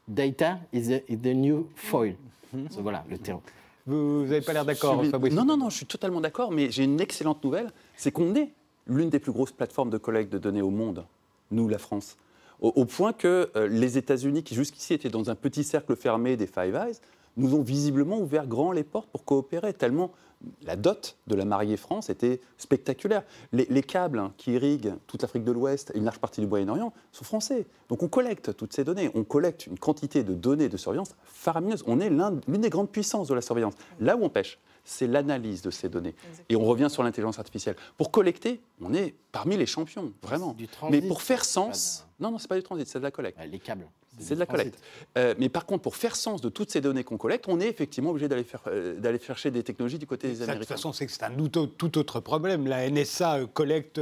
data 0.07 0.61
is, 0.73 1.01
the 1.09 1.27
new 1.27 1.69
foil. 1.75 2.15
Voilà 2.53 3.05
le 3.11 3.19
terreau. 3.19 3.43
Vous 3.85 4.23
n'avez 4.23 4.43
pas 4.43 4.53
l'air 4.53 4.65
d'accord, 4.65 5.03
Fabrice 5.07 5.33
Non, 5.33 5.45
non, 5.45 5.57
non, 5.57 5.71
je 5.71 5.79
suis 5.79 5.87
totalement 5.87 6.21
d'accord, 6.21 6.53
mais 6.53 6.71
j'ai 6.71 6.85
une 6.85 7.01
excellente 7.01 7.43
nouvelle, 7.43 7.73
c'est 7.97 8.13
qu'on 8.13 8.35
est 8.35 8.51
l'une 8.89 9.11
des 9.11 9.19
plus 9.19 9.33
grosses 9.33 9.53
plateformes 9.53 9.91
de 9.91 9.99
collecte 9.99 10.33
de 10.33 10.39
données 10.39 10.63
au 10.63 10.71
monde, 10.71 11.05
nous, 11.51 11.69
la 11.69 11.79
France. 11.79 12.17
Au, 12.61 12.85
point 12.87 13.13
que 13.13 13.51
euh, 13.55 13.69
les 13.69 13.99
États-Unis, 13.99 14.43
qui 14.43 14.57
jusqu'ici 14.57 14.93
étaient 14.93 15.11
dans 15.11 15.31
un 15.31 15.37
petit 15.37 15.63
cercle 15.63 15.95
fermé 15.95 16.37
des 16.37 16.49
Five 16.49 16.75
Eyes, 16.75 16.97
nous 17.37 17.55
ont 17.55 17.63
visiblement 17.63 18.19
ouvert 18.19 18.49
grand 18.49 18.73
les 18.73 18.83
portes 18.83 19.09
pour 19.11 19.25
coopérer, 19.25 19.73
tellement 19.73 20.11
la 20.63 20.77
dot 20.77 21.17
de 21.27 21.35
la 21.35 21.45
mariée 21.45 21.77
France 21.77 22.11
était 22.11 22.41
spectaculaire. 22.59 23.23
Les, 23.53 23.83
câbles 23.83 24.19
hein, 24.19 24.33
qui 24.37 24.53
irriguent 24.53 24.95
toute 25.07 25.23
l'Afrique 25.23 25.45
de 25.45 25.53
l'Ouest 25.53 25.93
et 25.95 25.99
une 25.99 26.05
large 26.05 26.19
partie 26.19 26.41
du 26.41 26.47
Moyen-Orient 26.47 26.93
sont 27.13 27.25
français. 27.25 27.67
Donc 27.89 28.03
on 28.03 28.09
collecte 28.09 28.57
toutes 28.57 28.73
ces 28.73 28.85
données. 28.85 29.11
On 29.15 29.25
collecte 29.25 29.67
une 29.67 29.79
quantité 29.79 30.23
de 30.23 30.35
données 30.35 30.69
de 30.69 30.77
surveillance 30.77 31.15
faramineuse. 31.25 31.83
On 31.87 32.01
est 32.01 32.11
l'une 32.11 32.61
des 32.61 32.71
grandes 32.71 32.91
puissances 32.91 33.29
de 33.29 33.35
la 33.35 33.41
surveillance. 33.41 33.75
Là 34.01 34.17
où 34.17 34.25
on 34.25 34.29
pêche, 34.29 34.59
c'est 34.89 35.07
l'analyse 35.07 35.61
de 35.63 35.71
ces 35.71 35.89
données. 35.89 36.15
Et 36.49 36.57
on 36.57 36.65
revient 36.65 36.89
sur 36.91 37.03
l'intelligence 37.03 37.39
artificielle. 37.39 37.77
Pour 37.97 38.11
collecter, 38.11 38.61
on 38.81 38.95
est 38.95 39.15
parmi 39.33 39.57
les 39.57 39.67
champions, 39.67 40.13
vraiment. 40.23 40.57
Mais 40.91 41.03
pour 41.03 41.23
faire 41.23 41.45
sens, 41.45 42.07
non, 42.19 42.31
non, 42.31 42.39
c'est 42.39 42.49
pas 42.49 42.57
du 42.57 42.63
transit, 42.63 42.87
c'est 42.87 42.99
de 42.99 43.05
la 43.05 43.11
collecte. 43.11 43.39
Les 43.51 43.59
câbles. 43.59 43.87
C'est 44.19 44.35
de 44.35 44.41
la 44.41 44.47
collecte. 44.47 44.79
Euh, 45.17 45.35
mais 45.39 45.49
par 45.49 45.67
contre, 45.67 45.83
pour 45.83 45.97
faire 45.97 46.17
sens 46.17 46.41
de 46.41 46.49
toutes 46.49 46.71
ces 46.71 46.81
données 46.81 47.05
qu'on 47.05 47.17
collecte, 47.17 47.47
on 47.49 47.61
est 47.61 47.69
effectivement 47.69 48.11
obligé 48.11 48.29
d'aller 48.29 48.45
euh, 48.67 49.19
chercher 49.21 49.51
des 49.51 49.63
technologies 49.63 49.99
du 49.99 50.07
côté 50.07 50.29
des 50.29 50.43
Américains. 50.43 50.55
De 50.55 50.65
toute 50.65 50.69
façon, 50.69 50.93
c'est 50.93 51.07
que 51.07 51.13
c'est 51.13 51.23
un 51.25 51.31
tout 51.31 51.99
autre 51.99 52.21
problème. 52.21 52.67
La 52.67 52.89
NSA 52.91 53.37
euh, 53.37 53.47
collecte 53.47 54.01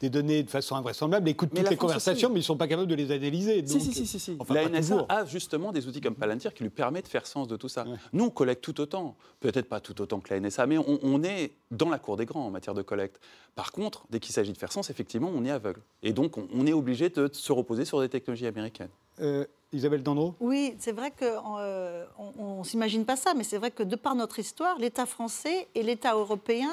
des 0.00 0.10
données 0.10 0.42
de 0.42 0.50
façon 0.50 0.76
invraisemblable, 0.76 1.28
écoute 1.28 1.50
toutes 1.54 1.68
les 1.68 1.76
conversations, 1.76 2.28
mais 2.28 2.36
ils 2.36 2.38
ne 2.38 2.44
sont 2.44 2.56
pas 2.56 2.68
capables 2.68 2.88
de 2.88 2.94
les 2.94 3.10
analyser. 3.10 3.66
si, 3.66 3.80
si, 3.80 4.06
si, 4.06 4.18
si. 4.18 4.38
la 4.50 4.68
NSA 4.68 5.06
a 5.08 5.24
justement 5.24 5.72
des 5.72 5.86
outils 5.86 6.00
comme 6.00 6.14
Palantir 6.14 6.54
qui 6.54 6.62
lui 6.62 6.70
permettent 6.70 7.06
de 7.06 7.10
faire 7.10 7.26
sens 7.26 7.48
de 7.48 7.56
tout 7.56 7.68
ça. 7.68 7.84
Nous, 8.12 8.24
on 8.24 8.30
collecte 8.30 8.62
tout 8.62 8.80
autant. 8.80 9.16
Peut-être 9.40 9.68
pas 9.68 9.80
tout 9.80 10.00
autant 10.00 10.20
que 10.20 10.32
la 10.32 10.40
NSA, 10.40 10.66
mais 10.66 10.78
on, 10.78 11.22
est 11.22 11.52
dans 11.70 11.88
la 11.88 11.98
cour 11.98 12.16
des 12.16 12.26
grands 12.26 12.46
en 12.46 12.50
matière 12.50 12.74
de 12.74 12.82
collecte. 12.82 13.20
Par 13.54 13.72
contre, 13.72 14.04
dès 14.10 14.20
qu'il 14.20 14.32
s'agit 14.32 14.52
de 14.52 14.58
faire 14.58 14.72
sens, 14.72 14.90
effectivement, 14.90 15.30
on 15.34 15.44
est 15.44 15.50
aveugle. 15.50 15.80
Et 16.02 16.12
donc, 16.12 16.36
on, 16.38 16.66
est 16.66 16.72
obligé 16.72 17.08
de 17.10 17.28
se 17.32 17.52
reposer 17.52 17.84
sur 17.84 18.00
des 18.00 18.08
technologies 18.08 18.46
américaines. 18.46 18.88
Euh, 19.22 19.44
Isabelle 19.74 20.02
Dandreau 20.02 20.34
Oui, 20.38 20.74
c'est 20.78 20.92
vrai 20.92 21.10
qu'on 21.10 21.56
euh, 21.58 22.04
ne 22.38 22.62
s'imagine 22.62 23.06
pas 23.06 23.16
ça, 23.16 23.32
mais 23.32 23.42
c'est 23.42 23.56
vrai 23.56 23.70
que 23.70 23.82
de 23.82 23.96
par 23.96 24.14
notre 24.14 24.38
histoire, 24.38 24.78
l'État 24.78 25.06
français 25.06 25.66
est 25.74 25.80
l'État 25.80 26.12
européen 26.12 26.68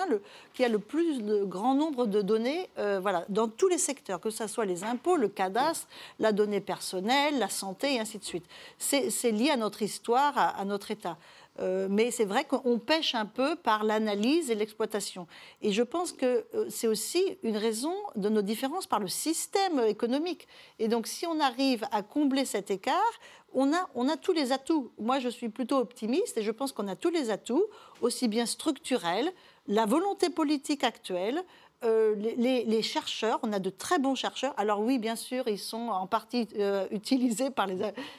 qui 0.54 0.66
a 0.66 0.68
le 0.68 0.80
plus 0.80 1.22
grand 1.46 1.76
nombre 1.76 2.08
de 2.08 2.22
données 2.22 2.70
euh, 2.78 3.00
voilà, 3.00 3.24
dans 3.30 3.48
tous 3.48 3.70
les 3.70 3.78
secteurs, 3.78 4.20
que 4.20 4.30
ce 4.30 4.48
soit 4.48 4.66
les 4.66 4.84
impôts, 4.84 5.16
le 5.16 5.30
cadastre, 5.30 5.88
la 6.20 6.34
donnée 6.34 6.60
personnelle, 6.60 7.40
la 7.40 7.48
santé 7.48 7.96
et 7.96 8.00
ainsi 8.02 8.18
de 8.18 8.26
suite. 8.26 8.46
C'est 8.78 9.32
lié 9.32 9.50
à 9.50 9.56
notre 9.56 9.82
histoire, 9.82 10.34
à 10.38 10.66
notre 10.66 10.92
État. 10.92 11.18
Euh, 11.60 11.88
mais 11.90 12.12
c'est 12.12 12.26
vrai 12.26 12.46
qu'on 12.46 12.80
pêche 12.80 13.16
un 13.16 13.26
peu 13.26 13.56
par 13.56 13.84
l'analyse 13.84 14.50
et 14.50 14.56
l'exploitation. 14.56 15.28
Et 15.62 15.72
je 15.72 15.84
pense 15.84 16.14
que 16.14 16.46
euh, 16.56 16.66
c'est 16.70 16.88
aussi 16.88 17.38
une 17.44 17.58
raison 17.58 17.94
de 18.16 18.30
nos 18.30 18.42
différences 18.42 18.88
par 18.88 19.00
le 19.00 19.08
système 19.08 19.80
économique. 19.80 20.48
Et 20.80 20.88
donc, 20.88 21.08
si 21.08 21.28
on 21.28 21.40
arrive 21.40 21.86
à 21.92 22.02
combler 22.02 22.46
cet 22.46 22.72
écart, 22.72 23.20
on 23.54 23.74
a, 23.74 23.90
on 23.96 24.08
a 24.08 24.16
tous 24.16 24.34
les 24.34 24.52
atouts. 24.52 24.92
Moi, 25.00 25.20
je 25.20 25.30
suis 25.30 25.50
plutôt 25.50 25.78
optimiste 25.78 26.38
et 26.38 26.44
je 26.44 26.52
pense 26.52 26.72
qu'on 26.72 26.88
a 26.88 26.96
tous 26.96 27.10
les 27.10 27.30
atouts, 27.30 27.66
aussi 28.02 28.28
bien 28.28 28.46
structurels, 28.46 29.32
la 29.68 29.86
volonté 29.86 30.30
politique 30.30 30.84
actuelle, 30.84 31.44
euh, 31.86 32.14
les, 32.16 32.82
chercheurs, 32.82 33.40
on 33.42 33.54
a 33.54 33.60
de 33.60 33.70
très 33.70 34.00
bons 34.00 34.16
chercheurs. 34.16 34.54
Alors 34.58 34.82
oui, 34.82 35.00
bien 35.00 35.16
sûr, 35.16 35.48
ils 35.48 35.60
sont 35.60 35.88
en 35.88 36.08
partie 36.08 36.46
euh, 36.58 36.86
utilisés 36.92 37.52
par 37.52 37.68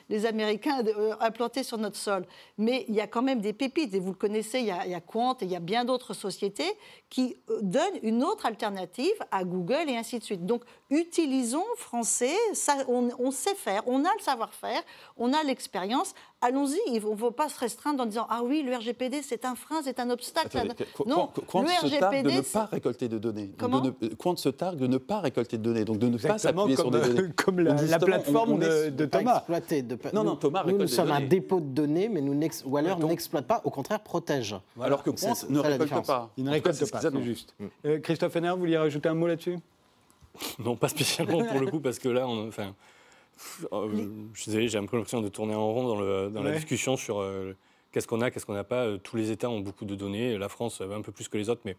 les, 0.08 0.26
Américains 0.26 0.82
euh, 0.86 1.14
implantés 1.20 1.62
sur 1.62 1.76
notre 1.76 1.96
sol. 1.96 2.24
Mais 2.56 2.86
il 2.88 2.94
y 2.94 3.02
a 3.02 3.06
quand 3.06 3.20
même 3.20 3.40
des 3.40 3.52
pépites, 3.52 3.92
et 3.94 4.00
vous 4.00 4.12
le 4.12 4.16
connaissez, 4.16 4.60
il 4.60 4.66
y 4.66 4.70
a, 4.70 4.86
il 4.86 4.92
y 4.92 4.94
a 4.94 5.00
Quant 5.00 5.34
et 5.40 5.44
il 5.44 5.50
y 5.50 5.56
a 5.56 5.60
bien 5.60 5.84
d'autres 5.84 6.14
sociétés 6.14 6.72
qui 7.10 7.36
donnent 7.60 7.98
une 8.02 8.24
autre 8.24 8.46
alternative 8.46 9.12
à 9.30 9.44
Google 9.44 9.88
et 9.88 9.96
ainsi 9.96 10.18
de 10.18 10.24
suite. 10.24 10.46
Donc 10.46 10.64
utilisons 10.90 11.64
français, 11.76 12.34
ça, 12.52 12.76
on, 12.88 13.30
sait 13.30 13.54
faire, 13.54 13.82
on 13.86 14.04
a 14.04 14.08
le 14.16 14.22
savoir-faire, 14.22 14.82
on 15.16 15.32
a 15.32 15.42
l'expérience. 15.44 16.14
Allons-y, 16.42 16.78
il 16.86 16.94
ne 16.94 17.16
faut 17.16 17.30
pas 17.30 17.48
se 17.48 17.58
restreindre 17.58 18.02
en 18.02 18.06
disant 18.06 18.26
Ah 18.30 18.40
oui, 18.42 18.62
le 18.62 18.74
RGPD, 18.74 19.22
c'est 19.22 19.44
un 19.44 19.54
frein, 19.54 19.82
c'est 19.84 20.00
un 20.00 20.10
obstacle. 20.10 20.58
non, 21.06 21.30
le 21.36 21.86
RGPD. 21.86 22.30
de 22.30 22.36
ne 22.36 22.40
pas 22.40 22.64
récolter 22.64 23.08
de 23.08 23.18
données. 23.18 23.52
Comment 23.58 23.80
de, 23.80 23.90
Quant 24.18 24.36
se 24.36 24.48
targue 24.48 24.78
de 24.78 24.86
ne 24.86 24.98
pas 24.98 25.20
récolter 25.20 25.58
de 25.58 25.62
données, 25.62 25.84
donc 25.84 25.98
de 25.98 26.08
ne 26.08 26.18
pas 26.18 26.38
s'appuyer 26.38 26.76
sur 26.76 26.90
des 26.90 27.00
données. 27.00 27.30
Comme 27.36 27.60
la, 27.60 27.98
plateforme 27.98 28.58
de, 28.58 29.04
Thomas. 29.06 29.44
de, 29.48 29.98
non, 30.14 30.24
non, 30.24 30.36
Thomas 30.36 30.64
Nous, 30.66 30.78
nous 30.78 30.88
sommes 30.88 31.12
un 31.12 31.20
dépôt 31.20 31.60
de 31.60 31.66
données, 31.66 32.08
mais 32.08 32.20
nous 32.20 32.40
ou 32.64 32.76
alors 32.76 32.98
n'exploite 33.00 33.46
pas, 33.46 33.60
au 33.64 33.70
contraire 33.70 34.00
protège. 34.00 34.56
Alors 34.80 35.02
que 35.02 35.10
Quant 35.10 35.34
ne 35.48 35.58
récolte 35.58 36.06
pas. 36.06 36.30
Il 36.36 36.44
ne 36.44 36.50
récolte 36.50 36.90
pas, 36.90 37.00
c'est 37.00 37.22
juste. 37.22 37.54
Euh, 37.84 37.98
Christophe 38.00 38.34
Henner, 38.36 38.50
vous 38.50 38.58
vouliez 38.58 38.78
rajouter 38.78 39.08
un 39.08 39.14
mot 39.14 39.26
là-dessus? 39.26 39.58
Non, 40.58 40.76
pas 40.76 40.88
spécialement 40.88 41.44
pour 41.44 41.60
le 41.60 41.66
coup, 41.66 41.80
parce 41.80 41.98
que 41.98 42.08
là, 42.08 42.26
on, 42.26 42.48
enfin, 42.48 42.74
euh, 43.72 44.08
je 44.34 44.40
suis 44.40 44.50
désolé, 44.50 44.68
j'ai 44.68 44.78
l'impression 44.78 45.20
de 45.20 45.28
tourner 45.28 45.54
en 45.54 45.72
rond 45.72 45.88
dans, 45.88 46.00
le, 46.00 46.30
dans 46.30 46.42
la 46.42 46.52
discussion 46.52 46.96
sur 46.96 47.20
euh, 47.20 47.56
qu'est-ce 47.92 48.06
qu'on 48.06 48.20
a, 48.20 48.30
qu'est-ce 48.30 48.46
qu'on 48.46 48.54
n'a 48.54 48.64
pas. 48.64 48.98
Tous 48.98 49.16
les 49.16 49.30
États 49.30 49.50
ont 49.50 49.60
beaucoup 49.60 49.84
de 49.84 49.94
données, 49.94 50.38
la 50.38 50.48
France 50.48 50.80
un 50.80 51.02
peu 51.02 51.12
plus 51.12 51.28
que 51.28 51.38
les 51.38 51.48
autres, 51.48 51.62
mais 51.64 51.76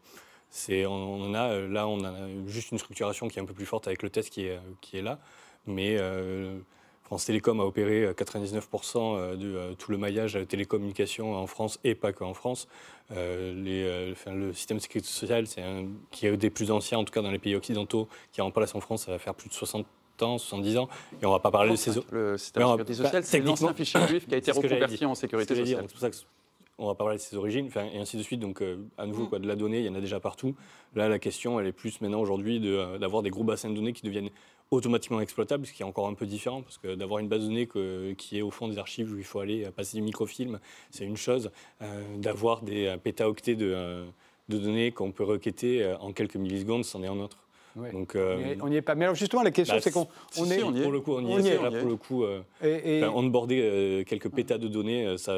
c'est, 0.49 0.85
on, 0.85 1.33
a, 1.33 1.59
là, 1.59 1.87
on 1.87 2.03
a 2.03 2.13
juste 2.47 2.71
une 2.71 2.77
structuration 2.77 3.27
qui 3.29 3.39
est 3.39 3.41
un 3.41 3.45
peu 3.45 3.53
plus 3.53 3.65
forte 3.65 3.87
avec 3.87 4.03
le 4.03 4.09
test 4.09 4.29
qui 4.29 4.47
est, 4.47 4.59
qui 4.81 4.97
est 4.97 5.01
là. 5.01 5.19
Mais 5.65 5.97
France 7.11 7.25
Télécom 7.25 7.59
a 7.59 7.65
opéré 7.65 8.09
99% 8.13 9.35
de 9.35 9.73
tout 9.73 9.91
le 9.91 9.97
maillage 9.97 10.35
de 10.35 10.45
télécommunications 10.45 11.35
en 11.35 11.45
France 11.45 11.77
et 11.83 11.93
pas 11.93 12.13
qu'en 12.13 12.33
France. 12.33 12.69
Euh, 13.11 13.53
les, 13.53 13.83
euh, 13.83 14.33
le 14.33 14.53
système 14.53 14.77
de 14.77 14.81
sécurité 14.81 15.09
sociale, 15.09 15.45
c'est 15.45 15.61
qui 16.11 16.25
est 16.25 16.37
des 16.37 16.49
plus 16.49 16.71
anciens, 16.71 16.99
en 16.99 17.03
tout 17.03 17.11
cas 17.11 17.21
dans 17.21 17.31
les 17.31 17.37
pays 17.37 17.53
occidentaux, 17.53 18.07
qui 18.31 18.39
est 18.39 18.43
en 18.43 18.51
place 18.51 18.75
en 18.75 18.79
France, 18.79 19.03
ça 19.07 19.11
va 19.11 19.19
faire 19.19 19.35
plus 19.35 19.49
de 19.49 19.53
60 19.53 19.85
ans, 20.21 20.37
70 20.37 20.77
ans, 20.77 20.87
et 21.21 21.25
on 21.25 21.31
ne 21.31 21.33
va 21.33 21.39
pas 21.39 21.51
parler 21.51 21.71
de 21.71 21.75
ces... 21.75 21.91
Le 22.11 22.37
système 22.37 22.63
de 22.63 22.69
sécurité 22.69 22.93
sociale, 22.93 23.23
c'est 23.25 23.39
l'ancien 23.41 23.73
fichier 23.73 24.07
juif 24.07 24.25
qui 24.25 24.33
a 24.33 24.37
été 24.37 24.51
reconverti 24.53 25.05
en 25.05 25.13
sécurité 25.13 25.53
sociale. 25.53 25.83
C'est 25.87 25.91
pour 25.91 25.99
ça 25.99 26.09
que 26.11 26.15
on 26.81 26.87
va 26.87 26.95
pas 26.95 27.03
parler 27.03 27.17
de 27.17 27.21
ses 27.21 27.35
origines, 27.35 27.69
et 27.93 27.99
ainsi 27.99 28.17
de 28.17 28.23
suite. 28.23 28.39
Donc, 28.39 28.61
euh, 28.61 28.77
à 28.97 29.05
nouveau, 29.05 29.25
mm. 29.25 29.29
quoi, 29.29 29.39
de 29.39 29.47
la 29.47 29.55
donnée, 29.55 29.79
il 29.79 29.85
y 29.85 29.89
en 29.89 29.95
a 29.95 29.99
déjà 29.99 30.19
partout. 30.19 30.55
Là, 30.95 31.09
la 31.09 31.19
question, 31.19 31.59
elle 31.59 31.67
est 31.67 31.71
plus 31.71 32.01
maintenant 32.01 32.19
aujourd'hui 32.19 32.59
d'avoir 32.99 33.21
des 33.21 33.29
gros 33.29 33.43
bassins 33.43 33.69
de 33.69 33.75
données 33.75 33.93
qui 33.93 34.03
deviennent 34.03 34.29
automatiquement 34.71 35.19
exploitable, 35.19 35.65
ce 35.65 35.73
qui 35.73 35.83
est 35.83 35.85
encore 35.85 36.07
un 36.07 36.13
peu 36.13 36.25
différent, 36.25 36.61
parce 36.61 36.77
que 36.77 36.95
d'avoir 36.95 37.19
une 37.19 37.27
base 37.27 37.41
de 37.41 37.47
données 37.47 38.15
qui 38.15 38.37
est 38.37 38.41
au 38.41 38.51
fond 38.51 38.69
des 38.69 38.77
archives 38.77 39.11
où 39.13 39.17
il 39.17 39.23
faut 39.25 39.41
aller 39.41 39.69
passer 39.75 39.97
du 39.97 40.03
microfilm, 40.03 40.59
c'est 40.89 41.03
une 41.03 41.17
chose. 41.17 41.51
Euh, 41.81 42.03
d'avoir 42.17 42.61
des 42.61 42.87
euh, 42.87 42.97
pétaoctets 42.97 43.55
de, 43.55 43.71
euh, 43.75 44.05
de 44.47 44.57
données 44.57 44.91
qu'on 44.91 45.11
peut 45.11 45.25
requêter 45.25 45.93
en 45.99 46.13
quelques 46.13 46.37
millisecondes, 46.37 46.85
c'en 46.85 47.03
est 47.03 47.07
un 47.07 47.19
autre. 47.19 47.37
Donc, 47.93 48.17
on 48.17 48.67
n'y 48.69 48.77
est 48.77 48.81
pas. 48.81 48.95
Mais 48.95 49.05
alors 49.05 49.15
justement, 49.15 49.43
la 49.43 49.51
question, 49.51 49.75
bah, 49.75 49.81
c'est 49.81 49.91
qu'on 49.91 50.07
on 50.37 50.49
est, 50.49 50.59
Pour 50.81 50.91
le 50.91 50.99
coup, 50.99 51.13
on 51.13 51.39
y 51.39 51.47
est. 51.47 51.61
Là, 51.61 51.71
pour 51.71 51.89
le 51.89 51.95
coup, 51.95 52.25
et, 52.63 53.03
onboarder 53.03 54.03
quelques 54.07 54.29
pétas 54.29 54.57
de 54.57 54.67
données, 54.67 55.17
ça, 55.17 55.35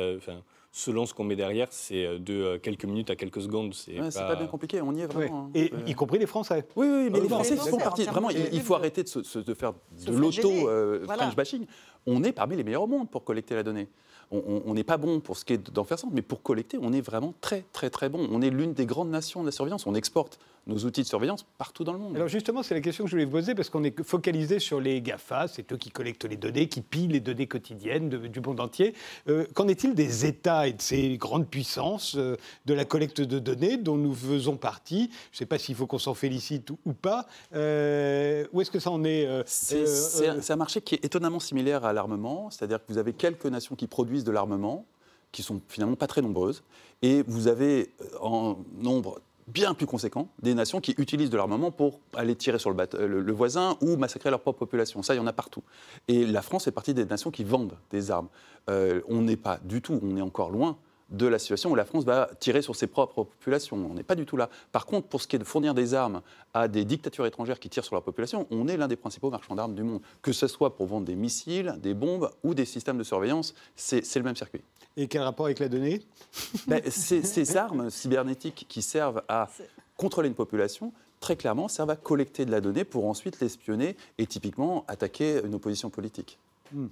selon 0.74 1.06
ce 1.06 1.14
qu'on 1.14 1.24
met 1.24 1.36
derrière, 1.36 1.68
c'est 1.70 2.04
euh, 2.04 2.18
de 2.18 2.34
euh, 2.34 2.58
quelques 2.58 2.86
minutes 2.86 3.12
à 3.12 3.16
quelques 3.16 3.42
secondes. 3.42 3.74
C'est 3.76 4.02
ouais, 4.02 4.10
pas... 4.12 4.28
pas... 4.30 4.36
bien 4.36 4.48
compliqué, 4.48 4.82
on 4.82 4.94
y 4.94 5.02
est 5.02 5.06
vraiment. 5.06 5.46
Hein. 5.46 5.52
Et 5.54 5.72
y 5.86 5.94
compris 5.94 6.18
les 6.18 6.26
Français. 6.26 6.66
Oui, 6.76 6.88
oui, 6.90 7.10
mais 7.12 7.22
les 7.22 7.30
Français 7.30 7.56
font 7.56 7.78
partie. 7.78 8.04
Vraiment, 8.04 8.32
il, 8.32 8.62
faut 8.62 8.74
arrêter 8.74 9.04
de, 9.04 9.42
de 9.42 9.54
faire 9.54 9.74
de 10.06 10.12
l'auto-French 10.12 10.64
euh, 10.68 11.36
bashing. 11.38 11.66
On 12.08 12.24
est 12.24 12.34
parmi 12.34 12.58
les 12.58 12.64
meilleurs 12.64 12.82
au 12.82 12.88
monde 12.88 13.10
pour 13.10 13.24
collecter 13.24 13.56
la 13.56 13.64
donnée 13.64 13.88
on 14.32 14.74
n'est 14.74 14.84
pas 14.84 14.98
bon 14.98 15.20
pour 15.20 15.38
ce 15.38 15.46
qui 15.46 15.54
est 15.54 15.72
d'en 15.72 15.84
faire 15.84 16.00
ça, 16.00 16.08
mais 16.12 16.22
pour 16.22 16.42
collecter, 16.42 16.78
on 16.82 16.92
est 16.92 17.02
vraiment 17.02 17.34
très, 17.42 17.66
très, 17.72 17.90
très 17.90 18.10
bon. 18.10 18.28
On 18.32 18.42
est 18.42 18.50
l'une 18.50 18.74
des 18.74 18.86
grandes 18.86 19.10
nations 19.10 19.42
de 19.42 19.46
la 19.46 19.52
surveillance. 19.52 19.86
On 19.86 19.94
exporte 19.94 20.40
nos 20.66 20.78
outils 20.86 21.02
de 21.02 21.08
surveillance 21.08 21.44
partout 21.58 21.84
dans 21.84 21.94
le 21.94 22.00
monde. 22.00 22.16
Alors 22.16 22.28
justement, 22.28 22.64
c'est 22.64 22.74
la 22.74 22.82
question 22.82 23.04
que 23.04 23.10
je 23.10 23.16
voulais 23.16 23.26
vous 23.26 23.32
poser, 23.32 23.54
parce 23.56 23.70
qu'on 23.70 23.84
est 23.84 24.04
focalisé 24.04 24.60
sur 24.60 24.80
les 24.80 25.02
GAFA, 25.02 25.48
c'est 25.48 25.72
eux 25.74 25.78
qui 25.78 25.92
collectent 25.92 26.26
les 26.26 26.38
données, 26.38 26.70
qui 26.70 26.82
pillent 26.82 27.08
les 27.08 27.20
données 27.20 27.48
quotidiennes 27.48 28.10
du 28.10 28.40
monde 28.40 28.60
entier. 28.60 28.94
Euh, 29.28 29.46
qu'en 29.54 29.68
est-il 29.68 29.94
des 29.94 30.26
États 30.26 30.68
et 30.68 30.74
de 30.74 30.82
ces 30.82 31.18
grandes 31.18 31.48
puissances 31.48 32.16
euh, 32.16 32.38
de 32.66 32.74
la 32.74 32.86
collecte 32.86 33.22
de 33.22 33.40
données 33.40 33.78
dont 33.78 33.98
nous 33.98 34.14
faisons 34.14 34.56
partie? 34.56 35.10
Je 35.32 35.36
ne 35.36 35.40
sais 35.40 35.46
pas 35.46 35.58
s'il 35.58 35.76
faut 35.76 35.88
qu'on 35.88 36.00
s'en 36.00 36.14
félicite 36.14 36.70
ou, 36.86 36.94
pas. 36.94 37.28
Euh, 37.54 38.46
où 38.54 38.62
est-ce 38.62 38.72
que 38.72 38.80
ça 38.80 38.92
en 38.92 39.04
est 39.04 39.28
C'est 39.46 40.52
un 40.52 40.56
marché 40.56 40.82
qui 40.82 40.96
est 40.96 41.04
étonnamment 41.06 41.40
similaire 41.40 41.84
à 41.84 41.92
l'armement, 41.92 42.50
c'est-à-dire 42.50 42.80
que 42.80 42.92
vous 42.92 42.98
avez 42.98 43.14
quelques 43.14 43.46
nations 43.46 43.76
qui 43.76 43.88
produisent 43.88 44.24
de 44.24 44.32
l'armement, 44.32 44.86
qui 45.32 45.44
sont 45.44 45.60
finalement 45.68 45.96
pas 45.96 46.08
très 46.08 46.22
nombreuses, 46.22 46.64
et 47.02 47.24
vous 47.28 47.48
avez 47.48 47.90
en 48.22 48.58
nombre 48.78 49.20
bien 49.48 49.74
plus 49.74 49.86
conséquent 49.86 50.30
des 50.42 50.54
nations 50.54 50.82
qui 50.82 50.94
utilisent 50.98 51.30
de 51.30 51.38
l'armement 51.38 51.72
pour 51.72 52.00
aller 52.16 52.36
tirer 52.36 52.60
sur 52.60 52.72
le, 52.72 52.78
le, 53.08 53.32
voisin 53.34 53.78
ou 53.82 53.98
massacrer 53.98 54.30
leur 54.30 54.40
propre 54.40 54.60
population. 54.60 55.04
Ça, 55.04 55.14
il 55.14 55.18
y 55.18 55.20
en 55.20 55.28
a 55.28 55.34
partout. 55.34 55.64
Et 56.08 56.26
la 56.26 56.42
France 56.42 56.66
fait 56.66 56.72
partie 56.72 56.94
des 56.94 57.06
nations 57.06 57.32
qui 57.32 57.44
vendent 57.44 57.78
des 57.92 58.12
armes. 58.12 58.30
Euh, 58.70 59.02
on 59.08 59.22
n'est 59.22 59.38
pas 59.38 59.60
du 59.64 59.82
tout, 59.82 60.00
on 60.02 60.18
est 60.18 60.22
encore 60.22 60.52
loin 60.52 60.78
de 61.14 61.28
la 61.28 61.40
situation 61.40 61.72
où 61.72 61.76
la 61.76 61.86
France 61.86 62.04
va 62.04 62.30
tirer 62.40 62.62
sur 62.62 62.76
ses 62.76 62.88
propres 62.88 63.24
populations. 63.24 63.78
On 63.78 63.94
n'est 63.94 64.04
pas 64.04 64.16
du 64.16 64.26
tout 64.26 64.36
là. 64.36 64.50
Par 64.72 64.86
contre, 64.86 65.08
pour 65.08 65.22
ce 65.22 65.28
qui 65.28 65.36
est 65.36 65.40
de 65.40 65.44
fournir 65.44 65.74
des 65.74 65.94
armes 65.94 66.22
à 66.54 66.68
des 66.68 66.84
dictatures 66.84 67.26
étrangères 67.26 67.60
qui 67.60 67.70
tirent 67.70 67.86
sur 67.86 67.96
leur 67.96 68.04
population, 68.04 68.48
on 68.52 68.68
est 68.68 68.76
l'un 68.76 68.88
des 68.88 68.96
principaux 68.96 69.30
marchands 69.30 69.56
d'armes 69.56 69.76
du 69.76 69.84
monde. 69.84 70.02
Que 70.22 70.34
ce 70.34 70.48
soit 70.48 70.76
pour 70.76 70.88
vendre 70.88 71.06
des 71.06 71.16
missiles, 71.16 71.76
des 71.78 71.94
bombes 71.94 72.30
ou 72.44 72.54
des 72.54 72.66
systèmes 72.66 72.98
de 72.98 73.04
surveillance, 73.04 73.54
c'est 73.76 74.16
le 74.16 74.24
même 74.24 74.36
circuit. 74.36 74.62
Et 74.98 75.08
quel 75.08 75.22
rapport 75.22 75.46
avec 75.46 75.60
la 75.60 75.70
donnée? 75.70 76.02
Ben, 76.68 76.82
Ces 76.90 77.58
armes 77.58 77.90
cybernétiques 77.90 78.66
qui 78.68 78.82
servent 78.82 79.24
à 79.28 79.50
contrôler 79.98 80.28
une 80.28 80.36
population, 80.36 80.94
très 81.20 81.36
clairement, 81.36 81.68
servent 81.68 81.92
à 81.92 81.96
collecter 81.96 82.46
de 82.46 82.52
la 82.52 82.62
donnée 82.62 82.84
pour 82.84 83.06
ensuite 83.06 83.40
l'espionner 83.40 83.96
et 84.18 84.26
typiquement 84.26 84.84
attaquer 84.88 85.42
une 85.44 85.56
opposition 85.56 85.90
politique. 85.90 86.38
Hmm. 86.74 86.88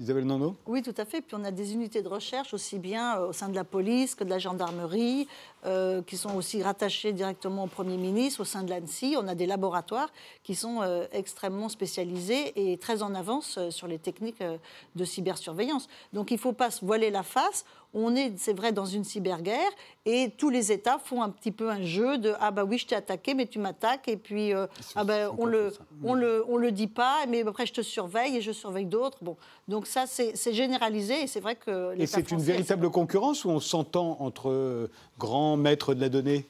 Isabelle 0.00 0.26
Nano 0.26 0.56
Oui, 0.66 0.82
tout 0.82 0.94
à 0.96 1.04
fait. 1.04 1.20
Puis 1.20 1.36
on 1.38 1.44
a 1.44 1.50
des 1.50 1.72
unités 1.72 2.02
de 2.02 2.08
recherche 2.08 2.52
aussi 2.54 2.78
bien 2.78 3.18
euh, 3.18 3.28
au 3.28 3.32
sein 3.32 3.48
de 3.48 3.54
la 3.54 3.64
police 3.64 4.14
que 4.14 4.24
de 4.24 4.30
la 4.30 4.38
gendarmerie, 4.38 5.28
euh, 5.64 6.02
qui 6.02 6.16
sont 6.16 6.34
aussi 6.34 6.62
rattachées 6.62 7.12
directement 7.12 7.64
au 7.64 7.66
Premier 7.66 7.96
ministre, 7.96 8.40
au 8.40 8.44
sein 8.44 8.62
de 8.62 8.70
l'ANSI. 8.70 9.16
On 9.18 9.28
a 9.28 9.34
des 9.34 9.46
laboratoires 9.46 10.10
qui 10.42 10.54
sont 10.54 10.82
euh, 10.82 11.06
extrêmement 11.12 11.68
spécialisés 11.68 12.72
et 12.72 12.76
très 12.78 13.02
en 13.02 13.14
avance 13.14 13.58
sur 13.70 13.86
les 13.86 13.98
techniques 13.98 14.42
de 14.96 15.04
cybersurveillance. 15.04 15.88
Donc 16.12 16.30
il 16.30 16.34
ne 16.34 16.40
faut 16.40 16.52
pas 16.52 16.70
se 16.70 16.84
voiler 16.84 17.10
la 17.10 17.22
face 17.22 17.64
on 17.94 18.14
est, 18.16 18.32
c'est 18.36 18.52
vrai, 18.52 18.72
dans 18.72 18.84
une 18.84 19.04
cyberguerre 19.04 19.70
et 20.04 20.30
tous 20.36 20.50
les 20.50 20.72
États 20.72 20.98
font 20.98 21.22
un 21.22 21.30
petit 21.30 21.52
peu 21.52 21.70
un 21.70 21.82
jeu 21.82 22.18
de 22.18 22.34
ah 22.40 22.50
bah 22.50 22.64
oui 22.64 22.76
je 22.76 22.86
t'ai 22.86 22.94
attaqué 22.94 23.34
mais 23.34 23.46
tu 23.46 23.58
m'attaques 23.58 24.08
et 24.08 24.16
puis 24.16 24.52
euh, 24.52 24.66
ah 24.96 25.04
bah, 25.04 25.32
on 25.38 25.46
le 25.46 25.72
on 26.02 26.12
le 26.12 26.44
on 26.48 26.56
le 26.56 26.72
dit 26.72 26.88
pas 26.88 27.24
mais 27.28 27.46
après 27.46 27.64
je 27.66 27.72
te 27.72 27.80
surveille 27.80 28.36
et 28.36 28.40
je 28.40 28.52
surveille 28.52 28.84
d'autres. 28.84 29.18
Bon. 29.22 29.36
Donc 29.68 29.86
ça 29.86 30.04
c'est 30.06 30.52
généralisé 30.52 31.22
et 31.22 31.26
c'est 31.26 31.40
vrai 31.40 31.54
que 31.54 31.98
et 31.98 32.06
c'est 32.06 32.30
une 32.30 32.42
véritable 32.42 32.90
concurrence 32.90 33.44
où 33.44 33.50
on 33.50 33.60
s'entend 33.60 34.16
entre 34.20 34.50
euh, 34.50 34.90
grands 35.18 35.56
maîtres 35.56 35.94
de 35.94 36.00
la 36.00 36.08
donnée? 36.08 36.46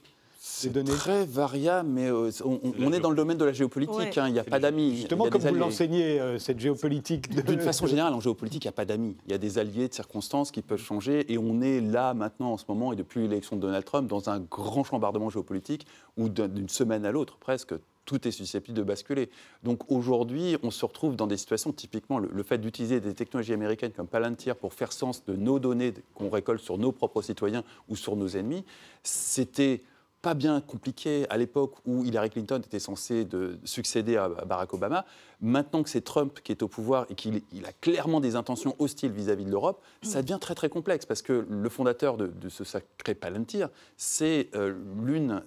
C'est 0.47 0.85
très 0.85 1.25
variable, 1.25 1.89
mais 1.89 2.11
euh, 2.11 2.31
on, 2.45 2.93
est 2.93 3.01
dans 3.01 3.09
le 3.09 3.17
domaine 3.17 3.39
de 3.39 3.47
la 3.47 3.55
géopolitique. 3.55 4.19
Hein. 4.19 4.29
il 4.29 4.35
n'y 4.35 4.39
a 4.39 4.45
pas 4.45 4.59
d'amis. 4.59 4.95
Justement, 4.95 5.31
comme 5.31 5.41
vous 5.41 5.55
l'enseignez, 5.55 6.21
euh, 6.21 6.39
cette 6.39 6.61
géopolitique. 6.61 7.31
D'une 7.47 7.61
façon 7.61 7.87
générale, 7.87 8.13
en 8.13 8.21
géopolitique, 8.21 8.63
il 8.65 8.69
n'y 8.69 8.73
a 8.73 8.73
pas 8.73 8.85
d'amis. 8.85 9.17
Il 9.25 9.33
y 9.33 9.35
a 9.35 9.39
des 9.39 9.59
alliés 9.59 9.89
de 9.89 9.95
circonstances 9.95 10.51
qui 10.51 10.61
peuvent 10.61 10.83
changer. 10.83 11.33
Et 11.33 11.39
on 11.39 11.63
est 11.63 11.81
là, 11.81 12.13
maintenant, 12.13 12.53
en 12.53 12.59
ce 12.59 12.67
moment, 12.69 12.93
et 12.93 12.97
depuis 12.97 13.23
l'élection 13.23 13.57
de 13.57 13.63
Donald 13.63 13.87
Trump, 13.87 14.07
dans 14.07 14.29
un 14.29 14.39
grand 14.39 14.85
chambardement 14.85 15.31
géopolitique 15.31 15.87
où, 16.19 16.29
d'une 16.29 16.69
semaine 16.69 17.07
à 17.07 17.11
l'autre, 17.11 17.39
presque, 17.39 17.75
tout 18.05 18.29
est 18.29 18.31
susceptible 18.31 18.77
de 18.77 18.83
basculer. 18.83 19.31
Donc 19.63 19.91
aujourd'hui, 19.91 20.59
on 20.63 20.71
se 20.71 20.85
retrouve 20.85 21.17
dans 21.17 21.27
des 21.27 21.39
situations, 21.39 21.73
typiquement 21.73 22.19
le, 22.19 22.29
le 22.31 22.43
fait 22.43 22.59
d'utiliser 22.59 23.01
des 23.01 23.15
technologies 23.15 23.55
américaines 23.55 23.93
comme 23.93 24.09
Palantir 24.09 24.57
pour 24.57 24.75
faire 24.75 24.93
sens 24.93 25.25
de 25.25 25.35
nos 25.37 25.59
données 25.59 25.95
qu'on 26.15 26.29
récolte 26.29 26.61
sur 26.61 26.77
nos 26.77 26.93
propres 26.93 27.23
citoyens 27.23 27.65
ou 27.89 27.97
sur 27.97 28.15
nos 28.15 28.29
ennemis, 28.29 28.67
c'était 29.03 29.83
pas 30.25 30.33
bien 30.33 30.63
compliqué 30.63 31.27
à 31.29 31.37
l'époque 31.37 31.75
où 31.85 32.03
Hillary 32.03 32.31
Clinton 32.31 32.57
était 32.65 32.79
censée 32.79 33.27
de 33.27 33.59
succéder 33.65 34.17
à 34.17 34.29
Barack 34.29 34.73
Obama. 34.73 35.05
Maintenant 35.43 35.83
que 35.83 35.91
c'est 35.91 36.01
Trump 36.01 36.41
qui 36.43 36.51
est 36.51 36.63
au 36.63 36.69
pouvoir 36.69 37.05
et 37.11 37.15
qu'il 37.15 37.43
a 37.67 37.73
clairement 37.83 38.21
des 38.21 38.35
intentions 38.35 38.75
hostiles 38.79 39.13
vis-à-vis 39.13 39.45
de 39.45 39.51
l'Europe, 39.51 39.83
mm. 40.03 40.07
ça 40.07 40.23
devient 40.23 40.39
très 40.41 40.55
très 40.55 40.71
complexe 40.71 41.05
parce 41.05 41.21
que 41.21 41.47
le 41.47 41.69
fondateur 41.69 42.17
de, 42.17 42.49
ce 42.49 42.65
sacré 42.65 43.15
Palantir, 43.15 43.69
c'est 43.99 44.49
euh, 44.55 44.73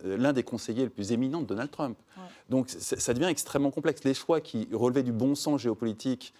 l'un 0.03 0.31
des 0.31 0.43
conseillers 0.43 0.83
les 0.83 0.89
plus 0.89 1.11
éminents 1.11 1.41
de 1.41 1.47
Donald 1.47 1.71
Trump. 1.71 1.97
Donc 2.49 2.69
ça 2.69 3.13
devient 3.13 3.27
extrêmement 3.29 3.71
complexe. 3.71 4.03
Les 4.03 4.13
choix 4.13 4.41
qui 4.41 4.69
relevaient 4.71 5.03
du 5.03 5.11
bon 5.11 5.33
sens 5.33 5.61
géopolitique 5.61 6.33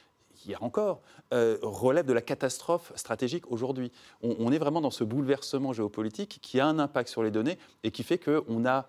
hier 0.46 0.62
encore, 0.64 1.02
euh, 1.34 1.58
relève 1.62 2.06
de 2.06 2.14
la 2.14 2.22
catastrophe 2.22 2.92
stratégique 2.96 3.52
aujourd'hui. 3.52 3.92
On, 4.22 4.52
est 4.52 4.58
vraiment 4.58 4.82
dans 4.82 4.92
ce 4.92 5.04
bouleversement 5.04 5.74
géopolitique 5.74 6.40
qui 6.42 6.60
a 6.60 6.68
un 6.68 6.80
impact 6.80 7.10
sur 7.10 7.24
les 7.24 7.32
données 7.32 7.58
et 7.84 7.92
qui 7.92 8.04
fait 8.04 8.18
qu'on 8.18 8.66
a 8.66 8.88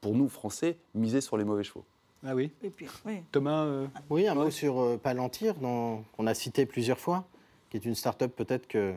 pour 0.00 0.14
nous, 0.14 0.28
Français, 0.28 0.78
miser 0.94 1.20
sur 1.20 1.36
les 1.36 1.44
mauvais 1.44 1.64
chevaux. 1.64 1.84
Ah 2.26 2.34
oui. 2.34 2.50
Thomas 3.30 3.64
euh, 3.64 3.86
Oui, 4.10 4.26
un 4.26 4.34
mot 4.34 4.50
sur 4.50 4.80
euh, 4.80 4.96
Palantir, 4.96 5.54
qu'on 5.58 6.26
a 6.26 6.34
cité 6.34 6.66
plusieurs 6.66 6.98
fois, 6.98 7.24
qui 7.70 7.76
est 7.76 7.84
une 7.84 7.94
start-up 7.94 8.34
peut-être 8.34 8.66
que, 8.66 8.94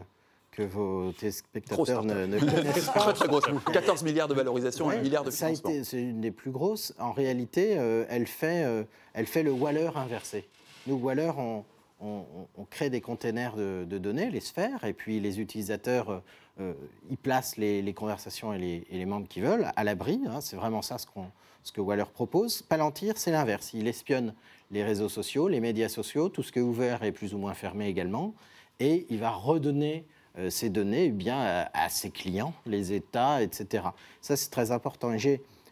que 0.51 0.63
vos 0.63 1.11
téléspectateurs 1.11 2.03
ne, 2.03 2.25
ne, 2.25 2.39
connaissent 2.39 2.89
pas. 2.89 3.13
très, 3.13 3.27
grosse. 3.27 3.45
14 3.71 4.03
milliards 4.03 4.27
de 4.27 4.33
valorisation, 4.33 4.89
1 4.89 4.97
milliard 4.97 5.23
de 5.23 5.31
financement. 5.31 5.71
C'est 5.83 6.01
une 6.01 6.21
des 6.21 6.31
plus 6.31 6.51
grosses. 6.51 6.93
En 6.97 7.11
réalité, 7.11 7.77
euh, 7.77 8.05
elle, 8.09 8.25
fait, 8.25 8.65
elle 9.13 9.27
fait 9.27 9.43
le 9.43 9.51
Waller 9.51 9.91
inversé. 9.95 10.47
Nous, 10.87 10.95
Waller, 10.95 11.31
on, 11.37 11.63
on, 12.01 12.65
crée 12.69 12.89
des 12.89 13.01
containers 13.01 13.55
de, 13.55 13.97
données, 13.97 14.29
les 14.29 14.39
sphères, 14.39 14.83
et 14.83 14.93
puis 14.93 15.19
les 15.19 15.39
utilisateurs 15.39 16.21
y 16.59 17.15
placent 17.17 17.57
les, 17.57 17.93
conversations 17.93 18.53
et 18.53 18.57
les, 18.57 18.87
et 18.89 19.05
membres 19.05 19.27
qu'ils 19.27 19.43
veulent 19.43 19.67
à 19.75 19.83
l'abri. 19.83 20.21
Hein, 20.27 20.41
c'est 20.41 20.55
vraiment 20.55 20.81
ça 20.81 20.97
ce 20.97 21.71
que 21.71 21.81
Waller 21.81 22.05
propose. 22.13 22.61
Palantir, 22.61 23.17
c'est 23.17 23.31
l'inverse. 23.31 23.71
Il 23.73 23.87
espionne 23.87 24.33
les 24.71 24.83
réseaux 24.83 25.09
sociaux, 25.09 25.47
les 25.47 25.59
médias 25.59 25.89
sociaux, 25.89 26.29
tout 26.29 26.43
ce 26.43 26.51
qui 26.51 26.59
est 26.59 26.63
ouvert 26.63 27.03
est 27.03 27.11
plus 27.11 27.33
ou 27.33 27.37
moins 27.37 27.53
fermé 27.53 27.87
également, 27.87 28.33
et 28.79 29.05
il 29.09 29.19
va 29.19 29.31
redonner 29.31 30.05
euh, 30.37 30.49
ces 30.49 30.69
données 30.69 31.05
eh 31.05 31.11
bien, 31.11 31.67
à, 31.73 31.89
ses 31.89 32.11
clients, 32.11 32.53
les 32.65 32.93
États, 32.93 33.41
etc. 33.41 33.83
Ça, 34.21 34.35
c'est 34.35 34.49
très 34.49 34.71
important. 34.71 35.17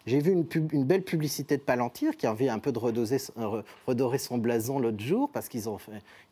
J'ai 0.07 0.19
vu 0.19 0.31
une, 0.31 0.85
belle 0.85 1.03
publicité 1.03 1.57
de 1.57 1.61
Palantir 1.61 2.15
qui 2.15 2.27
a 2.27 2.31
envie 2.31 2.47
un 2.47 2.59
peu 2.59 2.71
de 2.71 2.79
euh, 2.79 3.61
redorer 3.85 4.17
son 4.17 4.37
blason 4.37 4.79
l'autre 4.79 5.01
jour 5.01 5.29
parce 5.29 5.49
qu'ils 5.49 5.67
ont 5.67 5.77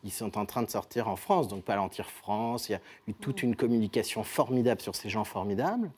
ils 0.02 0.10
sont 0.10 0.38
en 0.38 0.46
train 0.46 0.62
de 0.62 0.70
sortir 0.70 1.08
en 1.08 1.16
France. 1.16 1.46
Donc 1.46 1.62
Palantir 1.62 2.10
France, 2.10 2.70
il 2.70 2.72
y 2.72 2.74
a 2.74 2.80
eu 3.06 3.12
toute 3.12 3.42
une 3.42 3.54
communication 3.54 4.24
formidable 4.24 4.80
sur 4.80 4.96
ces 4.96 5.10
gens 5.10 5.24
formidables. 5.24 5.90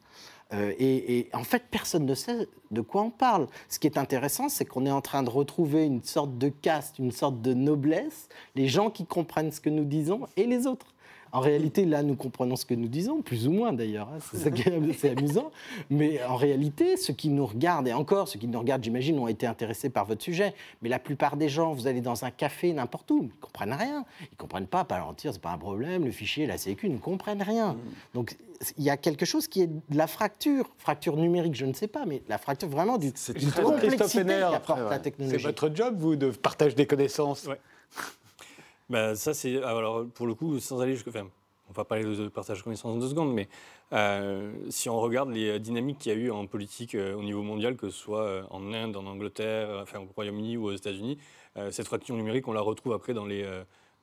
Euh, 0.53 0.72
et, 0.79 1.29
en 1.35 1.45
fait, 1.45 1.64
personne 1.70 2.05
ne 2.05 2.14
sait 2.14 2.49
de 2.70 2.81
quoi 2.81 3.03
on 3.03 3.11
parle. 3.11 3.47
Ce 3.68 3.79
qui 3.79 3.87
est 3.87 3.99
intéressant, 3.99 4.49
c'est 4.49 4.64
qu'on 4.64 4.85
est 4.85 4.91
en 4.91 5.03
train 5.03 5.22
de 5.22 5.31
retrouver 5.31 5.85
une 5.85 6.03
sorte 6.03 6.37
de 6.37 6.49
caste, 6.49 6.99
une 6.99 7.12
sorte 7.12 7.41
de 7.43 7.55
noblesse, 7.55 8.29
les 8.57 8.66
gens 8.66 8.91
qui 8.91 9.07
comprennent 9.07 9.53
ce 9.53 9.61
que 9.61 9.70
nous 9.70 9.85
disons 9.85 10.26
et 10.37 10.47
les 10.47 10.66
autres. 10.66 10.95
En 11.33 11.41
réalité, 11.41 11.85
là, 11.85 12.03
nous 12.03 12.16
comprenons 12.16 12.57
ce 12.57 12.64
que 12.64 12.74
nous 12.74 12.89
disons, 12.89 13.22
plus 13.22 13.47
ou 13.47 13.53
moins 13.53 13.72
d'ailleurs, 13.72 14.09
hein, 14.09 14.18
c'est 14.33 15.11
amusant. 15.11 15.51
Mais 15.91 16.22
en 16.24 16.37
réalité, 16.37 16.97
ceux 16.97 17.12
qui 17.12 17.29
nous 17.29 17.47
regardent, 17.47 17.89
et 17.89 17.93
encore, 17.93 18.29
ceux 18.29 18.39
qui 18.39 18.47
nous 18.47 18.59
regardent, 18.59 18.85
j'imagine, 18.85 19.18
ont 19.18 19.29
été 19.29 19.47
intéressés 19.47 19.91
par 19.91 20.05
votre 20.07 20.22
sujet. 20.22 20.55
Mais 20.83 20.89
la 20.89 20.99
plupart 20.99 21.37
des 21.37 21.49
gens, 21.49 21.72
vous 21.72 21.87
allez 21.87 22.01
dans 22.01 22.24
un 22.24 22.31
café, 22.31 22.72
n'importe 22.72 23.11
où, 23.11 23.22
ils 23.22 23.26
ne 23.26 23.41
comprennent 23.41 23.72
rien. 23.72 24.05
Ils 24.20 24.29
ne 24.33 24.37
comprennent 24.37 24.66
pas, 24.66 24.85
Palantir, 24.85 25.33
ce 25.33 25.39
n'est 25.39 25.43
pas 25.43 25.51
un 25.51 25.59
problème, 25.59 26.05
le 26.05 26.11
fichier, 26.11 26.47
la 26.47 26.59
sécu, 26.59 26.87
ils 26.87 26.93
ne 26.93 26.99
comprennent 26.99 27.43
rien. 27.43 27.76
Donc, 28.14 28.37
il 28.76 28.85
y 28.85 28.91
a 28.91 28.97
quelque 28.97 29.24
chose 29.24 29.47
qui 29.47 29.62
est 29.62 29.66
de 29.66 29.97
la 29.97 30.07
fracture, 30.07 30.68
fracture 30.79 31.16
numérique, 31.16 31.55
je 31.55 31.66
ne 31.66 31.72
sais 31.72 31.87
pas, 31.87 32.05
mais 32.07 32.22
la 32.29 32.39
fracture 32.39 32.68
vraiment 32.68 32.99
du, 32.99 33.12
du 33.37 33.53
complexité 33.53 34.24
qu'apporte 34.24 34.91
la 34.91 34.99
technologie. 34.99 35.37
C'est 35.39 35.47
votre 35.47 35.74
job, 35.74 35.97
vous, 35.99 36.16
de 36.16 36.31
partage 36.31 36.74
des 36.74 36.87
connaissances. 36.87 37.47
Ouais. 37.47 37.61
Bah, 38.91 39.14
ça, 39.14 39.34
c'est. 39.34 39.61
Ah, 39.62 39.76
alors, 39.76 40.07
pour 40.07 40.26
le 40.26 40.34
coup, 40.34 40.59
sans 40.61 40.80
aller 40.80 40.95
jusqu'à. 40.95 41.11
Enfin, 41.11 41.28
on 41.68 41.72
va 41.72 41.84
parler 41.84 42.05
de 42.05 42.28
partage 42.28 42.59
de 42.59 42.62
connaissances 42.64 42.97
en 42.97 42.99
deux 42.99 43.09
secondes, 43.09 43.32
mais 43.34 43.49
euh, 43.93 44.53
si 44.70 44.89
on 44.89 44.99
regarde 45.01 45.30
les 45.30 45.59
dynamiques 45.59 45.99
qu'il 45.99 46.12
y 46.12 46.14
a 46.14 46.18
eu 46.18 46.30
en 46.30 46.47
politique 46.47 46.95
euh, 46.95 47.14
au 47.14 47.22
niveau 47.22 47.43
mondial, 47.43 47.76
que 47.76 47.91
ce 47.91 47.99
soit 47.99 48.22
euh, 48.22 48.43
en 48.51 48.72
Inde, 48.72 48.97
en 48.97 49.07
Angleterre, 49.07 49.68
enfin, 49.82 50.01
au 50.01 50.09
Royaume-Uni 50.14 50.57
ou 50.57 50.66
aux 50.66 50.72
États-Unis, 50.72 51.18
cette 51.72 51.89
fracture 51.89 52.14
numérique, 52.14 52.47
on 52.47 52.53
la 52.53 52.61
retrouve 52.61 52.93
après 52.93 53.14
dans 53.14 53.26
les 53.26 53.45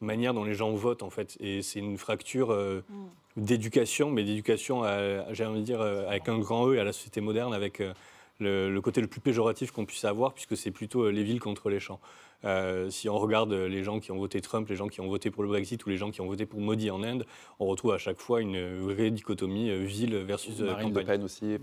manières 0.01 0.33
dont 0.33 0.43
les 0.43 0.55
gens 0.55 0.71
votent, 0.71 1.03
en 1.03 1.09
fait. 1.09 1.37
Et 1.39 1.61
c'est 1.61 1.79
une 1.79 1.97
fracture 1.97 2.49
mm. 2.49 2.83
d'éducation, 3.37 4.11
mais 4.11 4.25
d'éducation, 4.25 4.83
j'ai 5.31 5.45
envie 5.45 5.61
de 5.61 5.65
dire, 5.65 5.79
avec 5.79 6.27
un 6.27 6.37
grand 6.37 6.67
E 6.67 6.77
à 6.79 6.83
la 6.83 6.91
société 6.91 7.21
moderne, 7.21 7.53
avec 7.53 7.81
le, 8.39 8.79
côté 8.79 9.01
le 9.01 9.07
plus 9.07 9.21
péjoratif 9.21 9.71
qu'on 9.71 9.85
puisse 9.85 10.05
avoir, 10.05 10.33
puisque 10.33 10.57
c'est 10.57 10.71
plutôt 10.71 11.09
les 11.09 11.23
villes 11.23 11.39
contre 11.39 11.69
les 11.69 11.79
champs. 11.79 11.99
Euh, 12.43 12.89
si 12.89 13.09
on 13.09 13.17
regarde 13.17 13.51
les 13.53 13.83
gens 13.83 13.99
qui 13.99 14.11
ont 14.11 14.17
voté 14.17 14.39
Trump, 14.41 14.67
les 14.69 14.75
gens 14.75 14.87
qui 14.87 15.01
ont 15.01 15.07
voté 15.07 15.31
pour 15.31 15.41
le 15.41 15.49
Brexit 15.49 15.83
ou 15.85 15.89
les 15.89 15.97
gens 15.97 16.11
qui 16.11 16.21
ont 16.21 16.27
voté 16.27 16.45
pour 16.45 16.59
Modi 16.59 16.91
en 16.91 17.01
Inde, 17.01 17.25
on 17.59 17.65
retrouve 17.65 17.93
à 17.93 17.97
chaque 17.97 18.19
fois 18.19 18.41
une 18.41 18.77
vraie 18.77 19.09
dichotomie 19.09 19.69
euh, 19.69 19.83
ville 19.83 20.15
versus 20.17 20.59
euh, 20.59 20.65
Marine 20.65 20.89
campagne. 20.89 21.05
Le 21.05 21.07
Pen 21.07 21.23
aussi. 21.23 21.57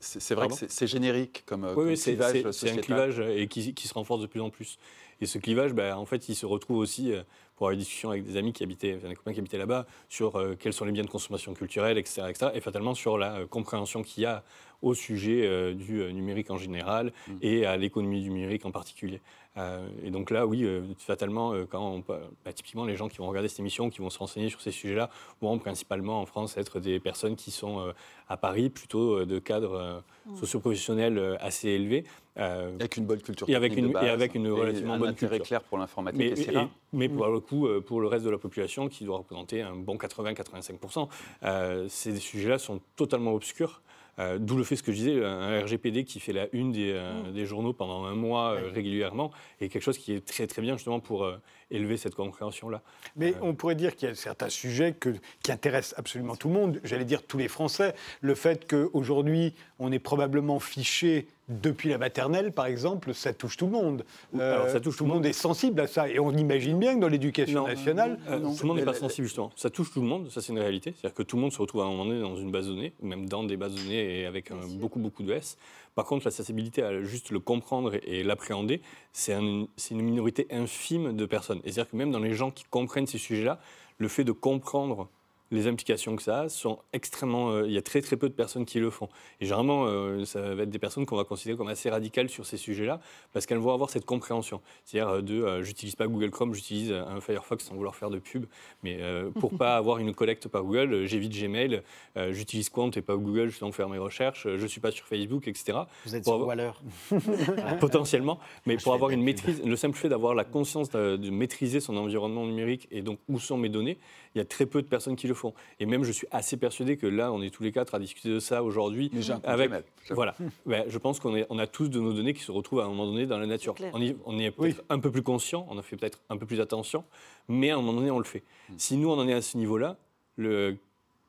C'est 0.00 0.34
vrai 0.34 0.48
que 0.48 0.54
c'est 0.54 0.86
générique 0.86 1.44
comme, 1.46 1.72
oui, 1.76 1.96
c'est 1.96 2.20
un 2.20 2.76
clivage 2.78 3.20
et 3.20 3.46
qui, 3.46 3.74
qui, 3.74 3.88
se 3.88 3.94
renforce 3.94 4.22
de 4.22 4.26
plus 4.26 4.40
en 4.40 4.50
plus. 4.50 4.78
Et 5.20 5.26
ce 5.26 5.38
clivage, 5.38 5.72
bah, 5.72 5.96
en 5.96 6.06
fait, 6.06 6.28
il 6.28 6.34
se 6.34 6.44
retrouve 6.44 6.78
aussi 6.78 7.12
pour 7.54 7.68
avoir 7.68 7.76
des 7.76 7.84
discussions 7.84 8.10
avec 8.10 8.24
des 8.24 8.36
amis 8.36 8.52
qui 8.52 8.64
habitaient, 8.64 8.94
des 8.96 9.14
copains 9.14 9.32
qui 9.32 9.38
habitaient 9.38 9.58
là-bas, 9.58 9.86
sur 10.08 10.42
quels 10.58 10.72
sont 10.72 10.84
les 10.84 10.92
biens 10.92 11.04
de 11.04 11.08
consommation 11.08 11.54
culturelle, 11.54 11.98
etc., 11.98 12.22
etc. 12.28 12.50
et 12.52 12.60
fatalement 12.60 12.94
sur 12.94 13.16
la 13.16 13.44
compréhension 13.48 14.02
qu'il 14.02 14.24
y 14.24 14.26
a 14.26 14.42
au 14.84 14.94
sujet 14.94 15.74
du 15.74 16.12
numérique 16.12 16.50
en 16.50 16.58
général 16.58 17.12
mm. 17.26 17.32
et 17.42 17.66
à 17.66 17.76
l'économie 17.76 18.22
du 18.22 18.30
numérique 18.30 18.64
en 18.66 18.70
particulier. 18.70 19.20
Euh, 19.56 19.86
et 20.02 20.10
donc 20.10 20.30
là, 20.30 20.46
oui, 20.46 20.64
euh, 20.64 20.82
fatalement, 20.98 21.52
euh, 21.52 21.64
quand 21.68 21.80
on, 21.80 22.04
bah, 22.08 22.52
typiquement 22.52 22.84
les 22.84 22.96
gens 22.96 23.08
qui 23.08 23.18
vont 23.18 23.28
regarder 23.28 23.48
cette 23.48 23.60
émission, 23.60 23.88
qui 23.88 24.00
vont 24.00 24.10
se 24.10 24.18
renseigner 24.18 24.48
sur 24.48 24.60
ces 24.60 24.72
sujets-là, 24.72 25.10
vont 25.40 25.58
principalement 25.58 26.20
en 26.20 26.26
France 26.26 26.56
être 26.56 26.80
des 26.80 26.98
personnes 26.98 27.36
qui 27.36 27.50
sont 27.50 27.92
à 28.28 28.36
Paris, 28.36 28.70
plutôt 28.70 29.24
de 29.24 29.38
cadres 29.38 30.02
mmh. 30.26 30.36
socio-professionnels 30.36 31.38
assez 31.40 31.68
élevés. 31.68 32.04
avec 32.36 32.96
une 32.96 33.06
bonne 33.06 33.20
culture 33.20 33.48
et 33.48 33.54
avec 33.54 33.76
une, 33.76 33.90
et 34.02 34.08
avec 34.08 34.34
une 34.34 34.48
relativement 34.48 34.98
bonne 34.98 35.14
culture. 35.14 35.42
clair 35.42 35.62
pour 35.62 35.78
l'informatique. 35.78 36.48
Mais, 36.52 36.68
mais 36.92 37.08
pour 37.08 37.26
le 37.26 37.40
coup, 37.40 37.68
pour 37.86 38.00
le 38.00 38.08
reste 38.08 38.24
de 38.24 38.30
la 38.30 38.38
population, 38.38 38.88
qui 38.88 39.04
doit 39.04 39.18
représenter 39.18 39.62
un 39.62 39.76
bon 39.76 39.96
80-85%, 39.96 41.88
ces 41.88 42.16
sujets-là 42.16 42.58
sont 42.58 42.80
totalement 42.96 43.34
obscurs. 43.34 43.82
Euh, 44.18 44.38
d'où 44.38 44.56
le 44.56 44.64
fait, 44.64 44.76
ce 44.76 44.82
que 44.82 44.92
je 44.92 44.96
disais, 44.96 45.24
un 45.24 45.60
RGPD 45.60 46.04
qui 46.04 46.20
fait 46.20 46.32
la 46.32 46.46
une 46.52 46.72
des, 46.72 46.92
euh, 46.92 47.32
mm. 47.32 47.44
journaux 47.44 47.72
pendant 47.72 48.04
un 48.04 48.14
mois 48.14 48.52
euh, 48.52 48.70
régulièrement 48.72 49.30
est 49.60 49.68
quelque 49.68 49.82
chose 49.82 49.98
qui 49.98 50.12
est 50.12 50.24
très 50.24 50.46
très 50.46 50.62
bien 50.62 50.76
justement 50.76 51.00
pour 51.00 51.28
élever 51.74 51.96
cette 51.96 52.14
compréhension-là. 52.14 52.82
Mais 53.16 53.34
on 53.42 53.54
pourrait 53.54 53.74
dire 53.74 53.96
qu'il 53.96 54.08
y 54.08 54.12
a 54.12 54.14
certains 54.14 54.48
sujets 54.48 54.94
qui 55.42 55.52
intéressent 55.52 55.98
absolument 55.98 56.36
tout 56.36 56.48
le 56.48 56.54
monde, 56.54 56.80
j'allais 56.84 57.04
dire 57.04 57.22
tous 57.22 57.38
les 57.38 57.48
Français. 57.48 57.94
Le 58.20 58.34
fait 58.34 58.68
qu'aujourd'hui, 58.68 59.54
on 59.78 59.92
est 59.92 59.98
probablement 59.98 60.60
fiché 60.60 61.26
depuis 61.48 61.90
la 61.90 61.98
maternelle, 61.98 62.52
par 62.52 62.66
exemple, 62.66 63.12
ça 63.12 63.34
touche 63.34 63.56
tout 63.56 63.66
le 63.66 63.72
monde. 63.72 64.04
Alors, 64.38 64.68
ça 64.68 64.80
touche 64.80 64.96
tout, 64.96 65.04
le 65.04 65.12
monde. 65.12 65.26
est 65.26 65.34
sensible 65.34 65.78
à 65.80 65.86
ça. 65.86 66.08
Et 66.08 66.18
on 66.18 66.32
imagine 66.32 66.78
bien 66.78 66.94
que 66.94 67.00
dans 67.00 67.08
l'éducation 67.08 67.66
nationale. 67.66 68.18
tout 68.26 68.62
le 68.62 68.66
monde 68.66 68.78
n'est 68.78 68.84
pas 68.84 68.94
sensible, 68.94 69.26
justement. 69.26 69.50
Ça 69.56 69.68
touche 69.68 69.92
tout 69.92 70.00
le 70.00 70.06
monde, 70.06 70.30
ça 70.30 70.40
c'est 70.40 70.52
une 70.52 70.58
réalité. 70.58 70.92
C'est-à-dire 70.92 71.14
que 71.14 71.22
tout 71.22 71.36
le 71.36 71.42
monde 71.42 71.52
se 71.52 71.58
retrouve 71.58 71.82
à 71.82 71.84
un 71.84 71.90
moment 71.90 72.06
donné 72.06 72.20
dans 72.20 72.36
une 72.36 72.50
base 72.50 72.66
de 72.66 72.72
données, 72.72 72.94
même 73.02 73.28
dans 73.28 73.44
des 73.44 73.56
bases 73.56 73.74
de 73.74 73.80
données 73.80 74.20
et 74.20 74.26
avec 74.26 74.52
beaucoup, 74.78 74.98
beaucoup 74.98 75.22
de 75.22 75.32
S. 75.32 75.58
Par 75.94 76.06
contre, 76.06 76.24
la 76.24 76.30
sensibilité 76.30 76.82
à 76.82 77.02
juste 77.02 77.30
le 77.30 77.38
comprendre 77.38 77.94
et, 78.02 78.22
l'appréhender, 78.24 78.80
c'est 79.12 79.34
une 79.34 79.68
minorité 79.90 80.46
infime 80.50 81.14
de 81.14 81.26
personnes. 81.26 81.60
C'est-à-dire 81.64 81.90
que 81.90 81.96
même 81.96 82.10
dans 82.10 82.18
les 82.18 82.34
gens 82.34 82.50
qui 82.50 82.64
comprennent 82.64 83.06
ces 83.06 83.18
sujets-là, 83.18 83.58
le 83.98 84.08
fait 84.08 84.24
de 84.24 84.32
comprendre 84.32 85.08
les 85.54 85.66
implications 85.66 86.16
que 86.16 86.22
ça 86.22 86.40
a 86.40 86.48
sont 86.48 86.78
extrêmement. 86.92 87.50
Euh, 87.50 87.66
il 87.66 87.72
y 87.72 87.78
a 87.78 87.82
très 87.82 88.02
très 88.02 88.16
peu 88.16 88.28
de 88.28 88.34
personnes 88.34 88.64
qui 88.64 88.78
le 88.78 88.90
font. 88.90 89.08
Et 89.40 89.46
généralement, 89.46 89.86
euh, 89.86 90.24
ça 90.24 90.54
va 90.54 90.64
être 90.64 90.70
des 90.70 90.78
personnes 90.78 91.06
qu'on 91.06 91.16
va 91.16 91.24
considérer 91.24 91.56
comme 91.56 91.68
assez 91.68 91.88
radicales 91.88 92.28
sur 92.28 92.44
ces 92.44 92.56
sujets-là, 92.56 93.00
parce 93.32 93.46
qu'elles 93.46 93.58
vont 93.58 93.72
avoir 93.72 93.90
cette 93.90 94.04
compréhension. 94.04 94.60
C'est-à-dire 94.84 95.08
euh, 95.08 95.22
de 95.22 95.62
j'utilise 95.62 95.96
pas 95.96 96.06
Google 96.06 96.30
Chrome, 96.30 96.54
j'utilise 96.54 96.92
un 96.92 97.20
Firefox 97.20 97.64
sans 97.64 97.74
vouloir 97.74 97.94
faire 97.94 98.10
de 98.10 98.18
pub, 98.18 98.46
mais 98.82 98.98
pour 99.40 99.54
pas 99.58 99.76
avoir 99.76 99.98
une 99.98 100.14
collecte 100.14 100.48
par 100.48 100.62
Google, 100.62 101.06
j'évite 101.06 101.32
Gmail, 101.32 101.82
j'utilise 102.30 102.68
Quant 102.68 102.90
et 102.90 103.02
pas 103.02 103.16
Google 103.16 103.48
justement 103.48 103.70
pour 103.70 103.76
faire 103.76 103.88
mes 103.88 103.98
recherches, 103.98 104.48
je 104.56 104.66
suis 104.66 104.80
pas 104.80 104.90
sur 104.90 105.06
Facebook, 105.06 105.48
etc. 105.48 105.78
Vous 106.04 106.16
êtes 106.16 106.24
sur 106.24 106.46
Waller 106.46 106.72
Potentiellement, 107.80 108.38
mais 108.66 108.76
pour 108.76 108.94
avoir 108.94 109.10
une 109.10 109.22
maîtrise, 109.22 109.62
le 109.64 109.76
simple 109.76 109.96
fait 109.96 110.08
d'avoir 110.08 110.34
la 110.34 110.44
conscience 110.44 110.90
de, 110.90 111.16
de 111.16 111.30
maîtriser 111.30 111.80
son 111.80 111.96
environnement 111.96 112.44
numérique 112.44 112.88
et 112.90 113.02
donc 113.02 113.18
où 113.28 113.38
sont 113.38 113.56
mes 113.56 113.68
données, 113.68 113.98
il 114.34 114.38
y 114.38 114.40
a 114.40 114.44
très 114.44 114.66
peu 114.66 114.82
de 114.82 114.86
personnes 114.86 115.16
qui 115.16 115.28
le 115.28 115.34
font. 115.34 115.54
Et 115.78 115.86
même, 115.86 116.04
je 116.04 116.12
suis 116.12 116.26
assez 116.30 116.56
persuadé 116.56 116.96
que 116.96 117.06
là, 117.06 117.32
on 117.32 117.42
est 117.42 117.50
tous 117.50 117.62
les 117.62 117.72
quatre 117.72 117.94
à 117.94 117.98
discuter 117.98 118.30
de 118.30 118.40
ça 118.40 118.62
aujourd'hui. 118.62 119.10
Avec, 119.44 119.70
voilà. 120.10 120.34
je 120.66 120.98
pense 120.98 121.20
qu'on 121.20 121.44
on 121.48 121.58
a 121.58 121.66
tous 121.66 121.88
de 121.88 122.00
nos 122.00 122.12
données 122.12 122.34
qui 122.34 122.42
se 122.42 122.52
retrouvent 122.52 122.80
à 122.80 122.84
un 122.84 122.88
moment 122.88 123.06
donné 123.06 123.26
dans 123.26 123.38
la 123.38 123.46
nature. 123.46 123.74
On, 123.92 124.00
on 124.26 124.38
est 124.38 124.50
peut-être 124.50 124.82
un 124.88 124.98
peu 124.98 125.10
plus 125.10 125.22
conscient, 125.22 125.66
on 125.70 125.78
a 125.78 125.82
fait 125.82 125.96
peut-être 125.96 126.20
un 126.30 126.36
peu 126.36 126.46
plus 126.46 126.60
attention, 126.60 127.04
mais 127.48 127.70
à 127.70 127.74
un 127.74 127.80
moment 127.80 127.92
donné, 127.92 128.10
on 128.10 128.18
le 128.18 128.24
fait. 128.24 128.42
Hmm. 128.68 128.74
Si 128.78 128.96
nous, 128.96 129.10
on 129.10 129.18
en 129.18 129.28
est 129.28 129.34
à 129.34 129.42
ce 129.42 129.56
niveau-là, 129.56 129.96
le 130.36 130.76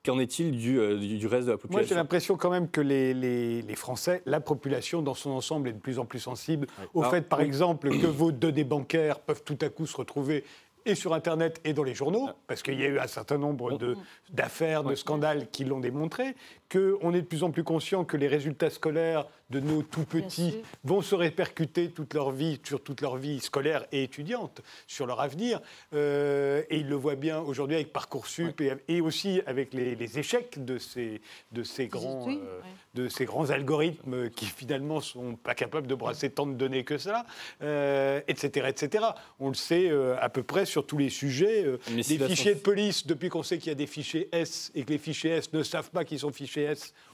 Qu'en 0.06 0.20
est-il 0.20 0.51
du, 0.51 0.78
euh, 0.78 0.97
du, 0.97 1.26
reste 1.26 1.47
de 1.47 1.53
la 1.53 1.58
population 1.58 1.80
Moi, 1.80 1.88
j'ai 1.88 1.95
l'impression 1.95 2.38
quand 2.38 2.51
même 2.51 2.70
que 2.70 2.80
les, 2.80 3.16
les, 3.16 3.64
les, 3.64 3.76
Français, 3.76 4.22
la 4.28 4.39
population 4.39 5.01
dans 5.01 5.16
son 5.16 5.32
ensemble 5.32 5.70
est 5.70 5.74
de 5.74 5.80
plus 5.80 5.97
en 5.97 6.06
plus 6.06 6.20
sensible 6.20 6.68
au 6.93 7.01
fait, 7.01 7.24
par 7.24 7.41
exemple, 7.41 7.89
que 7.89 8.06
vos 8.06 8.32
données 8.32 8.64
bancaires 8.64 9.20
peuvent 9.20 9.41
tout 9.43 9.58
à 9.62 9.70
coup 9.70 9.88
se 9.88 9.97
retrouver 9.97 10.43
et 10.86 10.95
sur 10.95 11.13
Internet 11.13 11.59
et 11.63 11.73
dans 11.73 11.83
les 11.83 11.95
journaux, 11.95 12.29
parce 12.47 12.61
qu'il 12.61 12.79
y 12.79 12.83
a 12.83 12.88
eu 12.88 12.99
un 12.99 13.07
certain 13.07 13.38
nombre 13.38 13.77
d'affaires, 14.29 14.83
de, 14.83 14.95
scandales 14.95 15.49
qui 15.49 15.65
l'ont 15.65 15.79
démontré, 15.79 16.36
qu'on 16.72 17.13
est 17.13 17.22
de 17.22 17.28
plus 17.28 17.43
en 17.43 17.51
plus 17.51 17.63
conscient 17.63 18.05
que 18.05 18.18
les 18.18 18.28
résultats 18.28 18.70
scolaires 18.70 19.26
de 19.51 19.59
nos 19.59 19.84
tout 19.84 20.05
petits 20.05 20.55
vont 20.84 21.01
se 21.01 21.13
répercuter 21.13 21.91
toute 21.91 22.13
leur 22.13 22.32
vie, 22.32 22.59
sur 22.63 22.82
toute 22.82 23.01
leur 23.01 23.18
vie 23.18 23.39
scolaire 23.39 23.86
et 23.91 24.03
étudiante, 24.03 24.61
sur 24.88 25.05
leur 25.05 25.22
avenir. 25.22 25.61
Euh, 25.93 26.63
et 26.70 26.80
ils 26.80 26.88
le 26.88 26.95
voient 26.95 27.16
bien 27.16 27.39
aujourd'hui 27.39 27.76
avec 27.76 27.93
Parcoursup 27.93 28.61
et, 28.88 29.01
aussi 29.01 29.41
avec 29.45 29.74
les, 29.74 30.20
échecs 30.20 30.63
de 30.63 30.80
ces, 30.80 31.22
de 31.51 31.63
ces, 31.63 31.88
grands, 31.88 32.28
euh, 32.30 32.59
de 32.95 33.07
ces 33.07 33.26
grands 33.26 33.51
algorithmes 33.51 34.30
qui 34.32 34.45
finalement 34.45 34.99
sont 34.99 35.36
pas 35.36 35.53
capables 35.53 35.88
de 35.88 35.95
brasser 35.95 36.32
tant 36.32 36.47
de 36.47 36.53
données 36.53 36.84
que 36.84 36.97
ça, 36.97 37.26
etc., 38.28 38.68
etc. 38.70 39.05
On 39.39 39.49
le 39.49 39.55
sait 39.55 39.91
à 40.20 40.30
peu 40.30 40.41
près 40.41 40.66
sur 40.66 40.88
tous 40.88 40.97
les 40.97 41.09
sujets. 41.09 41.66
les 41.95 42.03
fichiers 42.03 42.55
de 42.55 42.59
police, 42.59 43.05
depuis 43.05 43.30
qu'on 43.30 43.43
sait 43.43 43.59
qu'il 43.59 43.68
y 43.68 43.72
a 43.72 43.76
des 43.76 43.88
fichiers 43.88 44.28
S 44.32 44.72
et 44.74 44.84
que 44.84 44.91
les 44.91 44.97
fichiers 44.97 45.32
S 45.32 45.53
ne 45.53 45.61
savent 45.61 45.91
pas 45.91 46.03
qu'ils 46.03 46.20
sont 46.20 46.32
fichiers 46.32 46.64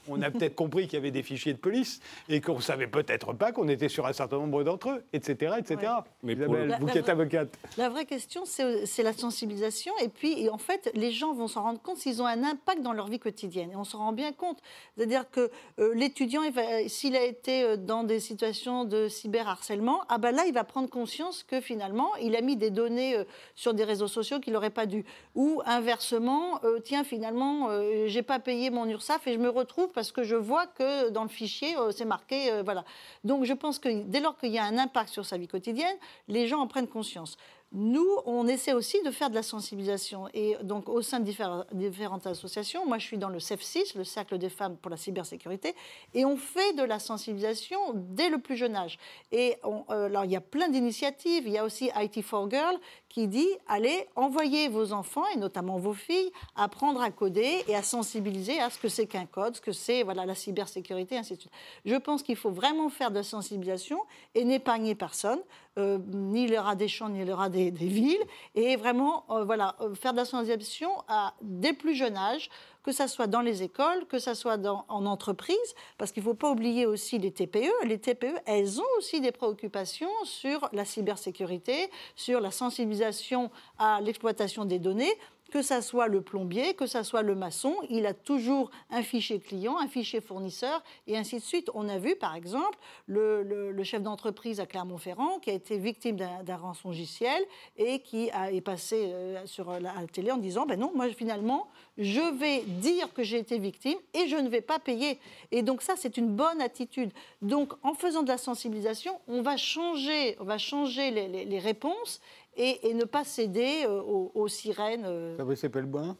On 0.08 0.20
a 0.20 0.30
peut-être 0.30 0.56
compris 0.56 0.84
qu'il 0.84 0.94
y 0.94 0.96
avait 0.96 1.10
des 1.12 1.22
fichiers 1.22 1.52
de 1.52 1.58
police 1.58 2.00
et 2.28 2.40
qu'on 2.40 2.56
ne 2.56 2.60
savait 2.60 2.88
peut-être 2.88 3.32
pas 3.34 3.52
qu'on 3.52 3.68
était 3.68 3.88
sur 3.88 4.06
un 4.06 4.12
certain 4.12 4.38
nombre 4.38 4.64
d'entre 4.64 4.90
eux, 4.90 5.04
etc. 5.12 5.54
etc. 5.58 5.92
Mais 6.22 6.32
Isabelle, 6.32 6.76
vous 6.80 6.86
qui 6.86 6.98
êtes 6.98 7.08
avocate. 7.08 7.56
La 7.76 7.88
vraie 7.88 8.04
question, 8.04 8.44
c'est 8.44 9.02
la 9.02 9.12
sensibilisation. 9.12 9.92
Et 10.02 10.08
puis, 10.08 10.48
en 10.50 10.58
fait, 10.58 10.90
les 10.94 11.12
gens 11.12 11.32
vont 11.34 11.46
s'en 11.46 11.62
rendre 11.62 11.80
compte 11.80 11.98
s'ils 11.98 12.20
ont 12.20 12.26
un 12.26 12.42
impact 12.42 12.82
dans 12.82 12.92
leur 12.92 13.06
vie 13.06 13.18
quotidienne. 13.18 13.70
Et 13.72 13.76
on 13.76 13.84
s'en 13.84 13.98
rend 13.98 14.12
bien 14.12 14.32
compte. 14.32 14.58
C'est-à-dire 14.96 15.30
que 15.30 15.50
euh, 15.78 15.94
l'étudiant, 15.94 16.42
s'il 16.88 17.16
a 17.16 17.24
été 17.24 17.62
euh, 17.62 17.76
dans 17.76 18.04
des 18.04 18.20
situations 18.20 18.84
de 18.84 19.08
cyberharcèlement, 19.08 20.02
ah 20.08 20.18
ben 20.18 20.32
là, 20.32 20.44
il 20.46 20.54
va 20.54 20.64
prendre 20.64 20.88
conscience 20.88 21.42
que 21.42 21.60
finalement, 21.60 22.14
il 22.16 22.36
a 22.36 22.40
mis 22.40 22.56
des 22.56 22.70
données 22.70 23.16
euh, 23.16 23.24
sur 23.54 23.74
des 23.74 23.84
réseaux 23.84 24.08
sociaux 24.08 24.40
qu'il 24.40 24.52
n'aurait 24.52 24.70
pas 24.70 24.86
dû. 24.86 25.04
Ou 25.34 25.62
inversement, 25.64 26.60
tiens, 26.84 27.04
finalement, 27.04 27.68
j'ai 28.06 28.22
pas 28.22 28.38
payé 28.38 28.70
mon 28.70 28.86
URSAF 28.86 29.26
et 29.26 29.31
je 29.32 29.38
me 29.38 29.48
retrouve 29.48 29.88
parce 29.92 30.12
que 30.12 30.22
je 30.22 30.36
vois 30.36 30.66
que 30.66 31.10
dans 31.10 31.22
le 31.22 31.28
fichier, 31.28 31.76
euh, 31.76 31.90
c'est 31.90 32.04
marqué. 32.04 32.50
Euh, 32.50 32.62
voilà. 32.62 32.84
Donc 33.24 33.44
je 33.44 33.52
pense 33.52 33.78
que 33.78 34.02
dès 34.04 34.20
lors 34.20 34.36
qu'il 34.38 34.52
y 34.52 34.58
a 34.58 34.64
un 34.64 34.78
impact 34.78 35.10
sur 35.10 35.24
sa 35.24 35.36
vie 35.36 35.48
quotidienne, 35.48 35.96
les 36.28 36.46
gens 36.46 36.60
en 36.60 36.66
prennent 36.66 36.88
conscience. 36.88 37.36
Nous, 37.74 38.06
on 38.26 38.46
essaie 38.46 38.74
aussi 38.74 39.02
de 39.02 39.10
faire 39.10 39.30
de 39.30 39.34
la 39.34 39.42
sensibilisation. 39.42 40.28
Et 40.34 40.56
donc, 40.62 40.90
au 40.90 41.00
sein 41.00 41.20
de 41.20 41.24
différentes 41.72 42.26
associations, 42.26 42.86
moi, 42.86 42.98
je 42.98 43.06
suis 43.06 43.16
dans 43.16 43.30
le 43.30 43.38
CEF6, 43.38 43.96
le 43.96 44.04
Cercle 44.04 44.36
des 44.36 44.50
femmes 44.50 44.76
pour 44.76 44.90
la 44.90 44.98
cybersécurité, 44.98 45.74
et 46.12 46.26
on 46.26 46.36
fait 46.36 46.74
de 46.74 46.82
la 46.82 46.98
sensibilisation 46.98 47.78
dès 47.94 48.28
le 48.28 48.38
plus 48.38 48.56
jeune 48.56 48.76
âge. 48.76 48.98
Et 49.30 49.56
euh, 49.64 50.04
alors, 50.04 50.26
il 50.26 50.32
y 50.32 50.36
a 50.36 50.42
plein 50.42 50.68
d'initiatives. 50.68 51.44
Il 51.46 51.52
y 51.52 51.56
a 51.56 51.64
aussi 51.64 51.88
IT4 51.88 52.50
Girl 52.50 52.78
qui 53.12 53.28
dit 53.28 53.48
allez, 53.68 54.08
envoyez 54.16 54.68
vos 54.68 54.92
enfants, 54.92 55.24
et 55.34 55.38
notamment 55.38 55.76
vos 55.76 55.92
filles, 55.92 56.32
apprendre 56.56 57.00
à 57.02 57.10
coder 57.10 57.62
et 57.68 57.76
à 57.76 57.82
sensibiliser 57.82 58.58
à 58.58 58.70
ce 58.70 58.78
que 58.78 58.88
c'est 58.88 59.06
qu'un 59.06 59.26
code, 59.26 59.56
ce 59.56 59.60
que 59.60 59.72
c'est 59.72 60.02
voilà, 60.02 60.24
la 60.24 60.34
cybersécurité, 60.34 61.18
ainsi 61.18 61.34
de 61.34 61.40
suite. 61.40 61.52
Je 61.84 61.94
pense 61.96 62.22
qu'il 62.22 62.36
faut 62.36 62.50
vraiment 62.50 62.88
faire 62.88 63.10
de 63.10 63.16
la 63.16 63.22
sensibilisation 63.22 63.98
et 64.34 64.44
n'épargner 64.44 64.94
personne. 64.94 65.40
Euh, 65.78 65.98
ni 66.08 66.46
le 66.48 66.58
rat 66.58 66.74
des 66.74 66.86
champs, 66.86 67.08
ni 67.08 67.24
le 67.24 67.32
rat 67.32 67.48
des, 67.48 67.70
villes, 67.70 68.22
et 68.54 68.76
vraiment 68.76 69.24
euh, 69.30 69.42
voilà, 69.44 69.74
euh, 69.80 69.94
faire 69.94 70.12
de 70.12 70.18
la 70.18 70.26
sensibilisation 70.26 70.90
à, 71.08 71.32
dès 71.40 71.72
plus 71.72 71.94
jeune 71.94 72.14
âge, 72.14 72.50
que 72.82 72.92
ce 72.92 73.06
soit 73.06 73.26
dans 73.26 73.40
les 73.40 73.62
écoles, 73.62 74.06
que 74.08 74.18
ce 74.18 74.34
soit 74.34 74.56
dans, 74.56 74.84
en 74.88 75.06
entreprise, 75.06 75.56
parce 75.98 76.12
qu'il 76.12 76.22
ne 76.22 76.28
faut 76.28 76.34
pas 76.34 76.50
oublier 76.50 76.86
aussi 76.86 77.18
les 77.18 77.30
TPE. 77.30 77.70
Les 77.84 77.98
TPE, 77.98 78.34
elles 78.46 78.80
ont 78.80 78.98
aussi 78.98 79.20
des 79.20 79.32
préoccupations 79.32 80.10
sur 80.24 80.68
la 80.72 80.84
cybersécurité, 80.84 81.90
sur 82.16 82.40
la 82.40 82.50
sensibilisation 82.50 83.50
à 83.78 84.00
l'exploitation 84.00 84.64
des 84.64 84.78
données 84.78 85.12
que 85.52 85.60
ça 85.60 85.82
soit 85.82 86.08
le 86.08 86.22
plombier, 86.22 86.72
que 86.72 86.86
ça 86.86 87.04
soit 87.04 87.20
le 87.20 87.34
maçon, 87.34 87.76
il 87.90 88.06
a 88.06 88.14
toujours 88.14 88.70
un 88.90 89.02
fichier 89.02 89.38
client, 89.38 89.76
un 89.78 89.86
fichier 89.86 90.22
fournisseur, 90.22 90.82
et 91.06 91.18
ainsi 91.18 91.36
de 91.36 91.42
suite. 91.42 91.68
On 91.74 91.90
a 91.90 91.98
vu, 91.98 92.16
par 92.16 92.34
exemple, 92.34 92.78
le, 93.06 93.82
chef 93.82 94.02
d'entreprise 94.02 94.60
à 94.60 94.66
Clermont-Ferrand 94.66 95.40
qui 95.40 95.50
a 95.50 95.52
été 95.52 95.76
victime 95.76 96.16
d'un 96.16 96.56
rançongiciel 96.56 97.42
et 97.76 97.98
qui 97.98 98.30
a, 98.30 98.50
est 98.50 98.62
passé 98.62 99.10
euh, 99.12 99.44
sur 99.44 99.78
la, 99.78 99.92
télé 100.10 100.30
en 100.30 100.38
disant, 100.38 100.64
ben 100.64 100.78
non, 100.78 100.90
moi 100.94 101.08
finalement, 101.10 101.68
je 101.98 102.34
vais 102.38 102.62
dire 102.62 103.12
que 103.12 103.22
j'ai 103.22 103.38
été 103.38 103.58
victime 103.58 103.98
et 104.14 104.28
je 104.28 104.36
ne 104.36 104.48
vais 104.48 104.62
pas 104.62 104.78
payer. 104.78 105.18
Et 105.50 105.62
donc 105.62 105.82
ça, 105.82 105.94
c'est 105.96 106.16
une 106.16 106.28
bonne 106.28 106.62
attitude. 106.62 107.10
Donc 107.42 107.74
en 107.82 107.92
faisant 107.92 108.22
de 108.22 108.28
la 108.28 108.38
sensibilisation, 108.38 109.20
on 109.28 109.42
va 109.42 109.58
changer, 109.58 110.36
on 110.40 110.44
va 110.44 110.56
changer 110.56 111.10
les 111.10 111.58
réponses 111.58 112.20
et, 112.56 112.94
ne 112.94 113.04
pas 113.04 113.24
céder 113.24 113.84
euh, 113.86 114.00
aux, 114.02 114.48
sirènes. 114.48 115.04
Euh. 115.04 115.36
Ça 115.36 115.44
vous 115.44 115.54
s'appelle 115.56 115.86
bien 115.86 116.16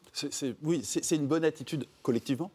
Oui, 0.62 0.82
c'est 0.84 1.16
une 1.16 1.26
bonne 1.26 1.44
attitude 1.44 1.86
collectivement, 2.02 2.50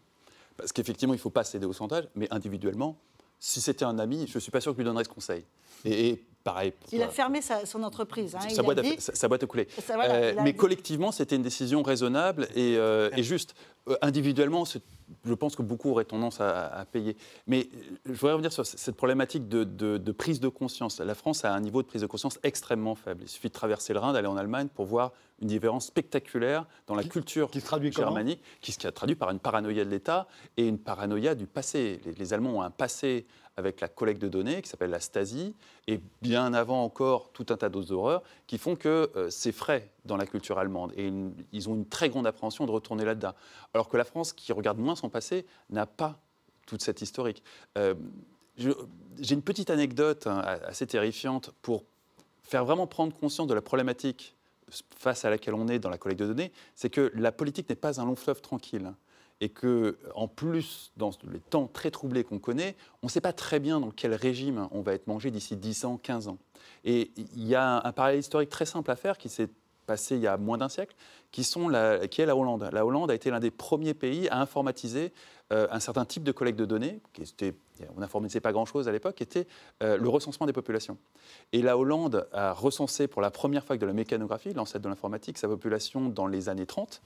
parce 0.56 0.72
qu'effectivement, 0.72 1.14
il 1.14 1.18
ne 1.18 1.22
faut 1.22 1.30
pas 1.30 1.44
céder 1.44 1.66
au 1.66 1.74
sondage, 1.74 2.08
mais 2.16 2.28
individuellement, 2.32 2.98
si 3.40 3.62
c'était 3.62 3.86
un 3.86 4.00
ami, 4.00 4.26
je 4.28 4.38
ne 4.38 4.40
suis 4.40 4.52
pas 4.52 4.62
sûr 4.62 4.74
que 4.74 4.78
lui 4.78 4.86
donnerait 4.86 5.04
ce 5.04 5.10
conseil. 5.10 5.46
Et, 5.86 6.24
pareil. 6.44 6.74
Il 6.92 7.04
a 7.04 7.10
fermé 7.10 7.42
son 7.42 7.84
entreprise. 7.84 8.36
Hein, 8.36 8.50
sa, 8.50 8.64
boîte 8.64 8.80
a, 8.80 8.84
sa, 9.00 9.28
boîte 9.28 9.46
coulé. 9.46 9.68
Euh, 9.90 10.34
mais 10.44 10.56
collectivement, 10.56 11.12
c'était 11.12 11.36
une 11.36 11.44
décision 11.44 11.84
raisonnable 11.84 12.48
et, 12.56 12.74
et 12.74 13.24
juste. 13.24 13.54
individuellement, 14.02 14.66
je 15.26 15.34
pense 15.34 15.56
que 15.56 15.62
beaucoup 15.62 15.90
auraient 15.90 16.06
tendance 16.06 16.42
à, 16.42 16.86
payer. 16.92 17.16
Mais 17.48 17.70
je 18.06 18.14
voudrais 18.14 18.34
revenir 18.34 18.52
sur 18.52 18.66
cette 18.66 18.96
problématique 18.96 19.48
de, 19.48 20.12
prise 20.12 20.40
de 20.40 20.48
conscience. 20.48 21.00
La 21.00 21.16
France 21.16 21.46
a 21.46 21.54
un 21.54 21.60
niveau 21.60 21.82
de 21.82 21.88
prise 21.88 22.02
de 22.02 22.08
conscience 22.08 22.40
extrêmement 22.44 22.96
faible. 22.96 23.24
Il 23.24 23.30
suffit 23.30 23.48
de 23.48 23.54
traverser 23.54 23.94
le 23.94 24.00
Rhin, 24.00 24.14
d'aller 24.14 24.28
en 24.28 24.38
Allemagne 24.38 24.68
pour 24.74 24.86
voir 24.86 25.12
une 25.42 25.48
différence 25.48 25.86
spectaculaire 25.88 26.66
dans 26.88 26.96
la 26.96 27.04
culture 27.04 27.50
qui 27.52 27.62
se 27.62 27.66
traduit 27.66 27.92
germanique, 27.92 28.42
qui 28.62 28.72
se 28.72 28.88
traduit 28.88 29.16
par 29.16 29.30
une 29.30 29.40
paranoïa 29.40 29.86
de 29.86 29.90
l'État 29.90 30.28
et 30.58 30.68
une 30.68 30.80
paranoïa 30.80 31.36
du 31.36 31.46
passé. 31.46 32.00
Les, 32.18 32.34
Allemands 32.34 32.58
ont 32.58 32.62
un 32.62 32.72
passé 32.72 33.26
avec 33.56 33.82
la 33.82 33.88
collecte 33.88 34.22
de 34.22 34.28
données 34.28 34.62
qui 34.62 34.70
s'appelle 34.70 34.92
la 34.92 35.00
Stasi, 35.00 35.56
et 35.88 36.00
bien 36.22 36.54
avant 36.54 36.84
encore 36.84 37.32
tout 37.32 37.46
un 37.50 37.58
tas 37.58 37.70
d'autres 37.70 37.92
horreurs 37.92 38.22
qui 38.46 38.58
font 38.58 38.76
que 38.76 39.10
euh, 39.16 39.30
c'est 39.30 39.52
frais 39.52 39.92
dans 40.06 40.18
la 40.18 40.28
culture 40.28 40.60
allemande. 40.60 40.94
Et 40.96 41.12
ils 41.52 41.70
ont 41.70 41.76
une 41.76 41.88
très 41.88 42.10
grande 42.10 42.28
appréhension 42.28 42.66
de 42.66 42.72
retourner 42.72 43.04
là-dedans. 43.04 43.34
Alors 43.74 43.90
que 43.90 43.98
la 43.98 44.04
France, 44.04 44.34
qui 44.34 44.54
regarde 44.54 44.78
moins 44.78 44.96
son 44.96 45.10
passé, 45.10 45.46
n'a 45.70 45.86
pas 45.86 46.20
toute 46.68 46.82
cette 46.84 47.02
historique. 47.02 47.44
Euh, 47.78 47.96
j'ai 48.58 49.34
une 49.34 49.42
petite 49.42 49.70
anecdote 49.70 50.28
hein, 50.28 50.40
assez 50.66 50.88
terrifiante 50.88 51.52
pour 51.62 51.84
faire 52.44 52.66
vraiment 52.66 52.88
prendre 52.88 53.16
conscience 53.16 53.48
de 53.48 53.54
la 53.54 53.62
problématique 53.62 54.36
face 54.98 55.26
à 55.26 55.30
laquelle 55.30 55.54
on 55.54 55.68
est 55.68 55.80
dans 55.80 55.90
la 55.90 55.98
collecte 55.98 56.22
de 56.22 56.28
données, 56.28 56.52
c'est 56.76 56.90
que 56.90 57.12
la 57.16 57.32
politique 57.32 57.70
n'est 57.70 57.76
pas 57.76 58.00
un 58.02 58.06
long 58.06 58.16
fleuve 58.16 58.42
tranquille 58.42 58.94
et 59.40 59.50
que, 59.50 59.98
en 60.16 60.28
plus, 60.28 60.92
dans 60.98 61.12
les 61.32 61.40
temps 61.40 61.68
très 61.68 61.92
troublés 61.92 62.24
qu'on 62.24 62.40
connaît, 62.40 62.76
on 63.04 63.08
ne 63.08 63.12
sait 63.12 63.22
pas 63.22 63.34
très 63.34 63.60
bien 63.60 63.80
dans 63.80 63.92
quel 63.92 64.14
régime 64.14 64.68
on 64.72 64.82
va 64.82 64.94
être 64.94 65.08
mangé 65.08 65.30
d'ici 65.30 65.56
10 65.56 65.86
ans, 65.86 65.98
15 65.98 66.28
ans. 66.28 66.38
Et 66.84 67.12
il 67.16 67.48
y 67.48 67.54
a 67.54 67.86
un 67.86 67.92
parallèle 67.92 68.20
historique 68.20 68.50
très 68.50 68.66
simple 68.66 68.90
à 68.90 68.96
faire 68.96 69.18
qui 69.18 69.30
s'est 69.30 69.50
passé 69.88 70.16
il 70.16 70.22
y 70.22 70.28
a 70.28 70.38
moins 70.38 70.60
d'un 70.60 70.70
siècle, 70.70 70.96
qui, 71.32 71.48
la, 71.72 72.04
est 72.04 72.26
la 72.26 72.36
Hollande. 72.36 72.70
La 72.72 72.86
Hollande 72.86 73.10
a 73.10 73.16
été 73.16 73.32
l'un 73.32 73.40
des 73.40 73.50
premiers 73.52 73.96
pays 73.96 74.30
à 74.30 74.40
informatiser 74.40 75.12
euh, 75.52 75.68
un 75.72 75.80
certain 75.80 76.06
type 76.06 76.24
de 76.24 76.32
collecte 76.32 76.60
de 76.60 76.66
données, 76.66 77.00
qui 77.14 77.24
était, 77.24 77.56
on 77.96 78.02
n'informatisait 78.02 78.42
pas 78.42 78.52
grand-chose 78.52 78.88
à 78.88 78.92
l'époque, 78.92 79.16
qui 79.16 79.24
était 79.24 79.48
euh, 79.82 79.98
le 79.98 80.10
recensement 80.10 80.46
des 80.46 80.54
populations. 80.54 80.98
Et 81.54 81.62
la 81.62 81.78
Hollande 81.78 82.28
a 82.34 82.54
recensé 82.54 83.08
pour 83.08 83.22
la 83.22 83.32
première 83.32 83.64
fois 83.64 83.78
de 83.78 83.86
la 83.86 83.94
mécanographie, 83.94 84.54
l'ancêtre 84.54 84.84
de 84.84 84.90
l'informatique, 84.90 85.38
sa 85.38 85.48
population 85.48 86.10
dans 86.10 86.28
les 86.28 86.50
années 86.50 86.66
30. 86.66 87.02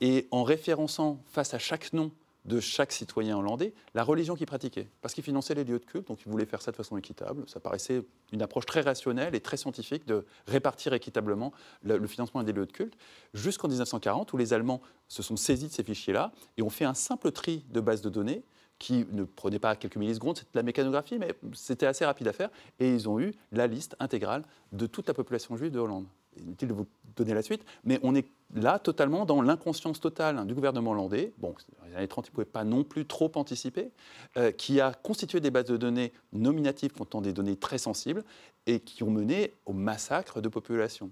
Et 0.00 0.26
en 0.30 0.42
référençant 0.42 1.22
face 1.26 1.54
à 1.54 1.58
chaque 1.58 1.92
nom 1.92 2.10
de 2.44 2.60
chaque 2.60 2.92
citoyen 2.92 3.38
hollandais 3.38 3.72
la 3.94 4.02
religion 4.02 4.34
qu'il 4.34 4.46
pratiquait. 4.46 4.88
Parce 5.00 5.14
qu'il 5.14 5.24
finançait 5.24 5.54
les 5.54 5.64
lieux 5.64 5.78
de 5.78 5.84
culte, 5.84 6.08
donc 6.08 6.20
il 6.24 6.30
voulait 6.30 6.46
faire 6.46 6.62
ça 6.62 6.70
de 6.70 6.76
façon 6.76 6.96
équitable. 6.96 7.44
Ça 7.48 7.60
paraissait 7.60 8.02
une 8.32 8.42
approche 8.42 8.66
très 8.66 8.80
rationnelle 8.80 9.34
et 9.34 9.40
très 9.40 9.56
scientifique 9.56 10.06
de 10.06 10.24
répartir 10.46 10.92
équitablement 10.92 11.52
le, 11.82 12.06
financement 12.06 12.42
des 12.42 12.52
lieux 12.52 12.66
de 12.66 12.72
culte, 12.72 12.94
jusqu'en 13.34 13.68
1940, 13.68 14.32
où 14.32 14.36
les 14.36 14.52
Allemands 14.52 14.80
se 15.08 15.22
sont 15.22 15.36
saisis 15.36 15.68
de 15.68 15.72
ces 15.72 15.84
fichiers-là 15.84 16.32
et 16.56 16.62
ont 16.62 16.70
fait 16.70 16.84
un 16.84 16.94
simple 16.94 17.30
tri 17.32 17.64
de 17.70 17.80
bases 17.80 18.02
de 18.02 18.08
données 18.08 18.44
qui 18.78 19.06
ne 19.12 19.22
prenait 19.22 19.60
pas 19.60 19.76
quelques 19.76 19.96
millisecondes, 19.96 20.38
c'était 20.38 20.50
de 20.54 20.58
la 20.58 20.64
mécanographie, 20.64 21.16
mais 21.18 21.34
c'était 21.52 21.86
assez 21.86 22.04
rapide 22.04 22.26
à 22.26 22.32
faire, 22.32 22.50
et 22.80 22.92
ils 22.92 23.08
ont 23.08 23.20
eu 23.20 23.32
la 23.52 23.68
liste 23.68 23.94
intégrale 24.00 24.42
de 24.72 24.86
toute 24.86 25.06
la 25.06 25.14
population 25.14 25.56
juive 25.56 25.70
de 25.70 25.78
Hollande 25.78 26.06
inutile 26.40 26.68
de 26.68 26.74
vous 26.74 26.86
donner 27.16 27.34
la 27.34 27.42
suite, 27.42 27.64
mais 27.84 27.98
on 28.02 28.14
est 28.14 28.26
là 28.54 28.78
totalement 28.78 29.24
dans 29.24 29.42
l'inconscience 29.42 30.00
totale 30.00 30.46
du 30.46 30.54
gouvernement 30.54 30.92
hollandais, 30.92 31.32
bon, 31.38 31.54
dans 31.78 31.86
les 31.86 31.94
années 31.96 32.08
30, 32.08 32.26
il 32.26 32.30
ne 32.30 32.34
pouvait 32.34 32.44
pas 32.44 32.64
non 32.64 32.84
plus 32.84 33.06
trop 33.06 33.30
anticiper, 33.34 33.90
euh, 34.36 34.50
qui 34.50 34.80
a 34.80 34.92
constitué 34.92 35.40
des 35.40 35.50
bases 35.50 35.66
de 35.66 35.76
données 35.76 36.12
nominatives 36.32 36.92
contenant 36.92 37.22
des 37.22 37.32
données 37.32 37.56
très 37.56 37.78
sensibles 37.78 38.24
et 38.66 38.80
qui 38.80 39.02
ont 39.02 39.10
mené 39.10 39.54
au 39.66 39.72
massacre 39.72 40.40
de 40.40 40.48
populations. 40.48 41.10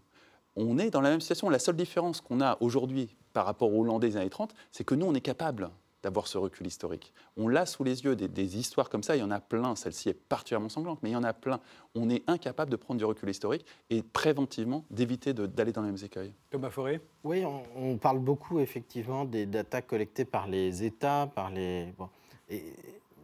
On 0.56 0.78
est 0.78 0.90
dans 0.90 1.00
la 1.00 1.10
même 1.10 1.20
situation. 1.20 1.48
La 1.48 1.58
seule 1.58 1.76
différence 1.76 2.20
qu'on 2.20 2.40
a 2.40 2.58
aujourd'hui 2.60 3.16
par 3.32 3.46
rapport 3.46 3.72
aux 3.72 3.80
Hollandais 3.82 4.08
des 4.08 4.16
années 4.16 4.30
30, 4.30 4.54
c'est 4.72 4.84
que 4.84 4.94
nous, 4.94 5.06
on 5.06 5.14
est 5.14 5.20
capable 5.20 5.70
d'avoir 6.02 6.26
ce 6.26 6.38
recul 6.38 6.66
historique. 6.66 7.12
On 7.36 7.48
l'a 7.48 7.66
sous 7.66 7.84
les 7.84 8.04
yeux, 8.04 8.16
des, 8.16 8.58
histoires 8.58 8.88
comme 8.88 9.02
ça, 9.02 9.16
il 9.16 9.20
y 9.20 9.22
en 9.22 9.30
a 9.30 9.40
plein, 9.40 9.76
celle-ci 9.76 10.08
est 10.08 10.14
particulièrement 10.14 10.68
sanglante, 10.68 11.00
mais 11.02 11.10
il 11.10 11.12
y 11.12 11.16
en 11.16 11.24
a 11.24 11.32
plein. 11.32 11.60
On 11.94 12.08
est 12.10 12.22
incapable 12.26 12.70
de 12.70 12.76
prendre 12.76 12.98
du 12.98 13.04
recul 13.04 13.28
historique 13.28 13.66
et 13.90 14.02
préventivement 14.02 14.84
d'éviter 14.90 15.34
d'aller 15.34 15.72
dans 15.72 15.82
les 15.82 15.88
mêmes 15.88 16.04
écueils. 16.04 16.32
Thomas 16.50 16.70
Forêt? 16.70 17.00
Oui, 17.24 17.44
on, 17.76 17.96
parle 17.98 18.18
beaucoup 18.18 18.60
effectivement 18.60 19.24
des 19.24 19.46
datas 19.46 19.82
collectées 19.82 20.24
par 20.24 20.46
les 20.46 20.84
États, 20.84 21.30
par 21.34 21.50
les... 21.50 21.92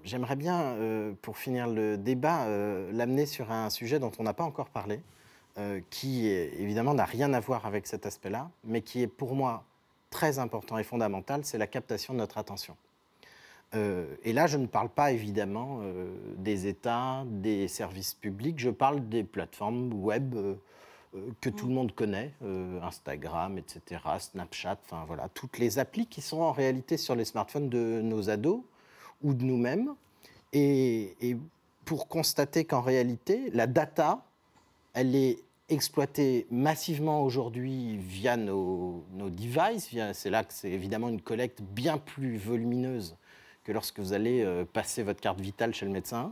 J'aimerais 0.07 0.37
bien, 0.37 0.61
euh, 0.63 1.15
pour 1.21 1.37
finir 1.37 1.67
le 1.67 1.99
débat, 1.99 2.45
euh, 2.45 2.93
l'amener 2.93 3.27
sur 3.27 3.51
un 3.51 3.71
sujet 3.71 3.99
dont 3.99 4.13
on 4.21 4.23
n'a 4.23 4.35
pas 4.35 4.45
encore 4.45 4.69
parlé, 4.69 5.01
euh, 5.59 5.81
qui 5.91 6.29
évidemment 6.29 6.95
n'a 6.95 7.05
rien 7.05 7.33
à 7.33 7.41
voir 7.41 7.67
avec 7.67 7.89
cet 7.89 8.07
aspect-là, 8.07 8.51
mais 8.63 8.83
qui 8.83 9.03
est 9.03 9.09
pour 9.09 9.35
moi 9.35 9.65
très 10.17 10.39
important 10.39 10.79
et 10.79 10.83
fondamental, 10.83 11.45
c'est 11.45 11.59
la 11.59 11.67
captation 11.67 12.15
de 12.15 12.21
notre 12.21 12.39
attention. 12.39 12.75
Euh, 13.75 14.07
et 14.25 14.33
là, 14.33 14.47
je 14.47 14.57
ne 14.57 14.67
parle 14.67 14.89
pas 14.89 15.13
évidemment 15.13 15.81
euh, 15.83 16.09
des 16.39 16.67
États, 16.69 17.25
des 17.27 17.69
services 17.69 18.15
publics, 18.15 18.59
je 18.59 18.71
parle 18.71 19.07
des 19.11 19.25
plateformes 19.25 19.93
web 19.93 20.35
euh, 20.35 20.55
que 21.43 21.51
tout 21.51 21.67
le 21.67 21.75
monde 21.75 21.95
connaît, 21.95 22.33
Instagram, 22.83 23.59
etc., 23.59 24.01
Snapchat, 24.19 24.79
enfin 24.85 25.05
voilà, 25.07 25.29
toutes 25.29 25.59
les 25.59 25.79
applis 25.79 26.07
qui 26.07 26.23
sont 26.23 26.41
en 26.41 26.53
réalité 26.53 26.97
sur 26.97 27.15
les 27.15 27.27
smartphones 27.27 27.69
de 27.69 28.01
nos 28.03 28.31
ados 28.31 28.61
ou 29.23 29.35
de 29.35 29.45
nous-mêmes. 29.45 29.95
Et, 30.53 31.15
et 31.21 31.37
pour 31.85 32.09
constater 32.09 32.65
qu'en 32.65 32.83
réalité, 32.83 33.51
la 33.53 33.67
data, 33.67 34.25
elle 34.93 35.15
est 35.15 35.39
exploité 35.69 36.47
massivement 36.51 37.25
aujourd'hui 37.25 37.97
via 37.97 38.37
nos, 38.37 39.05
devices. 39.13 39.91
C'est 40.13 40.31
là 40.31 40.45
que 40.45 40.53
c'est 40.53 40.71
évidemment 40.71 41.09
une 41.09 41.21
collecte 41.21 41.63
bien 41.63 41.99
plus 41.99 42.37
volumineuse 42.39 43.17
que 43.65 43.73
lorsque 43.73 43.99
vous 43.99 44.13
allez 44.13 44.43
euh, 44.45 44.65
passer 44.65 45.03
votre 45.03 45.21
carte 45.21 45.41
vitale 45.41 45.75
chez 45.75 45.87
le 45.87 45.93
médecin. 45.93 46.31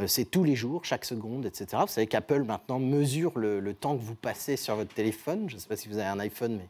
Euh, 0.00 0.08
c'est 0.08 0.24
tous 0.24 0.42
les 0.42 0.56
jours, 0.56 0.84
chaque 0.84 1.04
seconde, 1.04 1.46
etc. 1.46 1.66
Vous 1.82 1.86
savez 1.86 2.08
qu'Apple 2.08 2.42
maintenant 2.42 2.80
mesure 2.80 3.38
le, 3.38 3.74
temps 3.74 3.96
que 3.96 4.02
vous 4.02 4.16
passez 4.16 4.56
sur 4.56 4.74
votre 4.74 4.92
téléphone. 4.92 5.48
Je 5.48 5.54
ne 5.54 5.60
sais 5.60 5.68
pas 5.68 5.76
si 5.76 5.88
vous 5.88 5.98
avez 5.98 6.08
un 6.08 6.18
iPhone, 6.18 6.56
mais 6.56 6.68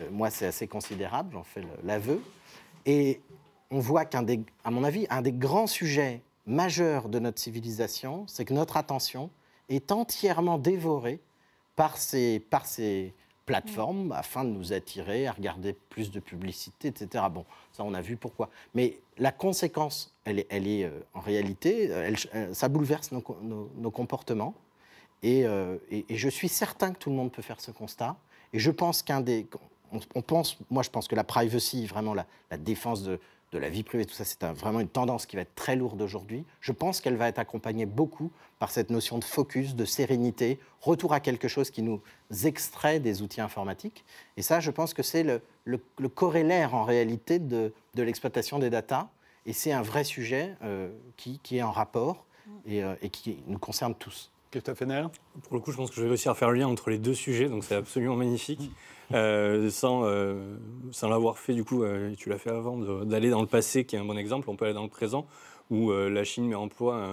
euh, 0.00 0.10
moi 0.10 0.30
c'est 0.30 0.46
assez 0.46 0.66
considérable, 0.66 1.34
j'en 1.34 1.44
fais 1.44 1.62
l'aveu. 1.84 2.20
Et 2.84 3.20
on 3.70 3.78
voit 3.78 4.04
qu'un 4.04 4.22
des, 4.22 4.40
à 4.64 4.72
mon 4.72 4.82
avis, 4.82 5.06
un 5.08 5.22
des 5.22 5.32
grands 5.32 5.68
sujets 5.68 6.20
majeurs 6.46 7.08
de 7.08 7.20
notre 7.20 7.38
civilisation, 7.38 8.24
c'est 8.26 8.44
que 8.44 8.54
notre 8.54 8.76
attention 8.76 9.30
est 9.68 9.92
entièrement 9.92 10.58
dévorée 10.58 11.20
par 11.76 11.96
ces, 11.96 12.40
par 12.40 12.66
ces 12.66 13.12
plateformes 13.46 14.12
afin 14.12 14.44
de 14.44 14.50
nous 14.50 14.72
attirer 14.72 15.26
à 15.26 15.32
regarder 15.32 15.74
plus 15.90 16.10
de 16.10 16.20
publicité, 16.20 16.88
etc. 16.88 17.24
Bon, 17.30 17.44
ça 17.72 17.84
on 17.84 17.94
a 17.94 18.00
vu 18.00 18.16
pourquoi. 18.16 18.50
Mais 18.74 18.98
la 19.18 19.32
conséquence, 19.32 20.14
elle 20.24 20.40
est, 20.40 20.46
elle 20.48 20.66
est 20.66 20.84
euh, 20.84 21.00
en 21.12 21.20
réalité, 21.20 21.84
elle, 21.84 22.16
ça 22.54 22.68
bouleverse 22.68 23.12
nos, 23.12 23.22
nos, 23.76 23.90
comportements. 23.90 24.54
Euh, 25.24 25.78
et, 25.90 26.04
et, 26.08 26.16
je 26.16 26.28
suis 26.28 26.48
certain 26.48 26.92
que 26.92 26.98
tout 26.98 27.10
le 27.10 27.16
monde 27.16 27.32
peut 27.32 27.42
faire 27.42 27.60
ce 27.60 27.70
constat. 27.70 28.16
Et 28.52 28.58
je 28.58 28.70
pense 28.70 29.02
qu'un 29.02 29.20
des... 29.20 29.46
On, 30.14 30.22
pense, 30.22 30.58
moi 30.70 30.82
je 30.82 30.90
pense 30.90 31.06
que 31.06 31.14
la 31.14 31.22
privacy, 31.22 31.86
vraiment 31.86 32.14
la, 32.14 32.26
la 32.50 32.56
défense 32.56 33.04
de, 33.04 33.20
de 33.54 33.58
la 33.60 33.70
vie 33.70 33.84
privée, 33.84 34.04
tout 34.04 34.14
ça, 34.14 34.24
c'est 34.24 34.44
vraiment 34.44 34.80
une 34.80 34.88
tendance 34.88 35.26
qui 35.26 35.36
va 35.36 35.42
être 35.42 35.54
très 35.54 35.76
lourde 35.76 36.02
aujourd'hui. 36.02 36.44
Je 36.60 36.72
pense 36.72 37.00
qu'elle 37.00 37.16
va 37.16 37.28
être 37.28 37.38
accompagnée 37.38 37.86
beaucoup 37.86 38.32
par 38.58 38.70
cette 38.70 38.90
notion 38.90 39.16
de 39.18 39.24
focus, 39.24 39.76
de 39.76 39.84
sérénité, 39.84 40.58
retour 40.80 41.12
à 41.12 41.20
quelque 41.20 41.46
chose 41.46 41.70
qui 41.70 41.82
nous 41.82 42.00
extrait 42.44 42.98
des 42.98 43.22
outils 43.22 43.40
informatiques. 43.40 44.04
Et 44.36 44.42
ça, 44.42 44.58
je 44.58 44.72
pense 44.72 44.92
que 44.92 45.04
c'est 45.04 45.22
le, 45.22 45.40
le, 45.66 46.08
corrélaire 46.08 46.74
en 46.74 46.82
réalité 46.82 47.38
de, 47.38 47.72
de 47.94 48.02
l'exploitation 48.02 48.58
des 48.58 48.70
datas. 48.70 49.08
Et 49.46 49.52
c'est 49.52 49.72
un 49.72 49.82
vrai 49.82 50.02
sujet 50.02 50.56
euh, 50.64 50.90
qui, 51.16 51.38
qui, 51.42 51.58
est 51.58 51.62
en 51.62 51.70
rapport 51.70 52.24
et, 52.66 52.82
euh, 52.82 52.94
et 53.02 53.08
qui 53.08 53.38
nous 53.46 53.58
concerne 53.58 53.94
tous. 53.94 54.32
Pour 55.44 55.54
le 55.54 55.60
coup, 55.60 55.70
je 55.70 55.76
pense 55.76 55.90
que 55.90 55.96
je 55.96 56.02
vais 56.02 56.08
réussir 56.08 56.32
à 56.32 56.34
faire 56.34 56.50
le 56.50 56.58
lien 56.58 56.66
entre 56.66 56.90
les 56.90 56.98
deux 56.98 57.14
sujets, 57.14 57.48
donc 57.48 57.62
c'est 57.62 57.76
absolument 57.76 58.16
magnifique. 58.16 58.70
Euh, 59.14 59.70
sans, 59.70 60.04
euh, 60.04 60.56
sans 60.90 61.08
l'avoir 61.08 61.38
fait, 61.38 61.54
du 61.54 61.64
coup, 61.64 61.84
euh, 61.84 62.14
tu 62.16 62.28
l'as 62.28 62.38
fait 62.38 62.50
avant, 62.50 62.78
d'aller 63.04 63.30
dans 63.30 63.40
le 63.40 63.46
passé, 63.46 63.84
qui 63.84 63.94
est 63.94 63.98
un 63.98 64.04
bon 64.04 64.18
exemple. 64.18 64.50
On 64.50 64.56
peut 64.56 64.64
aller 64.64 64.74
dans 64.74 64.82
le 64.82 64.88
présent, 64.88 65.26
où 65.70 65.92
la 65.92 66.24
Chine 66.24 66.46
met 66.46 66.54
en 66.54 66.64
emploi 66.64 67.06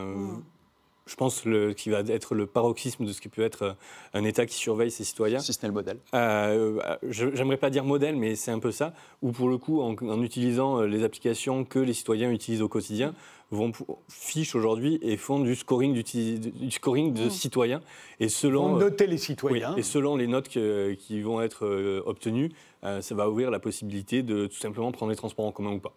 je 1.08 1.16
pense, 1.16 1.46
le, 1.46 1.74
qui 1.74 1.90
va 1.90 2.00
être 2.08 2.36
le 2.36 2.46
paroxysme 2.46 3.06
de 3.06 3.12
ce 3.12 3.22
qui 3.22 3.30
peut 3.30 3.42
être 3.42 3.64
euh, 3.64 3.74
un 4.14 4.24
État 4.24 4.46
qui 4.46 4.56
surveille 4.56 4.92
ses 4.92 5.04
citoyens. 5.04 5.40
Si 5.40 5.54
ce 5.54 5.62
n'est 5.62 5.68
le 5.68 5.74
modèle. 5.74 5.98
Euh, 6.14 6.80
J'aimerais 7.10 7.58
pas 7.58 7.70
dire 7.70 7.84
modèle, 7.84 8.16
mais 8.16 8.36
c'est 8.36 8.52
un 8.52 8.60
peu 8.60 8.72
ça. 8.72 8.94
Ou 9.22 9.32
pour 9.32 9.50
le 9.50 9.58
coup, 9.58 9.82
en, 9.82 10.22
utilisant 10.22 10.80
euh, 10.82 10.86
les 10.86 11.04
applications 11.04 11.66
que 11.66 11.80
les 11.80 11.94
citoyens 11.94 12.32
utilisent 12.32 12.62
au 12.62 12.68
quotidien, 12.68 13.14
vont 13.50 13.72
fichent 14.08 14.56
aujourd'hui 14.56 14.98
et 15.02 15.18
font 15.18 15.40
du 15.40 15.56
scoring, 15.56 15.94
du 15.94 16.72
scoring 16.72 17.14
de 17.14 17.26
mmh. 17.26 17.30
citoyens. 17.32 17.82
Et 18.22 18.30
selon, 18.30 18.78
noter 18.78 19.08
les 19.08 19.18
citoyens. 19.18 19.76
et 19.76 19.84
selon 19.84 20.16
les 20.16 20.28
notes 20.28 20.48
qui 20.48 21.22
vont 21.22 21.42
être 21.42 21.66
euh, 21.66 22.02
obtenues, 22.06 22.52
ça 22.82 23.14
va 23.14 23.30
ouvrir 23.30 23.52
la 23.52 23.60
possibilité 23.60 24.24
de 24.24 24.48
tout 24.48 24.58
simplement 24.58 24.92
prendre 24.92 25.12
les 25.12 25.16
transports 25.16 25.46
en 25.46 25.52
commun 25.52 25.74
ou 25.74 25.80
pas. 25.80 25.94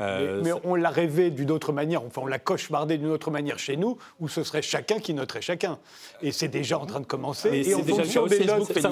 Euh, 0.00 0.40
mais, 0.42 0.50
on 0.64 0.74
l'a 0.74 0.90
rêvé 0.90 1.30
d'une 1.30 1.52
autre 1.52 1.72
manière, 1.72 2.02
enfin 2.02 2.22
on 2.22 2.26
l'a 2.26 2.40
cauchemardé 2.40 2.98
d'une 2.98 3.10
autre 3.10 3.30
manière 3.30 3.60
chez 3.60 3.76
nous, 3.76 3.96
où 4.18 4.28
ce 4.28 4.42
serait 4.42 4.62
chacun 4.62 4.98
qui 4.98 5.14
noterait 5.14 5.40
chacun. 5.40 5.78
Et 6.20 6.32
c'est 6.32 6.48
déjà 6.48 6.78
en 6.78 6.86
train 6.86 6.98
de 6.98 7.06
commencer. 7.06 7.62
Et, 7.64 7.74
en 7.74 7.84
fonction 7.84 8.26
des 8.26 8.44
notes, 8.44 8.76
et 8.76 8.86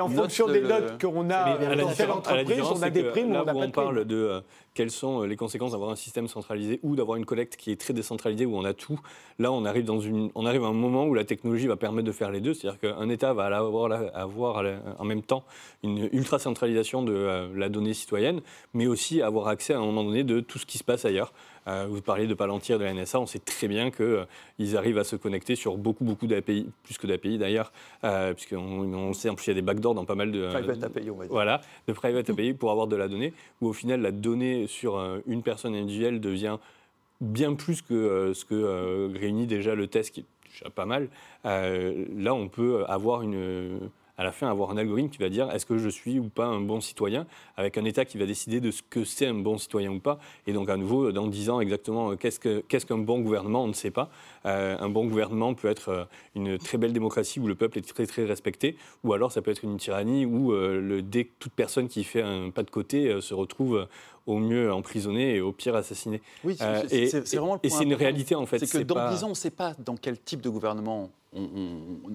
en 0.00 0.08
fonction 0.08 0.48
des 0.48 0.62
notes 0.62 0.98
qu'on 1.00 1.30
a 1.30 1.76
dans 1.76 1.92
telle 1.92 2.10
entreprise, 2.10 2.62
on 2.62 2.82
a 2.82 2.90
des 2.90 3.04
primes, 3.04 3.32
là 3.32 3.44
on 3.46 3.66
on 3.66 3.70
parle 3.70 4.04
de 4.04 4.16
euh, 4.16 4.40
quelles 4.76 4.90
sont 4.90 5.22
les 5.22 5.36
conséquences 5.36 5.72
d'avoir 5.72 5.90
un 5.90 5.96
système 5.96 6.28
centralisé 6.28 6.78
ou 6.82 6.96
d'avoir 6.96 7.16
une 7.16 7.24
collecte 7.24 7.56
qui 7.56 7.72
est 7.72 7.80
très 7.80 7.94
décentralisée 7.94 8.44
où 8.44 8.56
on 8.56 8.64
a 8.64 8.74
tout. 8.74 9.00
Là, 9.38 9.50
on 9.50 9.64
arrive, 9.64 9.84
dans 9.84 10.00
une, 10.00 10.30
on 10.34 10.44
arrive 10.44 10.64
à 10.64 10.66
un 10.66 10.74
moment 10.74 11.06
où 11.06 11.14
la 11.14 11.24
technologie 11.24 11.66
va 11.66 11.76
permettre 11.76 12.06
de 12.06 12.12
faire 12.12 12.30
les 12.30 12.40
deux. 12.40 12.52
C'est-à-dire 12.52 12.78
qu'un 12.78 13.08
État 13.08 13.32
va 13.32 13.46
avoir, 13.46 13.90
avoir, 14.14 14.64
en 14.98 15.04
même 15.04 15.22
temps 15.22 15.44
une 15.82 16.10
ultra-centralisation 16.12 17.02
de 17.02 17.12
euh, 17.14 17.48
la 17.56 17.70
donnée 17.70 17.94
citoyenne, 17.94 18.42
mais 18.74 18.86
aussi 18.86 19.22
avoir 19.22 19.48
accès 19.48 19.72
à 19.72 19.78
un 19.78 19.84
moment 19.84 20.04
donné 20.04 20.24
de 20.24 20.40
tout 20.40 20.58
ce 20.58 20.66
qui 20.66 20.76
se 20.76 20.84
passe 20.84 21.06
ailleurs. 21.06 21.32
Euh, 21.68 21.86
vous 21.88 22.00
parlez 22.00 22.26
de 22.26 22.34
Palantir, 22.34 22.78
de 22.78 22.84
la 22.84 22.94
NSA, 22.94 23.20
on 23.20 23.26
sait 23.26 23.40
très 23.40 23.66
bien 23.68 23.90
qu'ils 23.90 24.04
euh, 24.04 24.76
arrivent 24.76 24.98
à 24.98 25.04
se 25.04 25.16
connecter 25.16 25.56
sur 25.56 25.76
beaucoup, 25.76 26.04
beaucoup 26.04 26.26
d'API, 26.26 26.68
plus 26.84 26.96
que 26.96 27.06
d'API 27.06 27.38
d'ailleurs, 27.38 27.72
euh, 28.04 28.34
puisqu'on 28.34 28.58
on 28.58 29.12
sait 29.12 29.28
en 29.28 29.34
plus 29.34 29.44
qu'il 29.44 29.54
y 29.54 29.56
a 29.56 29.60
des 29.60 29.66
backdoors 29.66 29.94
dans 29.94 30.04
pas 30.04 30.14
mal 30.14 30.30
de... 30.30 30.48
Private 30.48 30.84
API, 30.84 31.10
on 31.10 31.16
va 31.16 31.24
dire. 31.24 31.32
Voilà, 31.32 31.60
de 31.88 31.92
private 31.92 32.30
API 32.30 32.54
pour 32.54 32.70
avoir 32.70 32.86
de 32.86 32.96
la 32.96 33.08
donnée, 33.08 33.32
où 33.60 33.68
au 33.68 33.72
final 33.72 34.00
la 34.00 34.12
donnée 34.12 34.66
sur 34.68 35.00
une 35.26 35.42
personne 35.42 35.74
individuelle 35.74 36.20
devient 36.20 36.58
bien 37.20 37.54
plus 37.54 37.82
que 37.82 38.32
ce 38.34 38.44
que 38.44 39.10
réunit 39.18 39.46
déjà 39.46 39.74
le 39.74 39.88
test, 39.88 40.14
qui 40.14 40.20
est 40.20 40.24
déjà 40.50 40.70
pas 40.70 40.86
mal. 40.86 41.08
là, 41.44 42.34
on 42.34 42.48
peut 42.48 42.84
avoir 42.86 43.22
une 43.22 43.80
à 44.18 44.24
la 44.24 44.32
fin 44.32 44.48
avoir 44.48 44.70
un 44.70 44.76
algorithme 44.76 45.10
qui 45.10 45.18
va 45.18 45.28
dire 45.28 45.50
est-ce 45.50 45.66
que 45.66 45.78
je 45.78 45.88
suis 45.88 46.18
ou 46.18 46.28
pas 46.28 46.46
un 46.46 46.60
bon 46.60 46.80
citoyen, 46.80 47.26
avec 47.56 47.78
un 47.78 47.84
État 47.84 48.04
qui 48.04 48.18
va 48.18 48.26
décider 48.26 48.60
de 48.60 48.70
ce 48.70 48.82
que 48.82 49.04
c'est 49.04 49.26
un 49.26 49.34
bon 49.34 49.58
citoyen 49.58 49.90
ou 49.90 50.00
pas. 50.00 50.18
Et 50.46 50.52
donc 50.52 50.68
à 50.68 50.76
nouveau, 50.76 51.12
dans 51.12 51.26
10 51.26 51.50
ans 51.50 51.60
exactement, 51.60 52.12
euh, 52.12 52.16
qu'est-ce 52.16 52.86
qu'un 52.86 52.98
bon 52.98 53.20
gouvernement 53.20 53.64
On 53.64 53.68
ne 53.68 53.72
sait 53.72 53.90
pas. 53.90 54.10
Euh, 54.44 54.76
un 54.78 54.88
bon 54.88 55.06
gouvernement 55.06 55.54
peut 55.54 55.68
être 55.68 55.88
euh, 55.88 56.04
une 56.34 56.58
très 56.58 56.78
belle 56.78 56.92
démocratie 56.92 57.40
où 57.40 57.46
le 57.46 57.54
peuple 57.54 57.78
est 57.78 57.88
très 57.88 58.06
très 58.06 58.24
respecté, 58.24 58.76
ou 59.04 59.12
alors 59.12 59.32
ça 59.32 59.42
peut 59.42 59.50
être 59.50 59.64
une 59.64 59.76
tyrannie 59.76 60.24
où 60.24 60.52
le, 60.52 61.02
dès 61.02 61.28
toute 61.38 61.52
personne 61.52 61.88
qui 61.88 62.04
fait 62.04 62.22
un 62.22 62.50
pas 62.50 62.62
de 62.62 62.70
côté 62.70 63.20
se 63.20 63.34
retrouve 63.34 63.86
au 64.26 64.38
mieux 64.38 64.72
emprisonné 64.72 65.36
et 65.36 65.40
au 65.40 65.52
pire 65.52 65.74
assassiné. 65.74 66.20
Oui, 66.44 66.56
c'est 66.56 67.36
vraiment 67.36 67.54
le 67.54 67.58
point 67.58 67.60
Et 67.62 67.70
c'est 67.70 67.84
une 67.84 67.94
réalité 67.94 68.34
en 68.34 68.46
fait. 68.46 68.58
C'est 68.58 68.78
que 68.78 68.84
dans 68.84 69.10
10 69.10 69.24
ans, 69.24 69.26
on 69.28 69.30
ne 69.30 69.34
sait 69.34 69.50
pas 69.50 69.74
dans 69.78 69.96
quel 69.96 70.18
type 70.18 70.40
de 70.40 70.50
gouvernement 70.50 71.10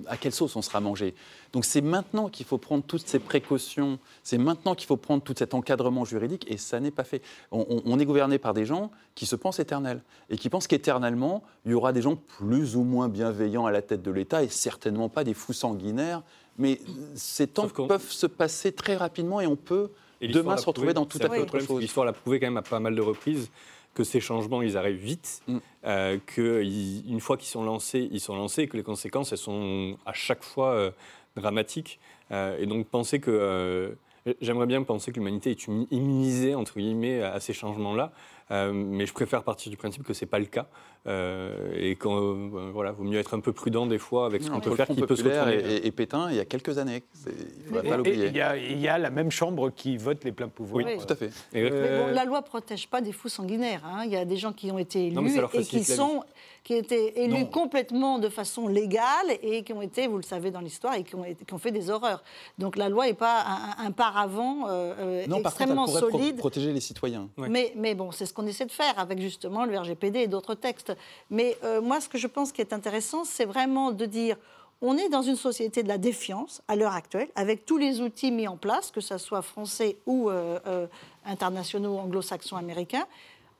à 0.07 0.17
quelle 0.17 0.31
sauce 0.31 0.55
on 0.55 0.61
sera 0.61 0.79
mangé. 0.79 1.13
Donc 1.53 1.65
c'est 1.65 1.81
maintenant 1.81 2.29
qu'il 2.29 2.45
faut 2.45 2.57
prendre 2.57 2.83
toutes 2.83 3.07
ces 3.07 3.19
précautions, 3.19 3.99
c'est 4.23 4.37
maintenant 4.37 4.75
qu'il 4.75 4.87
faut 4.87 4.97
prendre 4.97 5.21
tout 5.21 5.35
cet 5.37 5.53
encadrement 5.53 6.05
juridique, 6.05 6.49
et 6.49 6.57
ça 6.57 6.79
n'est 6.79 6.91
pas 6.91 7.03
fait. 7.03 7.21
On, 7.51 7.99
est 7.99 8.05
gouverné 8.05 8.37
par 8.37 8.53
des 8.53 8.65
gens 8.65 8.91
qui 9.15 9.25
se 9.25 9.35
pensent 9.35 9.59
éternels, 9.59 10.01
et 10.29 10.37
qui 10.37 10.49
pensent 10.49 10.67
qu'éternellement, 10.67 11.43
il 11.65 11.71
y 11.71 11.73
aura 11.73 11.93
des 11.93 12.01
gens 12.01 12.15
plus 12.15 12.75
ou 12.75 12.83
moins 12.83 13.09
bienveillants 13.09 13.65
à 13.65 13.71
la 13.71 13.81
tête 13.81 14.01
de 14.01 14.11
l'État, 14.11 14.43
et 14.43 14.49
certainement 14.49 15.09
pas 15.09 15.23
des 15.23 15.33
fous 15.33 15.53
sanguinaires, 15.53 16.23
mais 16.57 16.79
ces 17.15 17.47
temps 17.47 17.67
peuvent 17.67 18.11
se 18.11 18.27
passer 18.27 18.71
très 18.71 18.95
rapidement, 18.95 19.41
et 19.41 19.47
on 19.47 19.55
peut 19.55 19.91
demain 20.27 20.57
se 20.57 20.65
retrouver 20.65 20.93
dans 20.93 21.05
tout 21.05 21.19
à 21.21 21.29
fait 21.29 21.39
autre 21.39 21.59
chose. 21.59 21.81
L'histoire 21.81 22.05
l'a 22.05 22.13
prouvé 22.13 22.39
quand 22.39 22.47
même 22.47 22.57
à 22.57 22.61
pas 22.61 22.79
mal 22.79 22.95
de 22.95 23.01
reprises 23.01 23.49
que 23.93 24.03
ces 24.03 24.19
changements, 24.19 24.61
ils 24.61 24.77
arrivent 24.77 25.03
vite, 25.03 25.41
mm. 25.47 25.57
euh, 25.85 26.17
qu'une 26.25 27.19
fois 27.19 27.37
qu'ils 27.37 27.49
sont 27.49 27.63
lancés, 27.63 28.07
ils 28.11 28.21
sont 28.21 28.35
lancés, 28.35 28.63
et 28.63 28.67
que 28.67 28.77
les 28.77 28.83
conséquences, 28.83 29.31
elles 29.31 29.37
sont 29.37 29.97
à 30.05 30.13
chaque 30.13 30.43
fois 30.43 30.71
euh, 30.71 30.91
dramatiques. 31.35 31.99
Euh, 32.31 32.57
et 32.59 32.65
donc 32.65 32.87
penser 32.87 33.19
que... 33.19 33.95
J'aimerais 34.39 34.67
bien 34.67 34.83
penser 34.83 35.11
que 35.11 35.17
l'humanité 35.17 35.49
est 35.49 35.67
immunisée, 35.89 36.53
entre 36.53 36.77
guillemets, 36.77 37.23
à 37.23 37.39
ces 37.39 37.53
changements-là. 37.53 38.11
Mais 38.49 39.05
je 39.05 39.13
préfère 39.13 39.43
partir 39.43 39.69
du 39.69 39.77
principe 39.77 40.03
que 40.03 40.13
ce 40.13 40.25
n'est 40.25 40.29
pas 40.29 40.39
le 40.39 40.45
cas. 40.45 40.67
et 41.05 41.95
qu'il 41.95 42.49
voilà, 42.73 42.91
vaut 42.91 43.03
mieux 43.03 43.19
être 43.19 43.33
un 43.33 43.39
peu 43.39 43.53
prudent 43.53 43.85
des 43.85 43.97
fois 43.99 44.25
avec 44.25 44.43
ce 44.43 44.49
qu'on 44.49 44.59
peut 44.59 44.75
faire 44.75 44.87
qui 44.87 45.01
peut 45.01 45.15
se 45.15 45.23
retourner. 45.23 45.55
Et, 45.55 45.87
et, 45.87 45.91
Pétain, 45.91 46.29
il 46.29 46.37
y 46.37 46.39
a 46.39 46.45
quelques 46.45 46.77
années. 46.77 47.03
Il 47.25 47.31
ne 47.31 47.67
faudrait 47.67 47.89
pas 47.89 47.97
l'oublier. 47.97 48.27
Il 48.27 48.79
y, 48.79 48.87
a 48.87 48.97
la 48.97 49.09
même 49.09 49.31
chambre 49.31 49.69
qui 49.69 49.97
vote 49.97 50.23
les 50.23 50.31
pleins 50.31 50.47
pouvoirs. 50.47 50.85
Oui, 50.85 50.97
tout 50.97 51.11
à 51.11 51.15
fait. 51.15 51.31
Mais 51.53 51.69
bon, 51.69 52.13
la 52.13 52.25
loi 52.25 52.41
ne 52.41 52.45
protège 52.45 52.87
pas 52.87 53.01
des 53.01 53.11
fous 53.11 53.29
sanguinaires. 53.29 53.83
Hein. 53.85 54.03
Il 54.05 54.11
y 54.11 54.17
a 54.17 54.25
des 54.25 54.37
gens 54.37 54.53
qui 54.53 54.71
ont 54.71 54.77
été 54.77 55.07
élus 55.07 55.39
et 55.53 55.63
qui 55.63 55.83
sont 55.83 56.23
qui 56.63 56.75
étaient 56.75 57.23
élus 57.23 57.47
complètement 57.47 58.19
de 58.19 58.29
façon 58.29 58.67
légale 58.67 59.05
et 59.41 59.63
qui 59.63 59.73
ont 59.73 59.81
été, 59.81 60.07
vous 60.07 60.17
le 60.17 60.23
savez 60.23 60.51
dans 60.51 60.59
l'histoire, 60.59 60.93
et 60.93 61.03
qui 61.03 61.15
ont, 61.15 61.23
qui 61.23 61.53
ont, 61.53 61.57
fait 61.57 61.71
des 61.71 61.89
horreurs. 61.89 62.23
Donc 62.59 62.77
la 62.77 62.87
loi 62.87 63.07
n'est 63.07 63.15
pas 63.15 63.43
un, 63.79 63.91
paravent 63.91 64.67
euh, 64.69 65.25
non, 65.27 65.39
extrêmement 65.39 65.85
par 65.85 66.01
contre, 66.01 66.11
solide. 66.11 66.37
protéger 66.37 66.71
les 66.71 66.79
citoyens. 66.79 67.29
Mais, 67.37 67.73
mais, 67.75 67.95
bon, 67.95 68.11
c'est 68.11 68.25
ce 68.25 68.33
qu'on 68.33 68.40
essaie 68.45 68.65
de 68.65 68.71
faire 68.71 68.97
avec 68.97 69.19
justement 69.19 69.65
le 69.65 69.77
RGPD 69.77 70.19
et 70.19 70.27
d'autres 70.27 70.55
textes. 70.55 70.95
Mais 71.29 71.57
euh, 71.63 71.81
moi, 71.81 71.99
ce 71.99 72.09
que 72.09 72.17
je 72.17 72.27
pense 72.27 72.51
qui 72.51 72.61
est 72.61 72.73
intéressant, 72.73 73.23
c'est 73.23 73.45
vraiment 73.45 73.91
de 73.91 74.05
dire 74.05 74.37
on 74.81 74.97
est 74.97 75.09
dans 75.09 75.21
une 75.21 75.35
société 75.35 75.83
de 75.83 75.87
la 75.87 75.99
défiance 75.99 76.63
à 76.67 76.75
l'heure 76.75 76.95
actuelle, 76.95 77.27
avec 77.35 77.65
tous 77.65 77.77
les 77.77 78.01
outils 78.01 78.31
mis 78.31 78.47
en 78.47 78.57
place, 78.57 78.89
que 78.89 78.99
ce 79.01 79.19
soit 79.19 79.43
français 79.43 79.97
ou 80.07 80.31
euh, 80.31 80.87
internationaux, 81.25 81.99
anglo-saxons, 81.99 82.57
américains 82.57 83.05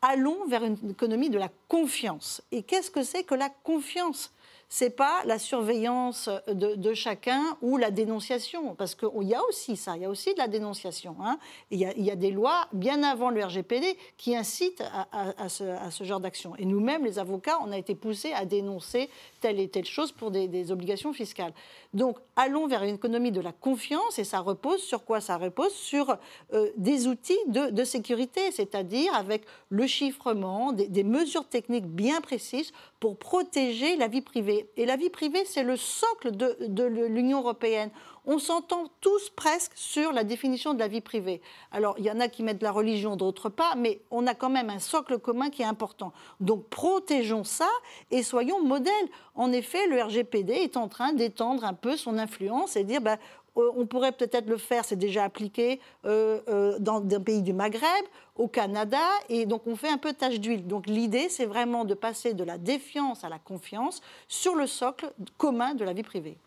allons 0.02 0.46
vers 0.48 0.64
une 0.64 0.78
économie 0.90 1.30
de 1.30 1.38
la 1.38 1.50
confiance. 1.68 2.42
Et 2.52 2.64
qu'est-ce 2.64 2.92
que 2.92 3.04
c'est 3.04 3.24
que 3.24 3.36
la 3.36 3.50
confiance? 3.50 4.32
C'est 4.74 4.90
pas 4.90 5.22
la 5.26 5.38
surveillance 5.38 6.30
de, 6.48 6.94
chacun 6.94 7.58
ou 7.62 7.76
la 7.76 7.92
dénonciation, 7.92 8.74
parce 8.76 8.96
qu'il 8.96 9.28
y 9.28 9.36
a 9.36 9.44
aussi 9.50 9.76
ça, 9.76 9.98
il 9.98 10.04
y 10.04 10.06
a 10.06 10.10
aussi 10.10 10.34
de 10.34 10.40
la 10.40 10.48
dénonciation. 10.48 11.18
Hein. 11.22 11.38
Il, 11.72 11.80
y 11.80 12.10
a, 12.10 12.16
des 12.16 12.32
lois, 12.32 12.68
bien 12.72 13.04
avant 13.04 13.32
le 13.32 13.44
RGPD, 13.44 13.98
qui 14.16 14.34
incitent 14.34 14.82
à, 15.12 15.50
ce, 15.50 16.04
genre 16.06 16.22
d'action. 16.22 16.56
Et 16.56 16.64
nous-mêmes, 16.64 17.04
les 17.04 17.20
avocats, 17.20 17.58
on 17.62 17.74
a 17.74 17.78
été 17.78 17.96
poussés 17.96 18.32
à 18.32 18.46
dénoncer 18.46 19.10
telle 19.42 19.60
et 19.60 19.68
telle 19.68 19.84
chose 19.84 20.14
pour 20.14 20.32
des, 20.32 20.72
obligations 20.72 21.12
fiscales. 21.12 21.52
Donc, 21.94 22.18
allons 22.38 22.68
vers 22.68 22.84
une 22.84 22.96
économie 22.96 23.34
de 23.34 23.42
la 23.42 23.52
confiance, 23.52 24.20
et 24.20 24.24
ça 24.24 24.40
repose 24.40 24.82
sur 24.82 25.04
quoi? 25.04 25.20
Ça 25.20 25.36
repose 25.36 25.74
sur 25.74 26.16
euh, 26.54 26.70
des 26.78 27.08
outils 27.08 27.38
de, 27.48 27.84
sécurité, 27.84 28.52
c'est-à-dire 28.52 29.14
avec 29.16 29.44
le 29.68 29.86
chiffrement, 29.86 30.72
des 30.72 31.04
mesures 31.04 31.46
techniques 31.46 31.88
bien 31.88 32.22
précises 32.22 32.72
pour 33.02 33.18
protéger 33.18 33.96
la 33.96 34.08
vie 34.08 34.22
privée. 34.22 34.70
Et 34.78 34.86
la 34.86 34.96
vie 34.96 35.10
privée, 35.10 35.44
c'est 35.46 35.64
le 35.64 35.76
socle 35.76 36.38
de, 36.38 36.86
l'Union 37.08 37.40
européenne. 37.40 37.90
On 38.28 38.38
s'entend 38.38 38.84
tous 39.02 39.32
presque 39.32 39.72
sur 39.74 40.14
la 40.14 40.24
définition 40.24 40.76
de 40.76 40.80
la 40.80 40.88
vie 40.88 41.02
privée. 41.02 41.42
Alors, 41.72 41.96
il 41.98 42.06
y 42.06 42.12
en 42.12 42.20
a 42.20 42.28
qui 42.28 42.44
mettent 42.44 42.62
la 42.62 42.72
religion, 42.72 43.16
d'autres 43.16 43.50
pas, 43.50 43.74
mais 43.76 44.04
on 44.12 44.28
a 44.28 44.36
quand 44.36 44.52
même 44.52 44.70
un 44.70 44.78
socle 44.78 45.18
commun 45.18 45.50
qui 45.50 45.64
est 45.64 45.66
important. 45.66 46.14
Donc, 46.40 46.70
protégeons 46.70 47.44
ça 47.44 47.70
et 48.12 48.22
soyons 48.22 48.64
modèles. 48.64 48.94
En 49.34 49.52
effet, 49.52 49.88
le 49.88 50.00
RGPD 50.04 50.54
est 50.54 50.78
en 50.78 50.88
train 50.88 51.12
d'étendre 51.14 51.66
un 51.66 51.74
peu 51.74 51.98
son 51.98 52.20
influence 52.20 52.76
et 52.76 52.84
dire, 52.84 53.02
ben, 53.02 53.18
on 53.56 53.86
pourrait 53.86 54.12
peut-être 54.12 54.48
le 54.48 54.58
faire, 54.58 54.86
c'est 54.86 54.96
déjà 54.96 55.24
appliqué 55.24 55.80
euh, 56.06 56.40
euh, 56.48 56.80
dans 56.80 57.04
un 57.04 57.20
pays 57.20 57.42
du 57.42 57.54
Maghreb, 57.54 58.06
au 58.36 58.48
Canada, 58.48 59.02
et 59.30 59.46
donc 59.46 59.68
on 59.68 59.76
fait 59.76 59.90
un 59.90 59.98
peu 59.98 60.14
tâche 60.14 60.40
d'huile. 60.40 60.66
Donc 60.68 60.88
l'idée, 60.88 61.28
c'est 61.30 61.46
vraiment 61.46 61.86
de 61.86 61.94
passer 61.94 62.34
de 62.34 62.44
la 62.44 62.58
défiance 62.58 63.24
à 63.24 63.30
la 63.30 63.40
confiance 63.40 64.02
sur 64.28 64.56
le 64.56 64.68
socle 64.68 65.12
commun 65.38 65.74
de 65.74 65.84
la 65.84 65.94
vie 65.94 66.04
privée. 66.04 66.38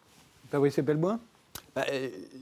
Fabrice 0.50 0.78
Belboin 0.78 1.20
bah, 1.74 1.84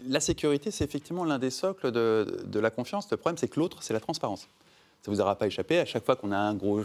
La 0.06 0.20
sécurité, 0.20 0.70
c'est 0.70 0.84
effectivement 0.84 1.24
l'un 1.24 1.38
des 1.38 1.50
socles 1.50 1.90
de, 1.90 2.58
la 2.58 2.70
confiance. 2.70 3.10
Le 3.10 3.16
problème, 3.16 3.38
c'est 3.38 3.48
que 3.48 3.58
l'autre, 3.58 3.82
c'est 3.82 3.92
la 3.92 4.00
transparence. 4.00 4.48
Ça 5.02 5.10
ne 5.10 5.16
vous 5.16 5.20
aura 5.20 5.34
pas 5.34 5.48
échappé, 5.48 5.80
à 5.80 5.84
chaque 5.84 6.04
fois 6.04 6.14
qu'on 6.14 6.30
a 6.30 6.38
un 6.38 6.54
gros, 6.54 6.82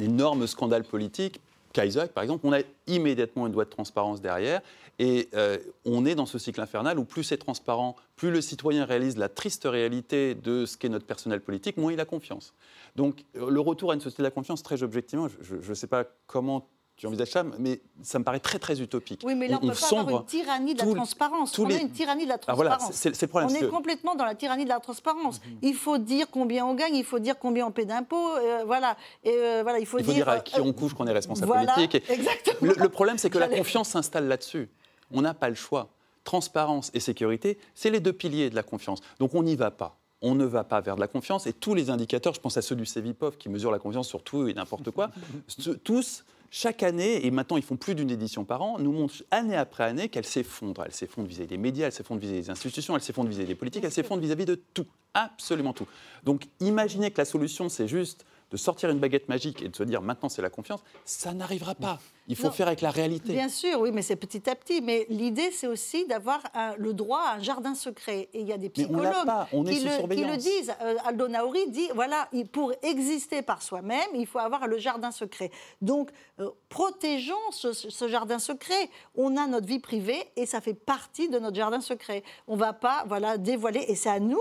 énorme 0.00 0.46
scandale 0.46 0.84
politique, 0.84 1.40
Kaiser, 1.74 2.06
par 2.14 2.22
exemple, 2.22 2.46
on 2.46 2.52
a 2.52 2.60
immédiatement 2.86 3.46
une 3.46 3.52
loi 3.52 3.64
de 3.64 3.70
transparence 3.70 4.22
derrière. 4.22 4.62
Et 5.00 5.28
euh, 5.34 5.58
on 5.84 6.06
est 6.06 6.14
dans 6.14 6.24
ce 6.24 6.38
cycle 6.38 6.60
infernal 6.60 7.00
où 7.00 7.04
plus 7.04 7.24
c'est 7.24 7.36
transparent, 7.36 7.96
plus 8.14 8.30
le 8.30 8.40
citoyen 8.40 8.84
réalise 8.84 9.16
la 9.18 9.28
triste 9.28 9.64
réalité 9.64 10.36
de 10.36 10.66
ce 10.66 10.76
qu'est 10.76 10.88
notre 10.88 11.04
personnel 11.04 11.40
politique, 11.40 11.76
moins 11.76 11.92
il 11.92 11.98
a 11.98 12.04
confiance. 12.04 12.54
Donc 12.94 13.24
le 13.34 13.60
retour 13.60 13.90
à 13.90 13.94
une 13.94 14.00
société 14.00 14.22
de 14.22 14.28
la 14.28 14.30
confiance, 14.30 14.62
très 14.62 14.84
objectivement, 14.84 15.26
je 15.40 15.68
ne 15.68 15.74
sais 15.74 15.88
pas 15.88 16.04
comment 16.28 16.68
tu 16.96 17.08
envisages 17.08 17.30
ça, 17.30 17.42
mais 17.58 17.80
ça 18.02 18.20
me 18.20 18.24
paraît 18.24 18.38
très 18.38 18.58
très 18.58 18.80
utopique. 18.80 19.22
Oui, 19.24 19.34
mais 19.34 19.48
là, 19.48 19.58
on 19.60 19.66
peut 19.66 19.74
pas 19.74 19.98
avoir 19.98 20.20
une 20.20 20.26
tyrannie 20.26 20.74
de 20.74 20.78
la 20.78 20.94
transparence. 20.94 21.58
on 21.58 21.66
a 21.68 21.74
une 21.74 21.90
tyrannie 21.90 22.24
de 22.24 22.28
la 22.28 22.38
transparence. 22.38 22.72
Ah, 22.72 22.76
voilà, 22.76 22.92
c'est, 22.92 23.20
le 23.20 23.26
problème. 23.26 23.50
On 23.50 23.66
est 23.66 23.68
complètement 23.68 24.14
dans 24.14 24.24
la 24.24 24.34
tyrannie 24.34 24.64
de 24.64 24.68
la 24.68 24.78
transparence. 24.78 25.40
Mhm. 25.40 25.58
Il 25.62 25.74
faut 25.74 25.98
dire 25.98 26.26
combien 26.30 26.64
on 26.64 26.74
gagne, 26.74 26.94
il 26.94 27.04
faut 27.04 27.18
dire 27.18 27.38
combien 27.38 27.66
on 27.66 27.72
paie 27.72 27.84
d'impôts, 27.84 28.36
euh, 28.36 28.62
voilà. 28.64 28.96
Et, 29.24 29.30
euh, 29.30 29.60
voilà, 29.64 29.80
il 29.80 29.86
faut, 29.86 29.98
il 29.98 30.04
faut 30.04 30.12
dire, 30.12 30.28
à 30.28 30.38
qui 30.38 30.60
on 30.60 30.72
couche 30.72 30.94
qu'on 30.94 31.06
est 31.06 31.12
responsable 31.12 31.52
politique. 31.52 32.08
Exactement. 32.08 32.72
Le, 32.76 32.88
problème, 32.88 33.18
c'est 33.18 33.30
que 33.30 33.38
la 33.38 33.48
confiance 33.48 33.88
s'installe 33.88 34.28
là-dessus. 34.28 34.70
On 35.10 35.22
n'a 35.22 35.34
pas 35.34 35.48
le 35.48 35.56
choix. 35.56 35.88
Transparence 36.22 36.90
et 36.94 37.00
sécurité, 37.00 37.58
c'est 37.74 37.90
les 37.90 38.00
deux 38.00 38.12
piliers 38.12 38.48
de 38.48 38.54
la 38.54 38.62
confiance. 38.62 39.00
Donc 39.18 39.34
on 39.34 39.42
n'y 39.42 39.56
va 39.56 39.70
pas 39.70 39.98
on 40.22 40.34
ne 40.34 40.46
va 40.46 40.64
pas 40.64 40.80
vers 40.80 40.94
de 40.94 41.00
la 41.00 41.06
confiance. 41.06 41.46
Et 41.46 41.52
tous 41.52 41.74
les 41.74 41.90
indicateurs, 41.90 42.32
je 42.32 42.40
pense 42.40 42.56
à 42.56 42.62
ceux 42.62 42.74
du 42.74 42.86
CEVIPOF 42.86 43.36
qui 43.36 43.50
mesure 43.50 43.70
la 43.70 43.78
confiance 43.78 44.08
sur 44.08 44.22
tout 44.22 44.48
et 44.48 44.54
n'importe 44.54 44.90
quoi, 44.90 45.10
tous 45.84 46.24
chaque 46.56 46.84
année, 46.84 47.26
et 47.26 47.32
maintenant 47.32 47.56
ils 47.56 47.64
font 47.64 47.76
plus 47.76 47.96
d'une 47.96 48.12
édition 48.12 48.44
par 48.44 48.62
an, 48.62 48.78
nous 48.78 48.92
montrent 48.92 49.24
année 49.32 49.56
après 49.56 49.82
année 49.82 50.08
qu'elle 50.08 50.24
s'effondre. 50.24 50.84
Elle 50.86 50.92
s'effondre 50.92 51.26
vis-à-vis 51.26 51.48
des 51.48 51.56
médias, 51.56 51.86
elle 51.86 51.92
s'effondre 51.92 52.20
vis-à-vis 52.20 52.42
des 52.42 52.50
institutions, 52.50 52.94
elle 52.94 53.02
s'effondre 53.02 53.28
vis-à-vis 53.28 53.48
des 53.48 53.54
politiques, 53.56 53.82
elle 53.82 53.90
s'effondre 53.90 54.22
vis-à-vis 54.22 54.44
de 54.44 54.54
tout, 54.72 54.86
absolument 55.14 55.72
tout. 55.72 55.88
Donc 56.22 56.46
imaginez 56.60 57.10
que 57.10 57.18
la 57.18 57.24
solution 57.24 57.68
c'est 57.68 57.88
juste 57.88 58.24
de 58.50 58.56
sortir 58.56 58.90
une 58.90 58.98
baguette 58.98 59.28
magique 59.28 59.62
et 59.62 59.68
de 59.68 59.76
se 59.76 59.82
dire 59.82 60.02
maintenant 60.02 60.28
c'est 60.28 60.42
la 60.42 60.50
confiance, 60.50 60.80
ça 61.04 61.32
n'arrivera 61.32 61.74
pas. 61.74 61.98
Il 62.26 62.36
faut 62.36 62.50
faire 62.50 62.68
avec 62.68 62.80
la 62.80 62.90
réalité. 62.90 63.32
Bien 63.32 63.48
sûr, 63.48 63.80
oui, 63.80 63.90
mais 63.92 64.00
c'est 64.00 64.16
petit 64.16 64.48
à 64.48 64.54
petit. 64.54 64.80
Mais 64.80 65.06
l'idée, 65.10 65.50
c'est 65.50 65.66
aussi 65.66 66.06
d'avoir 66.06 66.40
le 66.78 66.94
droit 66.94 67.20
à 67.20 67.34
un 67.34 67.42
jardin 67.42 67.74
secret. 67.74 68.28
Et 68.32 68.40
il 68.40 68.46
y 68.46 68.52
a 68.52 68.56
des 68.56 68.70
psychologues 68.70 69.12
qui, 69.50 70.24
le, 70.24 70.36
disent. 70.36 70.72
Euh, 70.80 70.96
Aldo 71.04 71.28
Nauri 71.28 71.70
dit 71.70 71.88
voilà, 71.94 72.28
pour 72.52 72.72
exister 72.82 73.42
par 73.42 73.62
soi-même, 73.62 74.08
il 74.14 74.26
faut 74.26 74.38
avoir 74.38 74.66
le 74.66 74.78
jardin 74.78 75.10
secret. 75.10 75.50
Donc, 75.82 76.10
euh, 76.40 76.50
protégeons 76.68 77.34
ce, 77.50 78.08
jardin 78.08 78.38
secret. 78.38 78.88
On 79.16 79.36
a 79.36 79.46
notre 79.46 79.66
vie 79.66 79.80
privée 79.80 80.22
et 80.36 80.46
ça 80.46 80.60
fait 80.60 80.74
partie 80.74 81.28
de 81.28 81.38
notre 81.38 81.56
jardin 81.56 81.80
secret. 81.80 82.22
On 82.48 82.54
ne 82.54 82.60
va 82.60 82.72
pas 82.72 83.04
voilà, 83.06 83.36
dévoiler. 83.36 83.84
Et 83.88 83.94
c'est 83.94 84.10
à 84.10 84.20
nous 84.20 84.40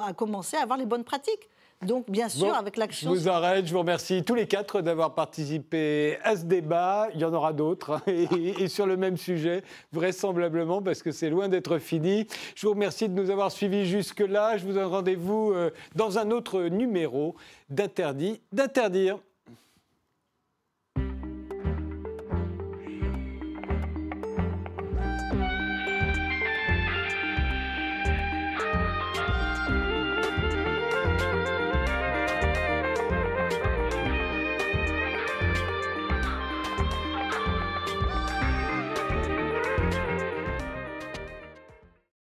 à 0.00 0.12
commencer 0.12 0.56
à 0.56 0.62
avoir 0.62 0.78
les 0.78 0.86
bonnes 0.86 1.04
pratiques. 1.04 1.50
Donc, 1.82 2.10
bien 2.10 2.28
sûr, 2.28 2.54
avec 2.54 2.76
l'action. 2.76 3.14
Je 3.14 3.20
vous 3.20 3.28
arrête, 3.28 3.66
je 3.66 3.72
vous 3.72 3.80
remercie 3.80 4.24
tous 4.24 4.34
les 4.34 4.46
quatre 4.46 4.80
d'avoir 4.80 5.14
participé 5.14 6.18
à 6.22 6.36
ce 6.36 6.44
débat. 6.44 7.08
Il 7.14 7.20
y 7.20 7.24
en 7.24 7.34
aura 7.34 7.52
d'autres, 7.52 7.92
hein, 7.92 8.02
et, 8.06 8.68
sur 8.68 8.86
le 8.86 8.96
même 8.96 9.16
sujet, 9.16 9.62
vraisemblablement, 9.92 10.80
parce 10.80 11.02
que 11.02 11.12
c'est 11.12 11.30
loin 11.30 11.48
d'être 11.48 11.78
fini. 11.78 12.26
Je 12.54 12.66
vous 12.66 12.72
remercie 12.72 13.08
de 13.08 13.14
nous 13.14 13.30
avoir 13.30 13.52
suivis 13.52 13.86
jusque-là. 13.86 14.56
Je 14.56 14.64
vous 14.64 14.72
donne 14.72 14.86
rendez-vous 14.86 15.52
euh, 15.52 15.70
dans 15.94 16.18
un 16.18 16.30
autre 16.30 16.62
numéro 16.62 17.36
d'Interdit 17.68 18.40
d'interdire. 18.52 19.18